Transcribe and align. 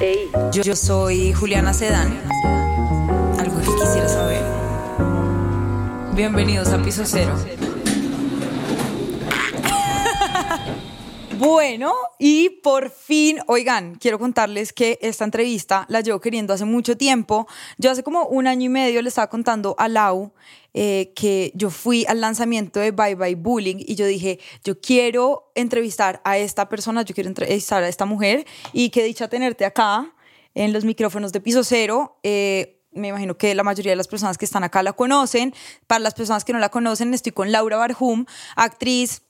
Yo, 0.00 0.62
yo 0.62 0.74
soy 0.74 1.34
Juliana 1.34 1.74
Sedán. 1.74 2.18
Algo 3.38 3.60
que 3.60 3.66
quisiera 3.66 4.08
saber. 4.08 4.42
Bienvenidos 6.14 6.68
a 6.68 6.82
Piso 6.82 7.02
Cero. 7.04 7.34
Bueno, 11.40 11.94
y 12.18 12.50
por 12.50 12.90
fin, 12.90 13.38
oigan, 13.46 13.94
quiero 13.94 14.18
contarles 14.18 14.74
que 14.74 14.98
esta 15.00 15.24
entrevista 15.24 15.86
la 15.88 16.02
llevo 16.02 16.20
queriendo 16.20 16.52
hace 16.52 16.66
mucho 16.66 16.98
tiempo. 16.98 17.48
Yo 17.78 17.90
hace 17.90 18.02
como 18.02 18.24
un 18.24 18.46
año 18.46 18.66
y 18.66 18.68
medio 18.68 19.00
le 19.00 19.08
estaba 19.08 19.30
contando 19.30 19.74
a 19.78 19.88
Lau 19.88 20.34
eh, 20.74 21.14
que 21.16 21.50
yo 21.54 21.70
fui 21.70 22.04
al 22.08 22.20
lanzamiento 22.20 22.78
de 22.78 22.90
Bye 22.90 23.14
Bye 23.14 23.36
Bullying 23.36 23.76
y 23.78 23.94
yo 23.94 24.04
dije, 24.04 24.38
yo 24.64 24.82
quiero 24.82 25.50
entrevistar 25.54 26.20
a 26.24 26.36
esta 26.36 26.68
persona, 26.68 27.04
yo 27.04 27.14
quiero 27.14 27.30
entrevistar 27.30 27.82
a 27.82 27.88
esta 27.88 28.04
mujer 28.04 28.44
y 28.74 28.90
qué 28.90 29.02
dicha 29.02 29.28
tenerte 29.28 29.64
acá 29.64 30.14
en 30.54 30.74
los 30.74 30.84
micrófonos 30.84 31.32
de 31.32 31.40
Piso 31.40 31.64
Cero. 31.64 32.18
Eh, 32.22 32.82
me 32.92 33.08
imagino 33.08 33.38
que 33.38 33.54
la 33.54 33.62
mayoría 33.62 33.92
de 33.92 33.96
las 33.96 34.08
personas 34.08 34.36
que 34.36 34.44
están 34.44 34.62
acá 34.62 34.82
la 34.82 34.92
conocen. 34.92 35.54
Para 35.86 36.00
las 36.00 36.12
personas 36.12 36.44
que 36.44 36.52
no 36.52 36.58
la 36.58 36.68
conocen, 36.68 37.14
estoy 37.14 37.32
con 37.32 37.50
Laura 37.50 37.78
Barhum, 37.78 38.26
actriz, 38.56 39.22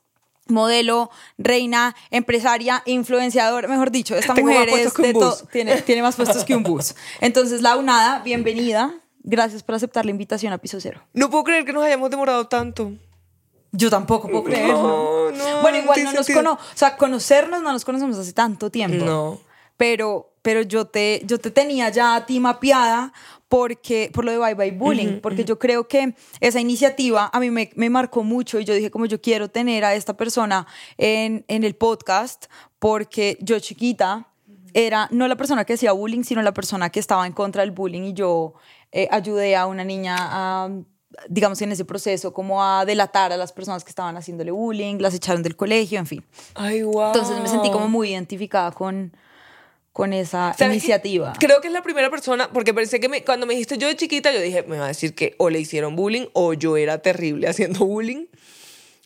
modelo, 0.50 1.10
reina, 1.38 1.94
empresaria, 2.10 2.82
influenciador, 2.86 3.68
mejor 3.68 3.90
dicho, 3.90 4.16
esta 4.16 4.34
Tengo 4.34 4.50
mujer 4.50 4.68
es 4.68 4.94
de 4.94 5.14
tiene, 5.52 5.82
tiene 5.82 6.02
más 6.02 6.16
puestos 6.16 6.44
que 6.44 6.54
un 6.54 6.62
bus. 6.62 6.94
Entonces, 7.20 7.62
Lau, 7.62 7.82
nada, 7.82 8.20
bienvenida. 8.20 8.94
Gracias 9.22 9.62
por 9.62 9.74
aceptar 9.74 10.04
la 10.04 10.10
invitación 10.10 10.52
a 10.52 10.58
Piso 10.58 10.80
Cero. 10.80 11.02
No 11.12 11.30
puedo 11.30 11.44
creer 11.44 11.64
que 11.64 11.72
nos 11.72 11.84
hayamos 11.84 12.10
demorado 12.10 12.46
tanto. 12.48 12.92
Yo 13.72 13.90
tampoco 13.90 14.28
puedo 14.28 14.44
creerlo. 14.44 15.30
No, 15.30 15.30
no, 15.30 15.62
bueno, 15.62 15.78
igual 15.78 16.02
no 16.04 16.12
nos 16.12 16.26
conocemos, 16.26 16.58
o 16.58 16.76
sea, 16.76 16.96
conocernos 16.96 17.62
no 17.62 17.72
nos 17.72 17.84
conocemos 17.84 18.18
hace 18.18 18.32
tanto 18.32 18.70
tiempo. 18.70 19.04
No. 19.04 19.40
Pero, 19.76 20.32
pero 20.42 20.62
yo, 20.62 20.86
te, 20.86 21.22
yo 21.24 21.38
te 21.38 21.50
tenía 21.50 21.88
ya 21.90 22.16
a 22.16 22.26
ti 22.26 22.40
mapeada 22.40 23.12
porque, 23.50 24.12
por 24.14 24.24
lo 24.24 24.30
de 24.30 24.38
Bye 24.38 24.54
Bye 24.54 24.70
Bullying, 24.70 25.20
porque 25.20 25.44
yo 25.44 25.58
creo 25.58 25.88
que 25.88 26.14
esa 26.38 26.60
iniciativa 26.60 27.28
a 27.32 27.40
mí 27.40 27.50
me, 27.50 27.68
me 27.74 27.90
marcó 27.90 28.22
mucho 28.22 28.60
y 28.60 28.64
yo 28.64 28.72
dije 28.72 28.92
como 28.92 29.06
yo 29.06 29.20
quiero 29.20 29.48
tener 29.48 29.84
a 29.84 29.96
esta 29.96 30.16
persona 30.16 30.68
en, 30.96 31.44
en 31.48 31.64
el 31.64 31.74
podcast 31.74 32.46
porque 32.78 33.36
yo 33.40 33.58
chiquita 33.58 34.28
era 34.72 35.08
no 35.10 35.26
la 35.26 35.34
persona 35.34 35.64
que 35.64 35.72
hacía 35.72 35.90
bullying, 35.90 36.22
sino 36.22 36.42
la 36.42 36.54
persona 36.54 36.90
que 36.90 37.00
estaba 37.00 37.26
en 37.26 37.32
contra 37.32 37.62
del 37.62 37.72
bullying 37.72 38.02
y 38.02 38.12
yo 38.12 38.54
eh, 38.92 39.08
ayudé 39.10 39.56
a 39.56 39.66
una 39.66 39.82
niña 39.82 40.16
a 40.16 40.70
digamos 41.28 41.60
en 41.60 41.72
ese 41.72 41.84
proceso 41.84 42.32
como 42.32 42.62
a 42.62 42.84
delatar 42.84 43.32
a 43.32 43.36
las 43.36 43.52
personas 43.52 43.82
que 43.82 43.90
estaban 43.90 44.16
haciéndole 44.16 44.52
bullying, 44.52 44.98
las 45.00 45.12
echaron 45.12 45.42
del 45.42 45.56
colegio, 45.56 45.98
en 45.98 46.06
fin. 46.06 46.24
Ay, 46.54 46.84
wow. 46.84 47.06
Entonces 47.06 47.36
me 47.42 47.48
sentí 47.48 47.72
como 47.72 47.88
muy 47.88 48.10
identificada 48.10 48.70
con, 48.70 49.12
con 49.92 50.12
esa 50.12 50.54
iniciativa. 50.70 51.32
Creo 51.38 51.60
que 51.60 51.66
es 51.68 51.72
la 51.72 51.82
primera 51.82 52.10
persona, 52.10 52.50
porque 52.52 52.72
pensé 52.72 53.00
que 53.00 53.08
me- 53.08 53.24
cuando 53.24 53.46
me 53.46 53.54
dijiste 53.54 53.76
yo 53.78 53.88
de 53.88 53.96
chiquita, 53.96 54.32
yo 54.32 54.40
dije, 54.40 54.62
me 54.62 54.78
va 54.78 54.84
a 54.84 54.88
decir 54.88 55.14
que 55.14 55.34
o 55.38 55.50
le 55.50 55.58
hicieron 55.60 55.96
bullying 55.96 56.26
o 56.32 56.52
yo 56.54 56.76
era 56.76 56.98
terrible 56.98 57.48
haciendo 57.48 57.84
bullying. 57.84 58.26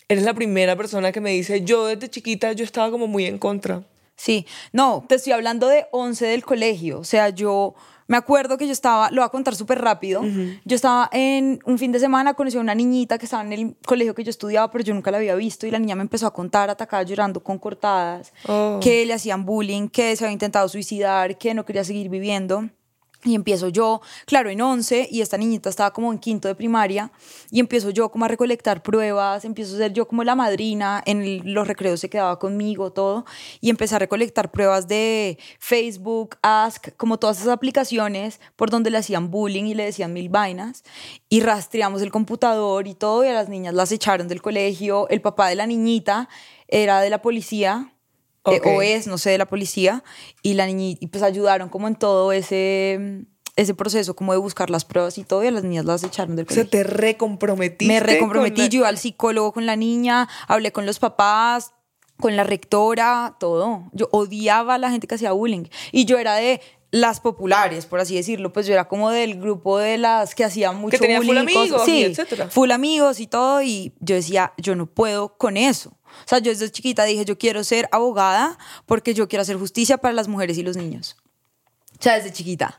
Eres 0.08 0.24
la 0.24 0.34
primera 0.34 0.76
persona 0.76 1.12
que 1.12 1.20
me 1.20 1.30
dice, 1.30 1.62
yo 1.62 1.86
desde 1.86 2.10
chiquita 2.10 2.52
yo 2.52 2.64
estaba 2.64 2.90
como 2.90 3.06
muy 3.06 3.24
en 3.26 3.38
contra. 3.38 3.82
Sí, 4.16 4.46
no, 4.72 5.04
te 5.08 5.16
estoy 5.16 5.32
hablando 5.32 5.66
de 5.66 5.86
11 5.90 6.26
del 6.26 6.44
colegio. 6.44 7.00
O 7.00 7.04
sea, 7.04 7.30
yo 7.30 7.74
me 8.06 8.16
acuerdo 8.16 8.58
que 8.58 8.66
yo 8.66 8.72
estaba, 8.72 9.10
lo 9.10 9.22
voy 9.22 9.26
a 9.26 9.30
contar 9.30 9.54
súper 9.54 9.80
rápido. 9.80 10.22
Yo 10.64 10.76
estaba 10.76 11.08
en 11.12 11.58
un 11.64 11.78
fin 11.78 11.90
de 11.92 11.98
semana, 11.98 12.34
conocí 12.34 12.56
a 12.56 12.60
una 12.60 12.74
niñita 12.74 13.18
que 13.18 13.24
estaba 13.26 13.42
en 13.44 13.52
el 13.52 13.76
colegio 13.86 14.14
que 14.14 14.24
yo 14.24 14.30
estudiaba, 14.30 14.70
pero 14.70 14.84
yo 14.84 14.92
nunca 14.94 15.10
la 15.10 15.16
había 15.18 15.34
visto. 15.34 15.66
Y 15.66 15.70
la 15.70 15.78
niña 15.78 15.94
me 15.94 16.02
empezó 16.02 16.26
a 16.26 16.32
contar, 16.32 16.68
atacada, 16.70 17.02
llorando 17.02 17.42
con 17.42 17.58
cortadas, 17.58 18.32
Oh. 18.46 18.78
que 18.82 19.06
le 19.06 19.14
hacían 19.14 19.44
bullying, 19.44 19.88
que 19.88 20.14
se 20.16 20.24
había 20.24 20.32
intentado 20.34 20.68
suicidar, 20.68 21.38
que 21.38 21.54
no 21.54 21.64
quería 21.64 21.84
seguir 21.84 22.08
viviendo. 22.08 22.68
Y 23.24 23.34
empiezo 23.34 23.68
yo, 23.68 24.02
claro, 24.26 24.50
en 24.50 24.60
11 24.60 25.08
y 25.10 25.22
esta 25.22 25.38
niñita 25.38 25.70
estaba 25.70 25.92
como 25.94 26.12
en 26.12 26.18
quinto 26.18 26.46
de 26.46 26.54
primaria 26.54 27.10
y 27.50 27.58
empiezo 27.58 27.88
yo 27.88 28.10
como 28.10 28.26
a 28.26 28.28
recolectar 28.28 28.82
pruebas, 28.82 29.46
empiezo 29.46 29.74
a 29.74 29.78
ser 29.78 29.94
yo 29.94 30.06
como 30.06 30.24
la 30.24 30.34
madrina, 30.34 31.02
en 31.06 31.54
los 31.54 31.66
recreos 31.66 32.00
se 32.00 32.10
quedaba 32.10 32.38
conmigo, 32.38 32.92
todo, 32.92 33.24
y 33.62 33.70
empecé 33.70 33.96
a 33.96 33.98
recolectar 33.98 34.50
pruebas 34.50 34.88
de 34.88 35.38
Facebook, 35.58 36.36
Ask, 36.42 36.88
como 36.98 37.18
todas 37.18 37.38
esas 37.38 37.48
aplicaciones 37.48 38.40
por 38.56 38.68
donde 38.68 38.90
le 38.90 38.98
hacían 38.98 39.30
bullying 39.30 39.64
y 39.64 39.74
le 39.74 39.86
decían 39.86 40.12
mil 40.12 40.28
vainas 40.28 40.84
y 41.30 41.40
rastreamos 41.40 42.02
el 42.02 42.12
computador 42.12 42.86
y 42.86 42.94
todo 42.94 43.24
y 43.24 43.28
a 43.28 43.32
las 43.32 43.48
niñas 43.48 43.72
las 43.72 43.90
echaron 43.90 44.28
del 44.28 44.42
colegio, 44.42 45.08
el 45.08 45.22
papá 45.22 45.48
de 45.48 45.54
la 45.54 45.66
niñita 45.66 46.28
era 46.68 47.00
de 47.00 47.08
la 47.08 47.22
policía 47.22 47.93
eh, 48.46 48.60
o 48.64 48.82
es, 48.82 49.06
no 49.06 49.18
sé, 49.18 49.30
de 49.30 49.38
la 49.38 49.46
policía, 49.46 50.02
y 50.42 50.54
la 50.54 50.66
niñita, 50.66 50.98
y 51.02 51.06
pues 51.08 51.22
ayudaron 51.22 51.68
como 51.68 51.88
en 51.88 51.94
todo 51.96 52.32
ese, 52.32 53.24
ese 53.56 53.74
proceso 53.74 54.14
como 54.16 54.32
de 54.32 54.38
buscar 54.38 54.68
las 54.70 54.84
pruebas 54.84 55.16
y 55.18 55.24
todo, 55.24 55.42
y 55.44 55.46
a 55.46 55.50
las 55.50 55.64
niñas 55.64 55.84
las 55.84 56.02
echaron 56.04 56.36
del 56.36 56.46
O 56.48 56.52
sea, 56.52 56.64
colegio. 56.64 56.70
te 56.70 56.84
recomprometiste. 56.84 57.86
Me 57.92 58.00
recomprometí, 58.00 58.62
la- 58.62 58.68
yo 58.68 58.78
iba 58.80 58.88
al 58.88 58.98
psicólogo 58.98 59.52
con 59.52 59.66
la 59.66 59.76
niña, 59.76 60.28
hablé 60.48 60.72
con 60.72 60.86
los 60.86 60.98
papás, 60.98 61.72
con 62.20 62.36
la 62.36 62.44
rectora, 62.44 63.36
todo. 63.40 63.88
Yo 63.92 64.08
odiaba 64.12 64.74
a 64.74 64.78
la 64.78 64.90
gente 64.90 65.06
que 65.06 65.14
hacía 65.16 65.32
bullying, 65.32 65.64
y 65.92 66.04
yo 66.04 66.18
era 66.18 66.34
de 66.36 66.60
las 66.96 67.18
populares, 67.18 67.86
por 67.86 67.98
así 67.98 68.14
decirlo, 68.14 68.52
pues 68.52 68.66
yo 68.68 68.72
era 68.72 68.86
como 68.86 69.10
del 69.10 69.40
grupo 69.40 69.78
de 69.78 69.98
las 69.98 70.36
que 70.36 70.44
hacían 70.44 70.76
mucho 70.76 70.96
tenía 70.98 71.16
full 71.16 71.26
bullying. 71.26 71.44
cosas- 71.46 71.58
amigos 71.82 71.88
y 71.88 71.90
sí, 71.90 72.04
etcétera. 72.04 72.48
full 72.50 72.70
amigos 72.70 73.18
y 73.18 73.26
todo, 73.26 73.62
y 73.62 73.92
yo 73.98 74.14
decía, 74.14 74.52
yo 74.58 74.76
no 74.76 74.86
puedo 74.86 75.36
con 75.36 75.56
eso. 75.56 75.90
O 76.04 76.28
sea, 76.28 76.38
yo 76.38 76.52
desde 76.52 76.70
chiquita 76.70 77.02
dije, 77.02 77.24
yo 77.24 77.36
quiero 77.36 77.64
ser 77.64 77.88
abogada 77.90 78.58
porque 78.86 79.12
yo 79.12 79.26
quiero 79.26 79.42
hacer 79.42 79.56
justicia 79.56 79.98
para 79.98 80.14
las 80.14 80.28
mujeres 80.28 80.56
y 80.56 80.62
los 80.62 80.76
niños. 80.76 81.16
O 81.98 82.02
sea, 82.02 82.14
desde 82.14 82.32
chiquita. 82.32 82.78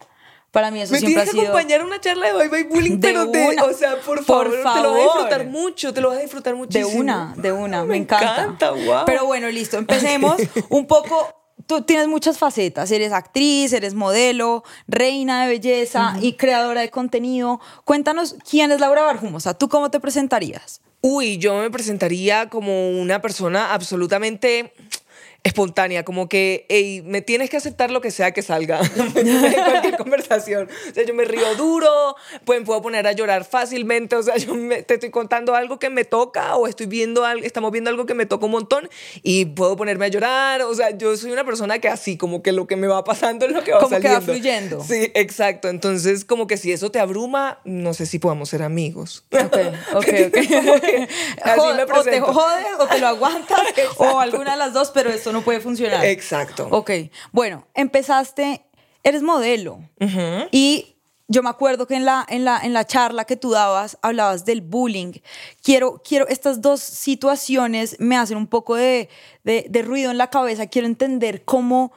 Para 0.52 0.72
mí 0.72 0.80
eso 0.82 0.94
Me 0.94 1.00
siempre 1.00 1.22
ha 1.22 1.26
tienes 1.26 1.34
que 1.36 1.42
sido... 1.42 1.52
acompañar 1.52 1.82
a 1.82 1.86
una 1.86 2.00
charla 2.00 2.28
de 2.28 2.34
Bye 2.34 2.48
Bye 2.48 2.64
Bullying, 2.70 3.00
De 3.02 3.08
pero 3.10 3.30
te, 3.30 3.60
o 3.62 3.74
sea, 3.74 3.98
por 4.00 4.24
Por 4.24 4.24
favor, 4.24 4.50
te 4.52 4.58
lo 4.58 4.64
vas 4.64 4.76
a 4.78 4.82
favor. 4.84 5.00
disfrutar 5.02 5.46
mucho, 5.48 5.94
te 5.94 6.00
lo 6.00 6.08
vas 6.08 6.20
a 6.20 6.22
disfrutar 6.22 6.54
De 6.54 6.58
muchísimo. 6.60 6.98
una, 7.02 7.34
de 7.36 7.52
una, 7.52 7.82
me, 7.82 7.88
Me 7.90 7.98
encanta. 7.98 8.44
encanta, 8.44 8.72
wow. 8.72 9.04
Pero 9.06 9.26
bueno, 9.26 9.50
listo, 9.50 9.78
empecemos 9.78 10.38
un 10.70 10.88
poco. 10.88 11.28
Tú 11.68 11.82
tienes 11.82 12.08
muchas 12.08 12.38
facetas, 12.38 12.92
eres 12.92 13.12
actriz, 13.12 13.74
eres 13.74 13.96
modelo, 13.96 14.64
reina 14.88 15.44
de 15.44 15.50
belleza 15.50 16.16
y 16.22 16.34
creadora 16.34 16.82
de 16.82 16.92
contenido. 16.92 17.60
Cuéntanos 17.86 18.36
quién 18.50 18.72
es 18.72 18.80
Laura 18.80 19.02
Barjum, 19.02 19.34
o 19.34 19.40
sea, 19.40 19.56
¿tú 19.56 19.68
cómo 19.68 19.90
te 19.90 20.00
presentarías? 20.00 20.82
Uy, 21.02 21.38
yo 21.38 21.56
me 21.58 21.70
presentaría 21.70 22.50
como 22.50 22.90
una 22.90 23.22
persona 23.22 23.74
absolutamente 23.74 24.74
espontánea, 25.46 26.04
como 26.04 26.28
que, 26.28 26.66
hey, 26.70 27.04
me 27.06 27.22
tienes 27.22 27.52
que 27.52 27.58
aceptar 27.58 27.92
lo 27.92 28.02
que 28.02 28.10
sea 28.10 28.32
que 28.32 28.42
salga 28.42 28.82
en 29.16 29.64
cualquier 29.64 29.96
conversación. 29.96 30.68
O 30.90 30.94
sea, 30.94 31.06
yo 31.06 31.14
me 31.14 31.24
río 31.24 31.54
duro, 31.56 32.16
pues 32.46 32.60
me 32.60 32.66
puedo 32.66 32.82
poner 32.82 33.06
a 33.06 33.12
llorar 33.12 33.46
fácilmente, 33.46 34.16
o 34.16 34.24
sea, 34.24 34.38
yo 34.38 34.56
me- 34.56 34.82
te 34.82 34.96
estoy 34.96 35.12
contando 35.12 35.54
algo 35.54 35.78
que 35.78 35.92
me 35.92 36.04
toca 36.04 36.56
o 36.56 36.66
estoy 36.68 36.88
viendo 36.88 37.26
algo, 37.26 37.46
estamos 37.46 37.72
viendo 37.72 37.92
algo 37.92 38.08
que 38.08 38.16
me 38.16 38.26
toca 38.26 38.46
un 38.46 38.52
montón 38.54 38.90
y 39.22 39.46
puedo 39.46 39.76
ponerme 39.78 40.06
a 40.06 40.08
llorar, 40.08 40.64
o 40.64 40.74
sea, 40.74 40.90
yo 40.98 41.16
soy 41.16 41.32
una 41.32 41.44
persona 41.46 41.78
que 41.78 41.90
así, 41.90 42.18
como 42.18 42.42
que 42.42 42.52
lo 42.52 42.66
que 42.66 42.76
me 42.76 42.88
va 42.88 43.04
pasando 43.04 43.46
es 43.46 43.52
lo 43.52 43.64
que 43.64 43.72
va 43.72 43.82
Como 43.82 44.00
que 44.00 44.08
va 44.08 44.22
saliendo. 44.22 44.34
fluyendo. 44.82 44.84
Sí, 44.84 45.12
exacto. 45.14 45.70
Entonces, 45.70 46.26
como 46.26 46.48
que 46.48 46.58
si 46.58 46.72
eso 46.72 46.90
te 46.90 47.00
abruma, 47.00 47.60
no 47.66 47.94
sé 47.94 48.08
si 48.08 48.18
podamos 48.18 48.50
ser 48.50 48.64
amigos. 48.64 49.24
Ok, 49.32 49.42
ok, 49.94 50.08
ok. 50.28 50.38
Como 51.56 51.64
así 51.70 51.78
me 51.78 51.84
o 51.84 52.04
te 52.04 52.20
jodes 52.20 52.66
o 52.80 52.88
te 52.88 52.98
lo 53.00 53.08
aguantas 53.08 53.60
o 53.98 54.06
Exacto. 54.06 54.20
alguna 54.20 54.52
de 54.54 54.58
las 54.58 54.74
dos, 54.74 54.90
pero 54.92 55.12
esto 55.12 55.32
no 55.36 55.42
puede 55.44 55.60
funcionar. 55.60 56.06
Exacto. 56.06 56.68
Ok, 56.72 56.92
bueno, 57.32 57.68
empezaste, 57.74 58.66
eres 59.04 59.22
modelo 59.22 59.80
y 60.52 60.96
yo 61.28 61.44
me 61.44 61.50
acuerdo 61.50 61.88
que 61.88 61.96
en 61.96 62.06
la, 62.06 62.26
en, 62.30 62.46
la, 62.46 62.60
en 62.62 62.74
la 62.74 62.86
charla 62.86 63.26
que 63.26 63.36
tú 63.36 63.52
dabas 63.52 63.98
hablabas 64.02 64.46
del 64.46 64.62
bullying. 64.62 65.14
Quiero, 65.62 66.02
quiero, 66.08 66.28
estas 66.28 66.62
dos 66.62 66.82
situaciones 66.82 67.98
me 68.00 68.16
hacen 68.16 68.38
un 68.38 68.48
poco 68.48 68.76
de, 68.76 69.10
de, 69.44 69.66
de 69.70 69.82
ruido 69.82 70.12
en 70.12 70.18
la 70.18 70.30
cabeza. 70.30 70.68
Quiero 70.68 70.88
entender 70.88 71.44
cómo 71.44 71.92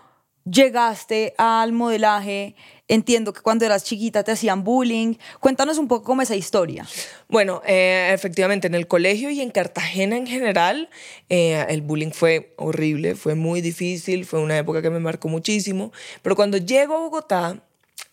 llegaste 0.44 1.34
al 1.38 1.72
modelaje. 1.72 2.57
Entiendo 2.89 3.35
que 3.35 3.43
cuando 3.43 3.67
eras 3.67 3.85
chiquita 3.85 4.25
te 4.25 4.33
hacían 4.33 4.65
bullying. 4.65 5.15
Cuéntanos 5.41 5.77
un 5.77 5.89
poco 5.89 6.05
cómo 6.05 6.23
esa 6.23 6.37
historia. 6.37 6.87
Bueno, 7.29 7.61
eh, 7.67 8.11
efectivamente, 8.15 8.67
en 8.67 8.75
el 8.75 8.89
colegio 8.89 9.29
y 9.29 9.43
en 9.43 9.51
Cartagena 9.51 10.17
en 10.17 10.27
general, 10.27 10.89
eh, 11.29 11.67
el 11.69 11.83
bullying 11.83 12.13
fue 12.13 12.55
horrible, 12.57 13.15
fue 13.15 13.35
muy 13.35 13.61
difícil, 13.61 14.25
fue 14.25 14.41
una 14.41 14.57
época 14.57 14.81
que 14.81 14.89
me 14.89 15.01
marcó 15.01 15.29
muchísimo. 15.29 15.93
Pero 16.23 16.35
cuando 16.35 16.57
llego 16.57 16.97
a 16.97 17.01
Bogotá, 17.01 17.63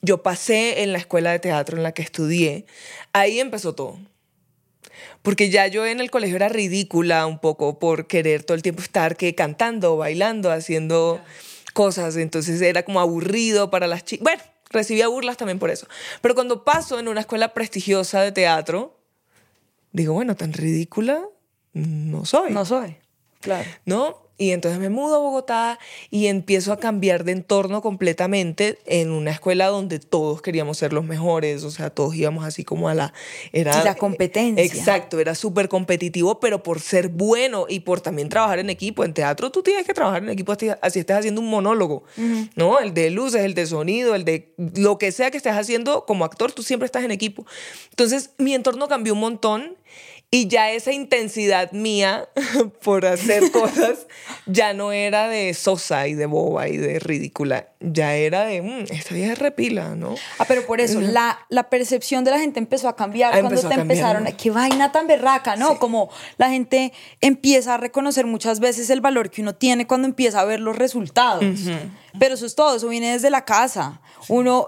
yo 0.01 0.21
pasé 0.21 0.83
en 0.83 0.91
la 0.91 0.97
escuela 0.97 1.31
de 1.31 1.39
teatro 1.39 1.77
en 1.77 1.83
la 1.83 1.93
que 1.93 2.01
estudié, 2.01 2.65
ahí 3.13 3.39
empezó 3.39 3.73
todo. 3.73 3.97
Porque 5.21 5.49
ya 5.49 5.67
yo 5.67 5.85
en 5.85 5.99
el 6.01 6.11
colegio 6.11 6.35
era 6.35 6.49
ridícula 6.49 7.25
un 7.25 7.39
poco 7.39 7.79
por 7.79 8.07
querer 8.07 8.43
todo 8.43 8.55
el 8.55 8.61
tiempo 8.61 8.81
estar 8.81 9.17
que 9.17 9.33
cantando, 9.35 9.97
bailando, 9.97 10.51
haciendo 10.51 11.21
cosas. 11.73 12.15
Entonces 12.17 12.61
era 12.61 12.83
como 12.83 12.99
aburrido 12.99 13.71
para 13.71 13.87
las 13.87 14.05
chicas. 14.05 14.23
Bueno, 14.23 14.43
recibía 14.69 15.07
burlas 15.07 15.37
también 15.37 15.59
por 15.59 15.69
eso. 15.69 15.87
Pero 16.21 16.35
cuando 16.35 16.63
paso 16.63 16.99
en 16.99 17.07
una 17.07 17.21
escuela 17.21 17.53
prestigiosa 17.53 18.21
de 18.21 18.31
teatro, 18.31 18.99
digo, 19.91 20.13
bueno, 20.13 20.35
tan 20.35 20.53
ridícula 20.53 21.23
no 21.73 22.25
soy. 22.25 22.51
No 22.51 22.65
soy. 22.65 22.97
Claro. 23.41 23.69
¿no? 23.85 24.24
Y 24.37 24.51
entonces 24.51 24.79
me 24.81 24.89
mudo 24.89 25.15
a 25.15 25.19
Bogotá 25.19 25.79
y 26.11 26.27
empiezo 26.27 26.73
a 26.73 26.77
cambiar 26.77 27.23
de 27.23 27.31
entorno 27.31 27.81
completamente 27.81 28.79
en 28.85 29.11
una 29.11 29.31
escuela 29.31 29.67
donde 29.67 29.99
todos 29.99 30.41
queríamos 30.41 30.77
ser 30.77 30.91
los 30.91 31.05
mejores, 31.05 31.63
o 31.63 31.71
sea, 31.71 31.89
todos 31.89 32.15
íbamos 32.15 32.43
así 32.43 32.65
como 32.65 32.89
a 32.89 32.93
la... 32.93 33.13
Era, 33.53 33.81
la 33.83 33.95
competencia. 33.95 34.63
Exacto, 34.63 35.19
era 35.19 35.35
súper 35.35 35.69
competitivo, 35.69 36.41
pero 36.41 36.63
por 36.63 36.81
ser 36.81 37.07
bueno 37.07 37.65
y 37.69 37.81
por 37.81 38.01
también 38.01 38.27
trabajar 38.27 38.59
en 38.59 38.69
equipo. 38.69 39.05
En 39.05 39.13
teatro 39.13 39.51
tú 39.51 39.63
tienes 39.63 39.85
que 39.85 39.93
trabajar 39.93 40.21
en 40.23 40.29
equipo 40.29 40.51
así, 40.51 40.67
estés 40.99 41.17
haciendo 41.17 41.39
un 41.39 41.49
monólogo, 41.49 42.03
¿no? 42.55 42.79
El 42.79 42.93
de 42.93 43.11
luces, 43.11 43.41
el 43.41 43.53
de 43.53 43.65
sonido, 43.65 44.15
el 44.15 44.25
de 44.25 44.53
lo 44.75 44.97
que 44.97 45.13
sea 45.13 45.31
que 45.31 45.37
estés 45.37 45.53
haciendo 45.53 46.05
como 46.05 46.25
actor, 46.25 46.51
tú 46.51 46.61
siempre 46.61 46.85
estás 46.85 47.05
en 47.05 47.11
equipo. 47.11 47.45
Entonces 47.91 48.31
mi 48.37 48.53
entorno 48.53 48.89
cambió 48.89 49.13
un 49.13 49.19
montón 49.19 49.77
y 50.35 50.47
ya 50.49 50.69
esa 50.69 50.91
intensidad 50.91 51.71
mía 51.71 52.27
por 52.83 53.05
hacer 53.05 53.51
cosas 53.53 54.05
ya 54.45 54.73
no 54.73 54.91
era 54.91 55.29
de 55.29 55.53
sosa 55.53 56.09
y 56.09 56.13
de 56.13 56.25
boba 56.25 56.67
y 56.67 56.75
de 56.75 56.99
ridícula, 56.99 57.69
ya 57.79 58.15
era 58.15 58.43
de, 58.43 58.61
mmm, 58.61 58.83
esta 58.93 59.15
vieja 59.15 59.31
es 59.31 59.39
repila, 59.39 59.95
¿no? 59.95 60.15
Ah, 60.37 60.43
pero 60.45 60.65
por 60.65 60.81
eso, 60.81 60.99
la, 60.99 61.39
la 61.47 61.69
percepción 61.69 62.25
de 62.25 62.31
la 62.31 62.39
gente 62.39 62.59
empezó 62.59 62.89
a 62.89 62.97
cambiar 62.97 63.33
Ah, 63.33 63.39
cuando 63.39 63.61
te 63.61 63.61
cambiar. 63.61 63.79
empezaron, 63.79 64.25
qué 64.35 64.51
vaina 64.51 64.91
tan 64.91 65.07
berraca, 65.07 65.55
¿no? 65.55 65.79
Como 65.79 66.09
la 66.37 66.49
gente 66.49 66.91
empieza 67.21 67.75
a 67.75 67.77
reconocer 67.77 68.25
muchas 68.25 68.59
veces 68.59 68.89
el 68.89 68.99
valor 68.99 69.29
que 69.29 69.41
uno 69.41 69.55
tiene 69.55 69.87
cuando 69.87 70.05
empieza 70.05 70.41
a 70.41 70.45
ver 70.45 70.59
los 70.59 70.77
resultados. 70.77 71.45
Pero 72.19 72.33
eso 72.35 72.45
es 72.45 72.55
todo, 72.55 72.75
eso 72.75 72.89
viene 72.89 73.13
desde 73.13 73.29
la 73.29 73.45
casa. 73.45 74.01
Uno 74.27 74.67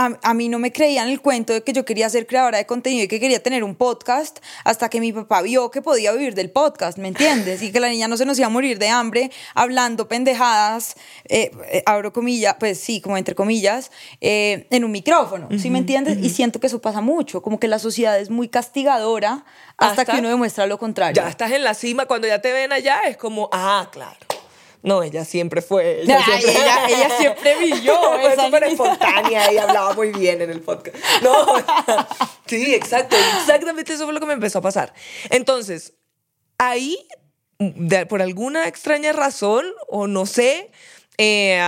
a, 0.00 0.16
a 0.22 0.32
mí 0.34 0.48
no 0.48 0.60
me 0.60 0.70
creían 0.72 1.08
el 1.08 1.20
cuento 1.20 1.52
de 1.52 1.62
que 1.64 1.72
yo 1.72 1.84
quería 1.84 2.08
ser 2.08 2.26
creadora 2.28 2.58
de 2.58 2.66
contenido 2.66 3.04
y 3.04 3.08
que 3.08 3.18
quería 3.18 3.42
tener 3.42 3.64
un 3.64 3.74
podcast 3.74 4.38
hasta 4.62 4.88
que 4.88 5.00
mi 5.00 5.12
papá 5.12 5.42
vio 5.42 5.72
que 5.72 5.82
podía 5.82 6.12
vivir 6.12 6.34
del 6.36 6.50
podcast, 6.50 6.98
¿me 6.98 7.08
entiendes? 7.08 7.62
Y 7.62 7.72
que 7.72 7.80
la 7.80 7.88
niña 7.88 8.06
no 8.06 8.16
se 8.16 8.24
nos 8.24 8.38
iba 8.38 8.46
a 8.46 8.50
morir 8.50 8.78
de 8.78 8.88
hambre 8.88 9.30
hablando 9.54 10.06
pendejadas, 10.06 10.94
eh, 11.24 11.50
eh, 11.72 11.82
abro 11.84 12.12
comillas, 12.12 12.54
pues 12.60 12.78
sí, 12.78 13.00
como 13.00 13.16
entre 13.18 13.34
comillas, 13.34 13.90
eh, 14.20 14.68
en 14.70 14.84
un 14.84 14.92
micrófono, 14.92 15.48
¿sí 15.58 15.68
me 15.68 15.78
entiendes? 15.78 16.18
Y 16.18 16.30
siento 16.30 16.60
que 16.60 16.68
eso 16.68 16.80
pasa 16.80 17.00
mucho, 17.00 17.42
como 17.42 17.58
que 17.58 17.66
la 17.66 17.80
sociedad 17.80 18.20
es 18.20 18.30
muy 18.30 18.48
castigadora 18.48 19.44
hasta, 19.76 20.02
Hasta- 20.02 20.12
que 20.14 20.20
uno 20.20 20.28
demuestra 20.28 20.66
lo 20.66 20.78
contrario. 20.78 21.20
Ya 21.22 21.28
estás 21.28 21.50
en 21.50 21.64
la 21.64 21.74
cima, 21.74 22.06
cuando 22.06 22.28
ya 22.28 22.40
te 22.40 22.52
ven 22.52 22.72
allá 22.72 23.00
es 23.08 23.16
como, 23.16 23.48
ah, 23.52 23.88
claro. 23.90 24.16
No, 24.82 25.02
ella 25.02 25.24
siempre 25.24 25.60
fue. 25.62 26.02
Ella, 26.02 26.20
Ay, 26.24 26.40
siempre, 26.42 26.62
ella- 26.62 26.88
ella 26.88 27.10
siempre 27.18 27.56
brilló, 27.56 27.94
fue 28.20 28.36
súper 28.44 28.64
espontánea 28.64 29.52
y 29.52 29.58
hablaba 29.58 29.92
muy 29.94 30.10
bien 30.12 30.40
en 30.40 30.50
el 30.50 30.60
podcast. 30.60 30.96
No, 31.22 31.34
sí, 32.46 32.74
exacto. 32.74 33.16
Exactamente 33.40 33.92
eso 33.92 34.04
fue 34.04 34.14
lo 34.14 34.20
que 34.20 34.26
me 34.26 34.34
empezó 34.34 34.58
a 34.60 34.62
pasar. 34.62 34.94
Entonces, 35.30 35.94
ahí, 36.58 36.96
de- 37.58 38.06
por 38.06 38.22
alguna 38.22 38.68
extraña 38.68 39.12
razón, 39.12 39.66
o 39.88 40.06
no 40.06 40.26
sé, 40.26 40.70
eh, 41.18 41.60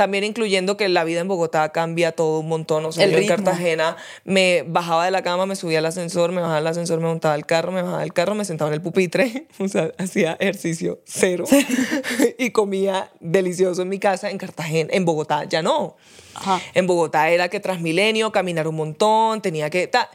también 0.00 0.24
incluyendo 0.24 0.78
que 0.78 0.88
la 0.88 1.04
vida 1.04 1.20
en 1.20 1.28
Bogotá 1.28 1.72
cambia 1.72 2.12
todo 2.12 2.40
un 2.40 2.48
montón. 2.48 2.86
O 2.86 2.90
sea, 2.92 3.04
El 3.04 3.10
yo 3.10 3.18
en. 3.18 3.26
Cartagena 3.26 3.98
me 4.24 4.64
bajaba 4.66 5.04
de 5.04 5.10
la 5.10 5.22
cama, 5.22 5.44
me 5.44 5.56
subía 5.56 5.80
al 5.80 5.84
ascensor, 5.84 6.32
me 6.32 6.40
bajaba 6.40 6.56
del 6.56 6.66
ascensor, 6.68 7.00
me 7.00 7.06
montaba 7.08 7.34
al 7.34 7.44
carro, 7.44 7.70
me 7.70 7.82
bajaba 7.82 8.00
del 8.00 8.14
carro, 8.14 8.34
me 8.34 8.46
sentaba 8.46 8.70
en 8.70 8.76
el 8.76 8.80
pupitre, 8.80 9.46
o 9.58 9.68
sea, 9.68 9.92
hacía 9.98 10.38
ejercicio 10.40 11.02
cero 11.04 11.44
y 12.38 12.48
comía 12.50 13.10
delicioso 13.20 13.82
en 13.82 13.90
mi 13.90 13.98
casa 13.98 14.30
en 14.30 14.38
Cartagena, 14.38 14.88
en 14.90 15.04
Bogotá 15.04 15.44
ya 15.44 15.60
no. 15.60 15.98
Ajá. 16.34 16.62
En 16.72 16.86
Bogotá 16.86 17.28
era 17.28 17.50
que 17.50 17.60
Transmilenio, 17.60 18.32
caminar 18.32 18.66
un 18.68 18.76
montón, 18.76 19.42
tenía 19.42 19.68
que... 19.68 19.86
ta- 19.86 20.08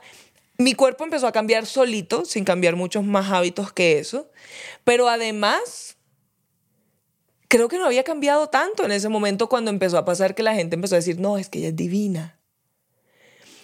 Mi 0.57 0.73
cuerpo 0.73 1.03
empezó 1.03 1.27
a 1.27 1.31
cambiar 1.31 1.67
solito, 1.67 2.25
sin 2.25 2.43
cambiar 2.43 2.75
muchos 2.75 3.03
más 3.03 3.31
hábitos 3.31 3.71
que 3.71 3.99
eso, 3.99 4.31
pero 4.83 5.09
además 5.09 5.94
creo 7.47 7.67
que 7.67 7.77
no 7.77 7.85
había 7.85 8.03
cambiado 8.03 8.47
tanto 8.47 8.85
en 8.85 8.91
ese 8.91 9.09
momento 9.09 9.49
cuando 9.49 9.69
empezó 9.71 9.97
a 9.97 10.05
pasar 10.05 10.35
que 10.35 10.43
la 10.43 10.55
gente 10.55 10.75
empezó 10.75 10.95
a 10.95 10.97
decir, 10.99 11.19
no, 11.19 11.37
es 11.37 11.49
que 11.49 11.59
ella 11.59 11.69
es 11.69 11.75
divina. 11.75 12.39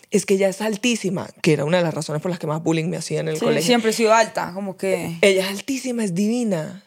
Es 0.10 0.26
que 0.26 0.34
ella 0.34 0.50
es 0.50 0.60
altísima, 0.62 1.30
que 1.42 1.54
era 1.54 1.64
una 1.64 1.78
de 1.78 1.84
las 1.84 1.94
razones 1.94 2.22
por 2.22 2.32
las 2.32 2.40
que 2.40 2.48
más 2.48 2.62
bullying 2.62 2.90
me 2.90 2.98
hacían 2.98 3.28
en 3.28 3.34
el 3.34 3.40
Sí, 3.40 3.46
colegio. 3.46 3.66
siempre 3.66 3.92
he 3.92 3.94
sido 3.94 4.14
alta, 4.14 4.52
como 4.54 4.76
que... 4.76 5.18
Ella 5.22 5.44
es 5.46 5.50
altísima, 5.50 6.04
es 6.04 6.14
divina. 6.14 6.84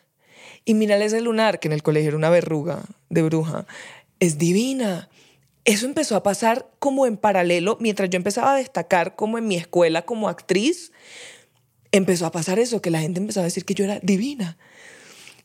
Y 0.67 0.75
mírale 0.75 1.07
ese 1.07 1.21
lunar, 1.23 1.59
que 1.59 1.69
en 1.69 1.73
el 1.73 1.83
colegio 1.83 2.09
era 2.09 2.17
una 2.19 2.29
verruga 2.31 2.83
de 3.09 3.23
bruja. 3.23 3.67
Es 4.21 4.37
divina. 4.37 5.09
Eso 5.65 5.87
empezó 5.87 6.17
a 6.17 6.23
pasar 6.23 6.69
como 6.79 7.07
en 7.07 7.17
paralelo, 7.17 7.79
mientras 7.81 8.11
yo 8.11 8.19
empezaba 8.19 8.53
a 8.55 8.57
destacar 8.59 9.17
como 9.17 9.39
en 9.39 9.47
mi 9.49 9.57
escuela 9.57 10.03
como 10.03 10.29
actriz, 10.29 10.93
empezó 11.93 12.27
a 12.27 12.31
pasar 12.33 12.59
eso, 12.59 12.83
que 12.83 12.91
la 12.91 13.01
gente 13.01 13.21
empezó 13.21 13.41
a 13.41 13.45
decir 13.45 13.65
que 13.65 13.73
yo 13.75 13.85
era 13.85 14.01
divina. 14.03 14.59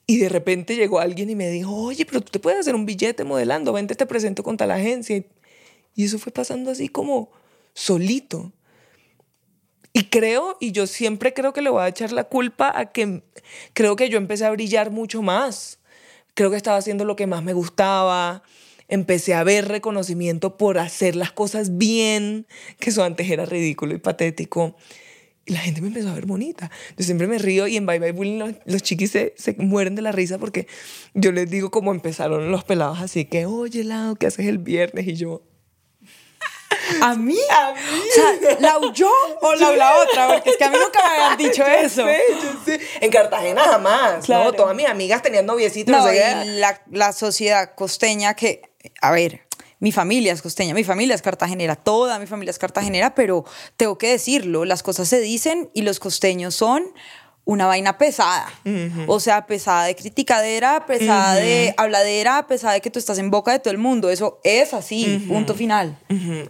Y 0.09 0.17
de 0.17 0.27
repente 0.27 0.75
llegó 0.75 0.99
alguien 0.99 1.29
y 1.29 1.35
me 1.35 1.51
dijo, 1.51 1.71
oye, 1.71 2.03
pero 2.03 2.19
tú 2.21 2.31
te 2.31 2.39
puedes 2.39 2.59
hacer 2.61 2.73
un 2.73 2.87
billete 2.87 3.23
modelando, 3.25 3.73
vente, 3.73 3.93
te 3.93 4.07
presento 4.07 4.41
con 4.41 4.57
tal 4.57 4.71
agencia. 4.71 5.15
Y- 5.15 6.03
eso 6.03 6.17
fue 6.17 6.31
pasando 6.33 6.71
así 6.71 6.89
como 6.89 7.29
solito. 7.75 8.51
Y 9.93 10.05
creo, 10.05 10.57
y 10.59 10.71
yo 10.71 10.87
siempre 10.87 11.35
creo 11.35 11.53
que 11.53 11.61
le 11.61 11.69
voy 11.69 11.83
a 11.83 11.89
echar 11.89 12.11
la 12.11 12.23
culpa 12.23 12.71
a 12.75 12.91
que 12.91 13.21
creo 13.73 13.95
que 13.95 14.09
yo 14.09 14.17
empecé 14.17 14.45
a 14.45 14.51
brillar 14.51 14.89
mucho 14.89 15.21
más. 15.21 15.77
Creo 16.33 16.49
que 16.49 16.57
estaba 16.57 16.77
haciendo 16.77 17.05
lo 17.05 17.15
que 17.15 17.27
más 17.27 17.43
me 17.43 17.53
gustaba. 17.53 18.41
Empecé 18.87 19.35
a 19.35 19.43
ver 19.43 19.67
reconocimiento 19.67 20.57
por 20.57 20.79
hacer 20.79 21.15
las 21.15 21.31
cosas 21.31 21.77
bien, 21.77 22.47
que 22.79 22.89
eso 22.89 23.03
antes 23.03 23.29
era 23.29 23.45
ridículo 23.45 23.93
y 23.93 23.99
patético. 23.99 24.75
Y 25.49 25.53
la 25.53 25.59
gente 25.59 25.81
me 25.81 25.87
empezó 25.87 26.09
a 26.09 26.13
ver 26.13 26.25
bonita. 26.27 26.69
Yo 26.95 27.03
siempre 27.03 27.25
me 27.27 27.37
río 27.39 27.67
y 27.67 27.75
en 27.75 27.85
Bye 27.85 27.99
Bye 27.99 28.11
Bullying 28.11 28.37
los, 28.39 28.51
los 28.65 28.83
chiquis 28.83 29.11
se, 29.11 29.33
se 29.35 29.53
mueren 29.57 29.95
de 29.95 30.01
la 30.03 30.11
risa 30.11 30.37
porque 30.37 30.67
yo 31.15 31.31
les 31.31 31.49
digo 31.49 31.71
cómo 31.71 31.91
empezaron 31.91 32.51
los 32.51 32.63
pelados 32.63 32.99
así 33.01 33.25
que, 33.25 33.45
oye, 33.47 33.83
Lau, 33.83 34.15
¿qué 34.15 34.27
haces 34.27 34.45
el 34.45 34.59
viernes? 34.59 35.07
Y 35.07 35.15
yo, 35.15 35.41
¿A 37.01 37.15
mí? 37.15 37.35
a 37.49 37.73
mí. 37.73 37.79
O 38.09 38.13
sea, 38.13 38.57
¿la 38.59 38.93
yo 38.93 39.09
o 39.41 39.55
la, 39.55 39.75
la 39.75 39.95
otra? 39.97 40.27
Porque 40.27 40.51
es 40.51 40.57
que 40.57 40.63
a 40.65 40.69
mí 40.69 40.77
nunca 40.83 40.99
me 41.03 41.13
habían 41.23 41.37
dicho 41.37 41.63
Yo 41.65 41.73
eso. 41.73 42.05
sé, 42.05 42.19
yo 42.43 42.51
sé. 42.65 42.79
En 43.01 43.11
Cartagena 43.11 43.63
jamás, 43.63 44.25
Claro. 44.25 44.45
¿no? 44.45 44.53
Todas 44.53 44.75
mis 44.75 44.85
amigas 44.87 45.21
tenían 45.21 45.45
noviecitos. 45.45 45.91
No, 45.95 46.03
no 46.03 46.09
sé 46.09 46.15
y 46.15 46.19
qué. 46.19 46.45
la, 46.59 46.81
la 46.91 47.11
sociedad 47.13 47.73
costeña 47.75 48.35
que, 48.35 48.61
a 49.01 49.11
ver, 49.11 49.41
mi 49.79 49.91
familia 49.91 50.33
es 50.33 50.41
costeña, 50.41 50.73
mi 50.73 50.83
familia 50.83 51.15
es 51.15 51.21
cartagenera, 51.21 51.75
toda 51.75 52.19
mi 52.19 52.27
familia 52.27 52.51
es 52.51 52.59
cartagenera, 52.59 53.15
pero 53.15 53.45
tengo 53.77 53.97
que 53.97 54.09
decirlo, 54.09 54.65
las 54.65 54.83
cosas 54.83 55.07
se 55.07 55.19
dicen 55.21 55.69
y 55.73 55.83
los 55.83 55.99
costeños 55.99 56.55
son 56.55 56.93
una 57.45 57.65
vaina 57.65 57.97
pesada. 57.97 58.47
O 59.07 59.19
sea, 59.19 59.47
pesada 59.47 59.85
de 59.85 59.95
criticadera, 59.95 60.85
pesada 60.85 61.33
de 61.33 61.73
habladera, 61.77 62.45
pesada 62.45 62.73
de 62.73 62.81
que 62.81 62.91
tú 62.91 62.99
estás 62.99 63.17
en 63.17 63.31
boca 63.31 63.51
de 63.51 63.57
todo 63.57 63.71
el 63.71 63.79
mundo. 63.79 64.11
Eso 64.11 64.39
es 64.43 64.71
así, 64.75 65.25
punto 65.27 65.55
final. 65.55 65.97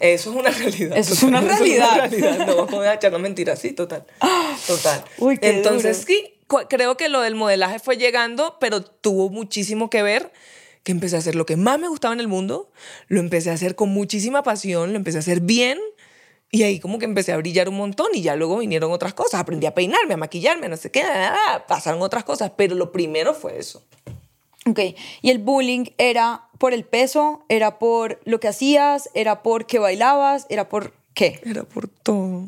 Eso 0.01 0.32
es 0.32 0.36
una 0.36 0.50
realidad. 0.50 0.98
Eso 0.98 1.13
es 1.13 1.24
una 1.24 1.39
realidad. 1.39 1.96
realidad. 1.96 2.48
No, 2.48 2.65
voy 2.65 2.88
a 2.88 2.96
echar 2.96 3.18
mentiras, 3.18 3.60
sí, 3.60 3.72
total. 3.72 4.04
Total. 4.68 5.06
Uy, 5.20 5.38
qué 5.38 5.51
Entonces, 5.51 6.06
duro. 6.06 6.20
sí, 6.20 6.34
creo 6.68 6.98
que 6.98 7.08
lo 7.08 7.22
del 7.22 7.36
modelaje 7.36 7.80
fue 7.80 7.96
llegando, 7.96 8.58
pero 8.60 8.82
tuvo 8.82 9.30
muchísimo 9.30 9.89
que 9.89 10.04
ver 10.04 10.34
que 10.84 10.92
empecé 10.92 11.16
a 11.16 11.20
hacer 11.20 11.36
lo 11.36 11.46
que 11.46 11.58
más 11.58 11.80
me 11.80 11.88
gustaba 11.88 12.14
en 12.14 12.20
el 12.20 12.28
mundo, 12.28 12.72
lo 13.08 13.20
empecé 13.20 13.50
a 13.50 13.54
hacer 13.54 13.76
con 13.76 13.90
muchísima 13.90 14.44
pasión, 14.44 14.92
lo 14.92 14.98
empecé 14.98 15.18
a 15.18 15.22
hacer 15.22 15.42
bien. 15.42 15.80
Y 16.52 16.64
ahí 16.64 16.80
como 16.80 16.98
que 16.98 17.06
empecé 17.06 17.32
a 17.32 17.38
brillar 17.38 17.70
un 17.70 17.78
montón 17.78 18.08
y 18.14 18.22
ya 18.24 18.36
luego 18.36 18.58
vinieron 18.58 18.92
otras 18.92 19.14
cosas. 19.14 19.40
Aprendí 19.40 19.68
a 19.68 19.76
peinarme, 19.76 20.16
a 20.16 20.18
maquillarme, 20.18 20.68
no 20.68 20.78
sé 20.78 20.90
qué. 20.90 21.04
ah, 21.04 21.64
Pasaron 21.68 22.02
otras 22.02 22.24
cosas, 22.24 22.52
pero 22.56 22.74
lo 22.76 22.92
primero 22.92 23.36
fue 23.36 23.60
eso. 23.60 23.84
Ok, 24.66 24.80
y 25.22 25.30
el 25.30 25.38
bullying 25.40 25.86
era 25.98 26.50
por 26.58 26.74
el 26.74 26.84
peso, 26.86 27.46
era 27.50 27.80
por 27.80 28.20
lo 28.26 28.40
que 28.40 28.48
hacías, 28.48 29.10
era 29.14 29.42
por 29.44 29.68
que 29.68 29.80
bailabas, 29.80 30.48
era 30.50 30.70
por 30.70 30.94
qué. 31.14 31.40
Era 31.46 31.64
por 31.64 31.88
todo. 31.88 32.48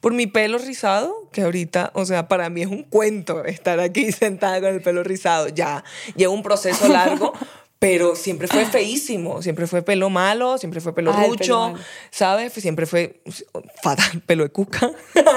Por 0.00 0.12
mi 0.12 0.26
pelo 0.26 0.58
rizado, 0.58 1.28
que 1.32 1.42
ahorita, 1.42 1.90
o 1.94 2.04
sea, 2.04 2.28
para 2.28 2.48
mí 2.50 2.62
es 2.62 2.68
un 2.68 2.82
cuento 2.84 3.44
estar 3.44 3.80
aquí 3.80 4.12
sentada 4.12 4.60
con 4.60 4.70
el 4.70 4.82
pelo 4.82 5.02
rizado. 5.02 5.48
Ya 5.48 5.82
lleva 6.14 6.32
un 6.32 6.42
proceso 6.42 6.88
largo, 6.88 7.32
pero 7.80 8.14
siempre 8.14 8.46
fue 8.46 8.66
feísimo. 8.66 9.40
Siempre 9.40 9.66
fue 9.66 9.80
pelo 9.80 10.10
malo, 10.10 10.58
siempre 10.58 10.82
fue 10.82 10.94
pelo 10.94 11.12
Ah, 11.14 11.24
rucho. 11.26 11.72
¿sabes? 12.10 12.52
Siempre 12.52 12.84
fue 12.84 13.22
fatal, 13.82 14.20
pelo 14.26 14.44
de 14.44 14.50
cuca. 14.50 14.92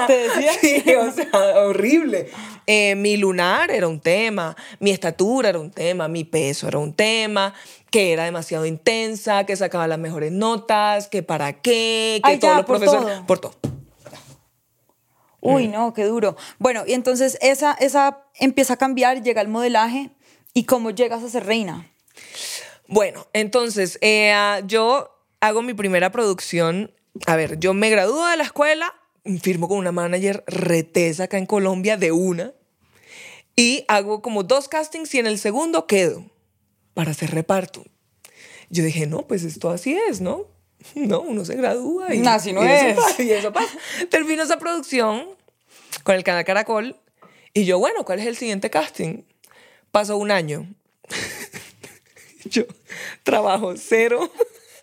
¿Te 0.06 0.12
decía? 0.16 0.52
Sí, 0.60 0.84
o 0.94 1.10
sea, 1.10 1.30
horrible. 1.66 2.28
Eh, 2.66 2.96
mi 2.96 3.16
lunar 3.16 3.70
era 3.70 3.88
un 3.88 3.98
tema, 3.98 4.54
mi 4.78 4.90
estatura 4.90 5.48
era 5.48 5.58
un 5.58 5.70
tema, 5.70 6.06
mi 6.06 6.24
peso 6.24 6.68
era 6.68 6.78
un 6.78 6.92
tema, 6.92 7.54
que 7.90 8.12
era 8.12 8.24
demasiado 8.24 8.66
intensa, 8.66 9.44
que 9.46 9.56
sacaba 9.56 9.86
las 9.88 9.98
mejores 9.98 10.30
notas, 10.30 11.08
que 11.08 11.22
para 11.22 11.54
qué, 11.62 12.20
que 12.22 12.30
Ay, 12.30 12.38
todos 12.38 12.52
ya, 12.52 12.56
los 12.58 12.66
por 12.66 12.78
profesores... 12.78 13.14
todo. 13.16 13.26
Por 13.26 13.38
todo. 13.38 13.54
Uy, 15.40 15.68
no, 15.68 15.94
qué 15.94 16.04
duro. 16.04 16.36
Bueno, 16.58 16.84
y 16.86 16.92
entonces 16.92 17.38
esa, 17.40 17.72
esa 17.72 18.22
empieza 18.34 18.74
a 18.74 18.76
cambiar, 18.76 19.22
llega 19.22 19.40
el 19.40 19.48
modelaje, 19.48 20.10
¿y 20.52 20.64
cómo 20.64 20.90
llegas 20.90 21.22
a 21.22 21.28
ser 21.30 21.46
reina? 21.46 21.90
Bueno, 22.86 23.26
entonces, 23.32 23.98
eh, 24.00 24.32
ah, 24.32 24.60
yo 24.66 25.10
hago 25.40 25.62
mi 25.62 25.74
primera 25.74 26.12
producción. 26.12 26.92
A 27.26 27.36
ver, 27.36 27.58
yo 27.58 27.74
me 27.74 27.90
gradúo 27.90 28.26
de 28.26 28.36
la 28.36 28.44
escuela, 28.44 28.94
firmo 29.40 29.68
con 29.68 29.78
una 29.78 29.92
manager 29.92 30.44
retesa 30.46 31.24
acá 31.24 31.38
en 31.38 31.46
Colombia 31.46 31.96
de 31.96 32.12
una. 32.12 32.52
Y 33.56 33.84
hago 33.88 34.20
como 34.20 34.42
dos 34.42 34.68
castings 34.68 35.14
y 35.14 35.18
en 35.20 35.26
el 35.26 35.38
segundo 35.38 35.86
quedo 35.86 36.24
para 36.92 37.12
hacer 37.12 37.30
reparto. 37.30 37.84
Yo 38.68 38.82
dije, 38.82 39.06
no, 39.06 39.26
pues 39.26 39.44
esto 39.44 39.70
así 39.70 39.96
es, 40.08 40.20
¿no? 40.20 40.46
No, 40.94 41.20
uno 41.20 41.44
se 41.44 41.56
gradúa 41.56 42.14
y, 42.14 42.26
así 42.26 42.52
no 42.52 42.62
y 42.62 42.68
eso 42.68 42.86
es. 42.86 42.96
pasa, 42.96 43.22
y 43.22 43.30
eso 43.30 43.52
pasa. 43.52 43.78
Termino 44.10 44.42
esa 44.42 44.58
producción 44.58 45.28
con 46.02 46.14
el 46.14 46.24
canal 46.24 46.44
Caracol 46.44 46.96
y 47.54 47.64
yo, 47.64 47.78
bueno, 47.78 48.04
¿cuál 48.04 48.20
es 48.20 48.26
el 48.26 48.36
siguiente 48.36 48.68
casting? 48.68 49.22
Pasó 49.90 50.16
un 50.16 50.30
año. 50.30 50.74
Yo 52.44 52.64
trabajo 53.22 53.74
cero 53.76 54.30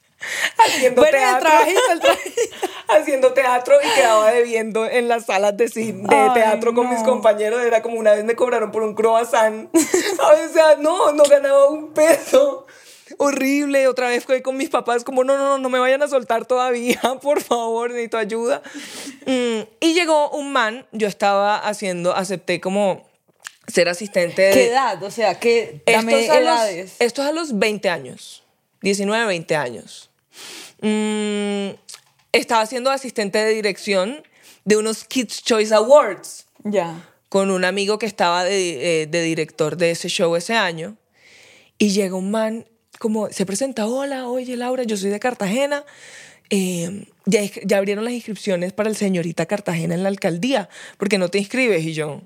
haciendo 0.58 1.02
Bueno, 1.02 1.18
el 1.18 1.24
teatro. 1.24 1.50
trabajito, 1.50 1.92
el 1.92 2.00
trabajito. 2.00 2.42
haciendo 2.90 3.34
teatro 3.34 3.76
y 3.84 3.96
quedaba 3.96 4.32
debiendo 4.32 4.86
en 4.86 5.08
las 5.08 5.26
salas 5.26 5.56
de, 5.58 5.70
cine, 5.70 6.08
de 6.08 6.16
Ay, 6.16 6.34
teatro 6.34 6.74
con 6.74 6.90
mis 6.90 7.02
compañeros. 7.04 7.62
Era 7.64 7.82
como 7.82 7.98
una 7.98 8.14
vez 8.14 8.24
me 8.24 8.36
cobraron 8.36 8.72
por 8.72 8.84
un 8.84 8.94
croissant. 8.94 9.70
o 9.74 10.54
sea, 10.54 10.76
no, 10.78 11.12
no 11.14 11.24
ganaba 11.24 11.68
un 11.70 11.94
peso. 11.94 12.68
Horrible. 13.18 13.88
Otra 13.88 14.10
vez 14.10 14.24
fue 14.26 14.42
con 14.42 14.58
mis 14.58 14.70
papás 14.70 15.04
como, 15.04 15.24
no, 15.24 15.38
no, 15.38 15.46
no, 15.46 15.58
no 15.58 15.70
me 15.70 15.80
vayan 15.80 16.02
a 16.04 16.08
soltar 16.08 16.46
todavía, 16.46 17.00
por 17.22 17.42
favor, 17.42 17.90
necesito 17.90 18.18
ayuda. 18.18 18.62
Mm, 19.26 19.62
y 19.80 19.94
llegó 19.94 20.30
un 20.32 20.52
man, 20.54 20.86
yo 20.92 21.08
estaba 21.08 21.58
haciendo, 21.58 22.16
acepté 22.16 22.62
como 22.62 23.10
ser 23.72 23.90
asistente 23.90 24.42
de... 24.42 24.54
¿Qué 24.54 24.68
edad? 24.68 25.02
O 25.04 25.12
sea, 25.12 25.40
¿qué? 25.40 25.82
Dame 25.86 26.26
es, 26.26 26.30
a 26.30 26.40
los, 26.40 26.44
edades. 26.44 26.96
esto 27.00 27.22
es 27.24 27.28
a 27.28 27.32
los 27.32 27.58
20 27.58 27.90
años, 27.90 28.44
19, 28.82 29.26
20 29.26 29.56
años. 29.56 30.10
Mm, 30.82 31.70
estaba 32.32 32.66
siendo 32.66 32.90
asistente 32.92 33.40
de 33.40 33.54
dirección 33.54 34.24
de 34.66 34.78
unos 34.78 35.04
Kids 35.06 35.44
Choice 35.44 35.74
Awards 35.74 36.46
Ya. 36.64 37.08
con 37.30 37.52
un 37.52 37.66
amigo 37.66 38.00
que 38.00 38.06
estaba 38.06 38.44
de, 38.44 39.04
eh, 39.04 39.08
de 39.08 39.22
director 39.22 39.78
de 39.78 39.92
ese 39.92 40.08
show 40.10 40.36
ese 40.36 40.54
año. 40.54 40.98
Y 41.78 41.90
llega 41.90 42.16
un 42.16 42.30
man, 42.30 42.68
como 43.00 43.30
se 43.30 43.46
presenta, 43.46 43.88
hola, 43.88 44.28
oye 44.28 44.56
Laura, 44.56 44.84
yo 44.84 44.98
soy 44.98 45.10
de 45.10 45.20
Cartagena. 45.20 45.84
Eh, 46.52 47.08
ya, 47.26 47.42
ya 47.64 47.78
abrieron 47.78 48.04
las 48.04 48.14
inscripciones 48.14 48.74
para 48.74 48.90
el 48.90 48.96
señorita 48.96 49.46
Cartagena 49.46 49.96
en 49.96 50.04
la 50.04 50.10
alcaldía, 50.10 50.70
porque 50.98 51.18
no 51.18 51.30
te 51.30 51.40
inscribes. 51.40 51.84
Y 51.84 51.94
yo, 51.94 52.22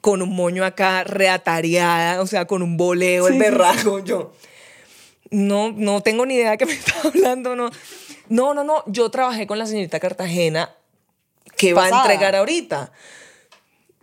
con 0.00 0.20
un 0.20 0.34
moño 0.34 0.64
acá 0.64 1.04
reatareada, 1.04 2.20
o 2.20 2.26
sea, 2.26 2.46
con 2.46 2.62
un 2.62 2.76
boleo, 2.76 3.28
el 3.28 3.34
sí, 3.34 3.38
berraco, 3.38 4.00
yo. 4.00 4.32
No, 5.30 5.72
no 5.72 6.02
tengo 6.02 6.26
ni 6.26 6.34
idea 6.34 6.50
de 6.50 6.58
qué 6.58 6.66
me 6.66 6.72
está 6.72 6.94
hablando, 7.04 7.56
no. 7.56 7.70
No, 8.28 8.54
no, 8.54 8.64
no, 8.64 8.84
yo 8.86 9.10
trabajé 9.10 9.46
con 9.46 9.58
la 9.58 9.66
señorita 9.66 10.00
Cartagena 10.00 10.74
que 11.56 11.74
va 11.74 11.86
a 11.86 12.02
entregar 12.02 12.34
ahorita. 12.34 12.92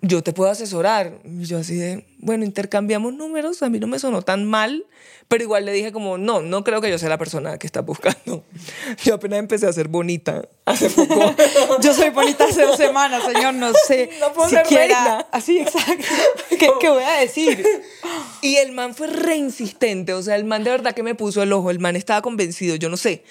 Yo 0.01 0.23
te 0.23 0.31
puedo 0.31 0.49
asesorar. 0.49 1.19
Y 1.25 1.43
yo 1.45 1.57
así 1.57 1.75
de, 1.75 2.05
bueno, 2.19 2.45
intercambiamos 2.45 3.13
números, 3.13 3.61
a 3.63 3.69
mí 3.69 3.79
no 3.79 3.87
me 3.87 3.99
sonó 3.99 4.21
tan 4.21 4.45
mal, 4.45 4.85
pero 5.27 5.43
igual 5.43 5.65
le 5.65 5.73
dije 5.73 5.91
como, 5.91 6.17
no, 6.17 6.41
no 6.41 6.63
creo 6.63 6.79
que 6.79 6.89
yo 6.89 6.97
sea 6.97 7.09
la 7.09 7.17
persona 7.17 7.57
que 7.57 7.67
está 7.67 7.81
buscando. 7.81 8.43
Yo 9.03 9.15
apenas 9.15 9.39
empecé 9.39 9.67
a 9.67 9.73
ser 9.73 9.87
bonita 9.87 10.47
hace 10.65 10.89
poco. 10.89 11.35
Yo 11.81 11.93
soy 11.93 12.09
bonita 12.09 12.45
hace 12.45 12.63
dos 12.63 12.77
semanas, 12.77 13.23
señor, 13.23 13.53
no 13.53 13.71
sé 13.87 14.09
No 14.19 14.33
puedo 14.33 14.49
ser 14.49 14.65
reina. 14.65 15.27
Así, 15.31 15.59
exacto. 15.59 16.05
¿Qué, 16.49 16.69
qué 16.79 16.89
voy 16.89 17.03
a 17.03 17.19
decir? 17.19 17.65
Y 18.41 18.55
el 18.55 18.71
man 18.71 18.95
fue 18.95 19.07
re 19.07 19.35
insistente, 19.35 20.13
o 20.13 20.23
sea, 20.23 20.37
el 20.37 20.45
man 20.45 20.63
de 20.63 20.71
verdad 20.71 20.95
que 20.95 21.03
me 21.03 21.13
puso 21.13 21.43
el 21.43 21.51
ojo, 21.51 21.71
el 21.71 21.79
man 21.79 21.97
estaba 21.97 22.21
convencido, 22.21 22.77
yo 22.77 22.87
no 22.87 22.95
sé. 22.95 23.23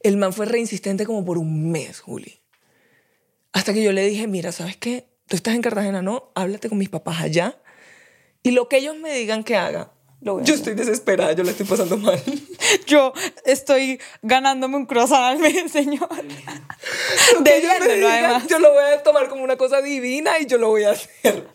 El 0.00 0.16
man 0.16 0.32
fue 0.32 0.46
re 0.46 0.58
insistente 0.58 1.06
como 1.06 1.24
por 1.24 1.38
un 1.38 1.70
mes, 1.70 2.00
Juli. 2.00 2.40
Hasta 3.52 3.72
que 3.72 3.82
yo 3.84 3.92
le 3.92 4.04
dije, 4.04 4.26
mira, 4.26 4.50
¿sabes 4.50 4.76
qué? 4.76 5.06
Tú 5.28 5.36
estás 5.36 5.54
en 5.54 5.62
Cartagena, 5.62 6.02
¿no? 6.02 6.30
Háblate 6.34 6.68
con 6.68 6.78
mis 6.78 6.88
papás 6.88 7.20
allá. 7.20 7.56
Y 8.42 8.50
lo 8.50 8.68
que 8.68 8.78
ellos 8.78 8.96
me 8.96 9.14
digan 9.14 9.44
que 9.44 9.56
haga. 9.56 9.92
Lo 10.20 10.34
voy 10.34 10.42
a 10.42 10.44
yo 10.44 10.54
hacer. 10.54 10.68
estoy 10.68 10.74
desesperada, 10.74 11.32
yo 11.32 11.42
la 11.42 11.50
estoy 11.50 11.66
pasando 11.66 11.96
mal. 11.96 12.20
Yo 12.86 13.12
estoy 13.44 14.00
ganándome 14.22 14.76
un 14.76 14.86
croissant 14.86 15.22
al 15.22 15.38
mes, 15.38 15.70
señor. 15.70 16.08
Debiéndolo, 17.40 18.08
además. 18.08 18.46
Yo 18.48 18.58
lo 18.60 18.72
voy 18.72 18.84
a 18.84 19.02
tomar 19.02 19.28
como 19.28 19.42
una 19.42 19.56
cosa 19.56 19.82
divina 19.82 20.38
y 20.38 20.46
yo 20.46 20.58
lo 20.58 20.68
voy 20.68 20.84
a 20.84 20.92
hacer. 20.92 21.48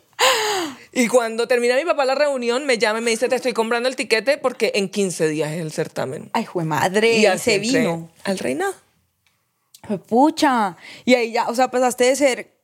Y 0.92 1.08
cuando 1.08 1.48
termina 1.48 1.76
mi 1.76 1.86
papá 1.86 2.06
la 2.06 2.16
reunión, 2.16 2.66
me 2.66 2.78
llama 2.78 3.00
y 3.00 3.02
me 3.04 3.12
dice, 3.12 3.30
te 3.30 3.36
estoy 3.36 3.54
comprando 3.54 3.88
el 3.88 3.96
tiquete 3.96 4.38
porque 4.38 4.72
en 4.76 4.90
15 4.90 5.28
días 5.30 5.52
es 5.54 5.62
el 5.62 5.72
certamen. 5.72 6.30
Ay, 6.34 6.46
jue 6.46 6.66
madre, 6.66 7.18
y 7.18 7.40
se 7.40 7.60
vino. 7.60 8.12
Al 8.24 8.38
reinado. 8.38 8.74
Pucha. 10.08 10.76
Y 11.06 11.14
ahí 11.14 11.32
ya, 11.32 11.48
o 11.48 11.56
sea, 11.56 11.70
pasaste 11.70 12.06
de 12.06 12.16
ser 12.16 12.57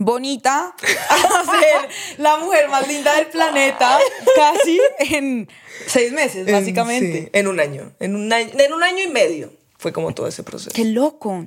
bonita 0.00 0.74
a 1.10 1.44
ser 1.44 1.88
la 2.18 2.38
mujer 2.38 2.68
más 2.70 2.88
linda 2.88 3.14
del 3.16 3.26
planeta 3.26 3.98
casi 4.34 4.80
en 4.98 5.48
seis 5.86 6.10
meses, 6.12 6.48
En- 6.48 6.54
básicamente. 6.54 7.22
sí, 7.24 7.28
en 7.32 7.46
un 7.46 7.60
año. 7.60 7.92
En 8.00 8.16
un 8.16 8.32
año, 8.32 8.50
en 8.58 8.72
un 8.72 8.82
año 8.82 9.04
y 9.04 9.08
medio 9.08 9.52
fue 9.78 9.92
como 9.92 10.12
todo 10.14 10.26
ese 10.26 10.42
proceso. 10.42 10.70
Qué 10.74 10.84
loco. 10.86 11.46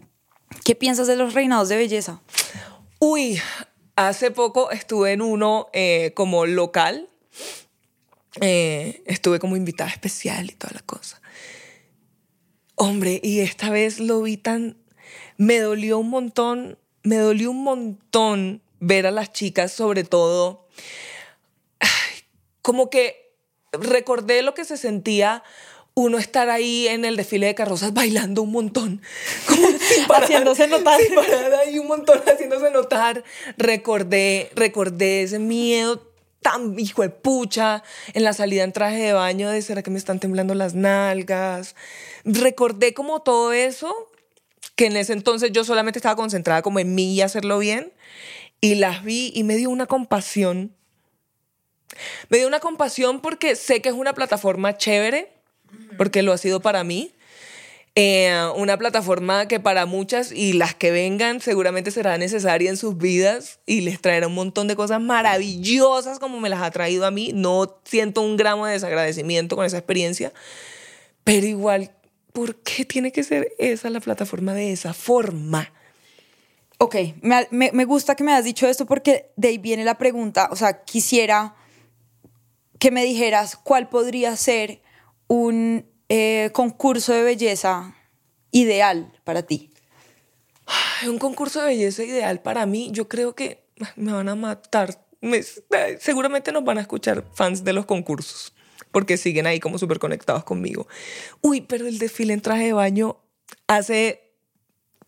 ¿Qué 0.63 0.75
piensas 0.75 1.07
de 1.07 1.15
los 1.15 1.33
reinados 1.33 1.67
de 1.67 1.77
belleza? 1.77 2.21
Uy, 2.99 3.41
hace 3.95 4.29
poco 4.31 4.69
estuve 4.71 5.11
en 5.11 5.21
uno 5.23 5.67
eh, 5.73 6.11
como 6.15 6.45
local. 6.45 7.09
Eh, 8.41 9.01
estuve 9.07 9.39
como 9.39 9.57
invitada 9.57 9.89
especial 9.89 10.45
y 10.49 10.53
toda 10.53 10.73
la 10.75 10.81
cosa. 10.81 11.21
Hombre, 12.75 13.19
y 13.23 13.39
esta 13.39 13.69
vez 13.69 13.99
lo 13.99 14.21
vi 14.21 14.37
tan... 14.37 14.77
Me 15.37 15.59
dolió 15.59 15.97
un 15.97 16.09
montón, 16.09 16.77
me 17.03 17.17
dolió 17.17 17.51
un 17.51 17.63
montón 17.63 18.61
ver 18.79 19.05
a 19.05 19.11
las 19.11 19.31
chicas, 19.31 19.71
sobre 19.71 20.03
todo, 20.03 20.67
como 22.61 22.89
que 22.89 23.33
recordé 23.71 24.41
lo 24.41 24.53
que 24.53 24.65
se 24.65 24.77
sentía 24.77 25.43
uno 25.95 26.17
estar 26.17 26.49
ahí 26.49 26.87
en 26.87 27.05
el 27.05 27.15
desfile 27.15 27.47
de 27.47 27.55
carrozas 27.55 27.93
bailando 27.93 28.41
un 28.41 28.51
montón, 28.51 29.01
como 29.47 29.67
sin 29.67 30.05
parar, 30.07 30.23
Haciéndose 30.23 30.67
notar. 30.67 30.99
sin 30.99 31.13
parar 31.13 31.53
ahí 31.53 31.77
un 31.77 31.87
montón 31.87 32.19
haciéndose 32.25 32.71
notar. 32.71 33.23
Recordé, 33.57 34.49
recordé 34.55 35.23
ese 35.23 35.39
miedo 35.39 36.01
tan 36.41 36.77
hijo 36.79 37.03
de 37.03 37.09
pucha 37.09 37.83
en 38.13 38.23
la 38.23 38.33
salida 38.33 38.63
en 38.63 38.73
traje 38.73 38.97
de 38.97 39.13
baño 39.13 39.49
de 39.49 39.61
será 39.61 39.81
que 39.81 39.91
me 39.91 39.97
están 39.97 40.19
temblando 40.19 40.55
las 40.55 40.73
nalgas. 40.73 41.75
Recordé 42.25 42.93
como 42.93 43.21
todo 43.21 43.53
eso 43.53 44.09
que 44.83 44.87
en 44.87 44.97
ese 44.97 45.13
entonces 45.13 45.53
yo 45.53 45.63
solamente 45.63 45.97
estaba 45.97 46.17
concentrada 46.17 46.61
como 46.61 46.77
en 46.77 46.93
mí 46.93 47.13
y 47.13 47.21
hacerlo 47.21 47.57
bien 47.57 47.93
y 48.59 48.75
las 48.75 49.01
vi 49.01 49.31
y 49.33 49.45
me 49.45 49.55
dio 49.55 49.69
una 49.69 49.85
compasión. 49.85 50.75
Me 52.27 52.39
dio 52.39 52.47
una 52.49 52.59
compasión 52.59 53.21
porque 53.21 53.55
sé 53.55 53.81
que 53.81 53.87
es 53.87 53.95
una 53.95 54.11
plataforma 54.11 54.75
chévere, 54.75 55.31
porque 55.97 56.21
lo 56.21 56.33
ha 56.33 56.37
sido 56.37 56.59
para 56.59 56.83
mí. 56.83 57.13
Eh, 57.95 58.35
una 58.57 58.77
plataforma 58.77 59.47
que 59.47 59.61
para 59.61 59.85
muchas 59.85 60.33
y 60.33 60.51
las 60.51 60.75
que 60.75 60.91
vengan 60.91 61.39
seguramente 61.39 61.89
será 61.89 62.17
necesaria 62.17 62.69
en 62.69 62.75
sus 62.75 62.97
vidas 62.97 63.59
y 63.65 63.81
les 63.81 64.01
traerá 64.01 64.27
un 64.27 64.33
montón 64.33 64.67
de 64.67 64.75
cosas 64.75 64.99
maravillosas 64.99 66.19
como 66.19 66.41
me 66.41 66.49
las 66.49 66.61
ha 66.61 66.71
traído 66.71 67.05
a 67.05 67.11
mí. 67.11 67.31
No 67.33 67.79
siento 67.85 68.19
un 68.19 68.35
gramo 68.35 68.65
de 68.65 68.73
desagradecimiento 68.73 69.55
con 69.55 69.65
esa 69.65 69.77
experiencia, 69.77 70.33
pero 71.23 71.47
igual, 71.47 71.91
¿por 72.33 72.55
qué 72.57 72.83
tiene 72.85 73.11
que 73.11 73.23
ser 73.23 73.53
esa 73.59 73.89
la 73.89 73.99
plataforma 73.99 74.53
de 74.53 74.71
esa 74.73 74.93
forma? 74.93 75.71
Ok, 76.79 76.95
me, 77.21 77.47
me- 77.51 77.71
me 77.71 77.85
gusta 77.85 78.15
que 78.15 78.23
me 78.23 78.33
hayas 78.33 78.45
dicho 78.45 78.67
esto 78.67 78.85
porque 78.85 79.31
de 79.37 79.47
ahí 79.49 79.57
viene 79.57 79.85
la 79.85 79.97
pregunta. 79.97 80.49
O 80.51 80.55
sea, 80.55 80.83
quisiera 80.83 81.55
que 82.79 82.91
me 82.91 83.03
dijeras 83.05 83.55
cuál 83.55 83.87
podría 83.87 84.35
ser 84.35 84.81
un 85.27 85.85
eh, 86.09 86.49
concurso 86.53 87.13
de 87.13 87.23
belleza 87.23 87.95
ideal 88.51 89.13
para 89.23 89.43
ti. 89.43 89.69
Ay, 90.65 91.07
un 91.07 91.17
concurso 91.19 91.61
de 91.61 91.67
belleza 91.67 92.03
ideal 92.03 92.41
para 92.41 92.65
mí, 92.65 92.89
yo 92.91 93.07
creo 93.07 93.35
que 93.35 93.63
me 93.95 94.11
van 94.11 94.27
a 94.29 94.35
matar. 94.35 95.05
Me- 95.21 95.43
seguramente 95.99 96.51
nos 96.51 96.65
van 96.65 96.77
a 96.77 96.81
escuchar 96.81 97.23
fans 97.33 97.63
de 97.63 97.71
los 97.73 97.85
concursos, 97.85 98.52
porque 98.93 99.17
siguen 99.17 99.45
ahí 99.47 99.59
como 99.59 99.77
súper 99.77 99.99
conectados 99.99 100.45
conmigo. 100.45 100.87
Uy, 101.41 101.59
pero 101.61 101.87
el 101.87 101.99
desfile 101.99 102.31
en 102.33 102.39
traje 102.41 102.63
de 102.67 102.73
baño, 102.73 103.17
hace 103.67 104.31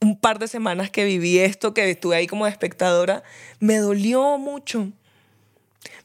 un 0.02 0.20
par 0.20 0.40
de 0.40 0.50
semanas 0.50 0.90
que 0.90 1.06
viví 1.06 1.40
esto, 1.40 1.74
que 1.74 1.90
estuve 1.90 2.18
ahí 2.18 2.28
como 2.28 2.46
espectadora, 2.48 3.24
me 3.60 3.78
dolió 3.78 4.38
mucho. 4.38 4.92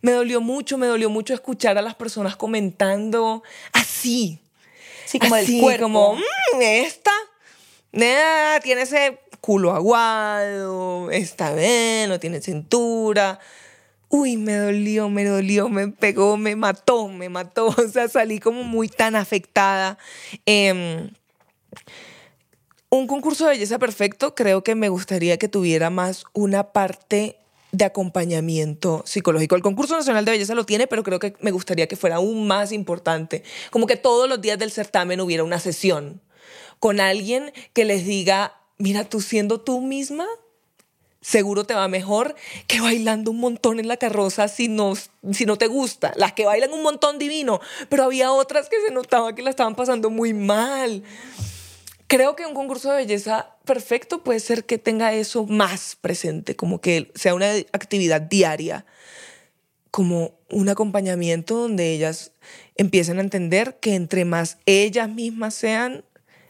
Me 0.02 0.12
dolió 0.12 0.40
mucho, 0.40 0.78
me 0.78 0.86
dolió 0.86 1.10
mucho 1.10 1.34
escuchar 1.34 1.76
a 1.78 1.82
las 1.82 1.94
personas 1.96 2.36
comentando 2.36 3.42
así, 3.72 4.38
Sí, 5.06 5.18
como 5.18 5.34
Así, 5.34 5.54
del 5.54 5.62
cuerpo. 5.62 5.82
como, 5.84 6.14
"Mm, 6.14 6.60
esta, 6.60 7.10
tiene 8.62 8.82
ese 8.82 9.18
culo 9.40 9.72
aguado, 9.74 11.10
está 11.10 11.52
bien, 11.54 12.08
no 12.08 12.20
tiene 12.20 12.40
cintura. 12.40 13.40
Uy, 14.12 14.36
me 14.36 14.56
dolió, 14.56 15.08
me 15.08 15.24
dolió, 15.24 15.68
me 15.68 15.86
pegó, 15.86 16.36
me 16.36 16.56
mató, 16.56 17.08
me 17.08 17.28
mató. 17.28 17.68
O 17.78 17.88
sea, 17.88 18.08
salí 18.08 18.40
como 18.40 18.64
muy 18.64 18.88
tan 18.88 19.14
afectada. 19.14 19.98
Em, 20.46 21.10
un 22.90 23.06
concurso 23.06 23.44
de 23.44 23.52
belleza 23.52 23.78
perfecto 23.78 24.34
creo 24.34 24.64
que 24.64 24.74
me 24.74 24.88
gustaría 24.88 25.38
que 25.38 25.48
tuviera 25.48 25.90
más 25.90 26.24
una 26.34 26.72
parte 26.72 27.36
de 27.70 27.84
acompañamiento 27.84 29.04
psicológico. 29.06 29.54
El 29.54 29.62
concurso 29.62 29.96
nacional 29.96 30.24
de 30.24 30.32
belleza 30.32 30.56
lo 30.56 30.66
tiene, 30.66 30.88
pero 30.88 31.04
creo 31.04 31.20
que 31.20 31.36
me 31.40 31.52
gustaría 31.52 31.86
que 31.86 31.94
fuera 31.94 32.16
aún 32.16 32.48
más 32.48 32.72
importante, 32.72 33.44
como 33.70 33.86
que 33.86 33.94
todos 33.94 34.28
los 34.28 34.40
días 34.40 34.58
del 34.58 34.72
certamen 34.72 35.20
hubiera 35.20 35.44
una 35.44 35.60
sesión 35.60 36.20
con 36.80 36.98
alguien 36.98 37.52
que 37.74 37.84
les 37.84 38.04
diga, 38.04 38.60
mira, 38.78 39.04
tú 39.04 39.20
siendo 39.20 39.60
tú 39.60 39.80
misma, 39.80 40.26
seguro 41.20 41.64
te 41.64 41.74
va 41.74 41.88
mejor 41.88 42.34
que 42.66 42.80
bailando 42.80 43.30
un 43.30 43.40
montón 43.40 43.78
en 43.78 43.88
la 43.88 43.96
carroza 43.96 44.48
si 44.48 44.68
no, 44.68 44.94
si 45.32 45.46
no 45.46 45.58
te 45.58 45.66
gusta. 45.66 46.12
Las 46.16 46.32
que 46.32 46.46
bailan 46.46 46.72
un 46.72 46.82
montón 46.82 47.18
divino, 47.18 47.60
pero 47.88 48.04
había 48.04 48.32
otras 48.32 48.68
que 48.68 48.80
se 48.86 48.92
notaba 48.92 49.34
que 49.34 49.42
la 49.42 49.50
estaban 49.50 49.74
pasando 49.74 50.10
muy 50.10 50.32
mal. 50.32 51.02
Creo 52.06 52.34
que 52.34 52.44
un 52.44 52.54
concurso 52.54 52.90
de 52.90 52.96
belleza 52.96 53.54
perfecto 53.64 54.24
puede 54.24 54.40
ser 54.40 54.64
que 54.64 54.78
tenga 54.78 55.12
eso 55.12 55.46
más 55.46 55.96
presente, 56.00 56.56
como 56.56 56.80
que 56.80 57.12
sea 57.14 57.34
una 57.34 57.52
actividad 57.72 58.20
diaria, 58.20 58.84
como 59.92 60.32
un 60.48 60.68
acompañamiento 60.68 61.56
donde 61.56 61.92
ellas 61.92 62.32
empiecen 62.74 63.18
a 63.18 63.22
entender 63.22 63.78
que 63.78 63.94
entre 63.94 64.24
más 64.24 64.58
ellas 64.66 65.08
mismas 65.08 65.54
sean, 65.54 66.04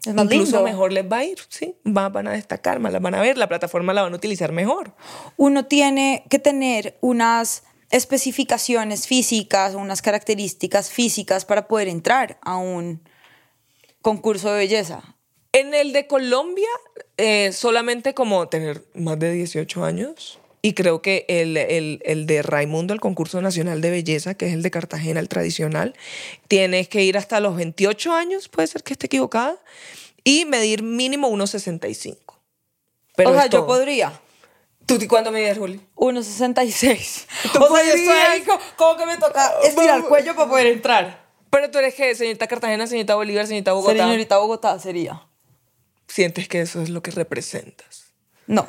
Incluso 0.07 0.62
mejor 0.62 0.92
les 0.92 1.04
va 1.04 1.19
a 1.19 1.25
ir, 1.25 1.38
sí, 1.49 1.76
van 1.85 2.26
a 2.26 2.33
destacar, 2.33 2.80
más 2.80 2.92
las 2.92 3.02
van 3.02 3.14
a 3.14 3.21
ver, 3.21 3.37
la 3.37 3.49
plataforma 3.49 3.92
la 3.92 4.02
van 4.02 4.14
a 4.14 4.16
utilizar 4.16 4.50
mejor. 4.50 4.95
Uno 5.37 5.66
tiene 5.66 6.25
que 6.30 6.38
tener 6.38 6.97
unas 7.00 7.64
especificaciones 7.90 9.07
físicas, 9.07 9.75
unas 9.75 10.00
características 10.00 10.90
físicas 10.90 11.45
para 11.45 11.69
poder 11.69 11.88
entrar 11.88 12.38
a 12.42 12.57
un 12.57 13.02
concurso 14.00 14.50
de 14.52 14.59
belleza. 14.59 15.16
En 15.52 15.75
el 15.75 15.92
de 15.92 16.07
Colombia, 16.07 16.69
eh, 17.16 17.52
solamente 17.52 18.14
como 18.14 18.49
tener 18.49 18.85
más 18.95 19.19
de 19.19 19.33
18 19.33 19.85
años. 19.85 20.39
Y 20.62 20.74
creo 20.74 21.00
que 21.00 21.24
el, 21.28 21.56
el, 21.56 22.02
el, 22.04 22.26
de 22.26 22.42
Raimundo, 22.42 22.92
el 22.92 23.00
concurso 23.00 23.40
nacional 23.40 23.80
de 23.80 23.90
belleza, 23.90 24.34
que 24.34 24.46
es 24.46 24.52
el 24.52 24.62
de 24.62 24.70
Cartagena, 24.70 25.18
el 25.20 25.28
tradicional, 25.28 25.94
tienes 26.48 26.88
que 26.88 27.02
ir 27.02 27.16
hasta 27.16 27.40
los 27.40 27.56
28 27.56 28.12
años, 28.12 28.48
puede 28.48 28.68
ser 28.68 28.82
que 28.82 28.92
esté 28.92 29.06
equivocada, 29.06 29.58
y 30.22 30.44
medir 30.44 30.82
mínimo 30.82 31.30
1,65. 31.30 32.16
Pero 33.16 33.30
o 33.30 33.34
sea, 33.34 33.46
yo 33.46 33.66
podría. 33.66 34.20
¿Tú 34.86 34.98
cuánto 35.08 35.30
medías, 35.30 35.56
Juli? 35.56 35.80
1,66. 35.94 37.26
O 37.60 37.74
sea, 37.74 37.84
yo 37.84 37.92
estoy 37.94 38.08
ahí 38.08 38.44
como, 38.76 38.96
que 38.96 39.06
me 39.06 39.16
toca 39.16 39.52
estirar 39.62 39.98
el 39.98 40.04
cuello 40.04 40.34
para 40.34 40.48
poder 40.48 40.66
entrar. 40.66 41.24
Pero 41.48 41.70
tú 41.70 41.78
eres 41.78 41.94
que, 41.94 42.14
señorita 42.14 42.46
Cartagena, 42.46 42.86
señorita 42.86 43.14
Bolívar, 43.14 43.46
señorita 43.46 43.72
Bogotá. 43.72 44.04
Señorita 44.04 44.38
Bogotá 44.38 44.78
sería. 44.78 45.22
¿Sientes 46.06 46.48
que 46.48 46.60
eso 46.60 46.82
es 46.82 46.90
lo 46.90 47.02
que 47.02 47.12
representas? 47.12 48.12
No. 48.46 48.66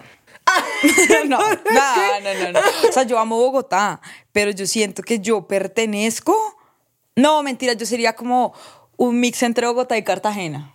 no, 1.28 1.40
no, 1.40 2.34
no, 2.34 2.52
no, 2.52 2.60
O 2.90 2.92
sea, 2.92 3.04
yo 3.04 3.20
amo 3.20 3.38
Bogotá, 3.38 4.02
pero 4.32 4.52
yo 4.52 4.66
siento 4.66 5.04
que 5.04 5.20
yo 5.20 5.48
pertenezco. 5.48 6.36
No, 7.16 7.44
mentira, 7.44 7.74
yo 7.74 7.86
sería 7.86 8.16
como 8.16 8.54
un 8.98 9.20
mix 9.20 9.44
entre 9.44 9.68
Bogotá 9.68 9.98
y 9.98 10.04
Cartagena 10.04 10.74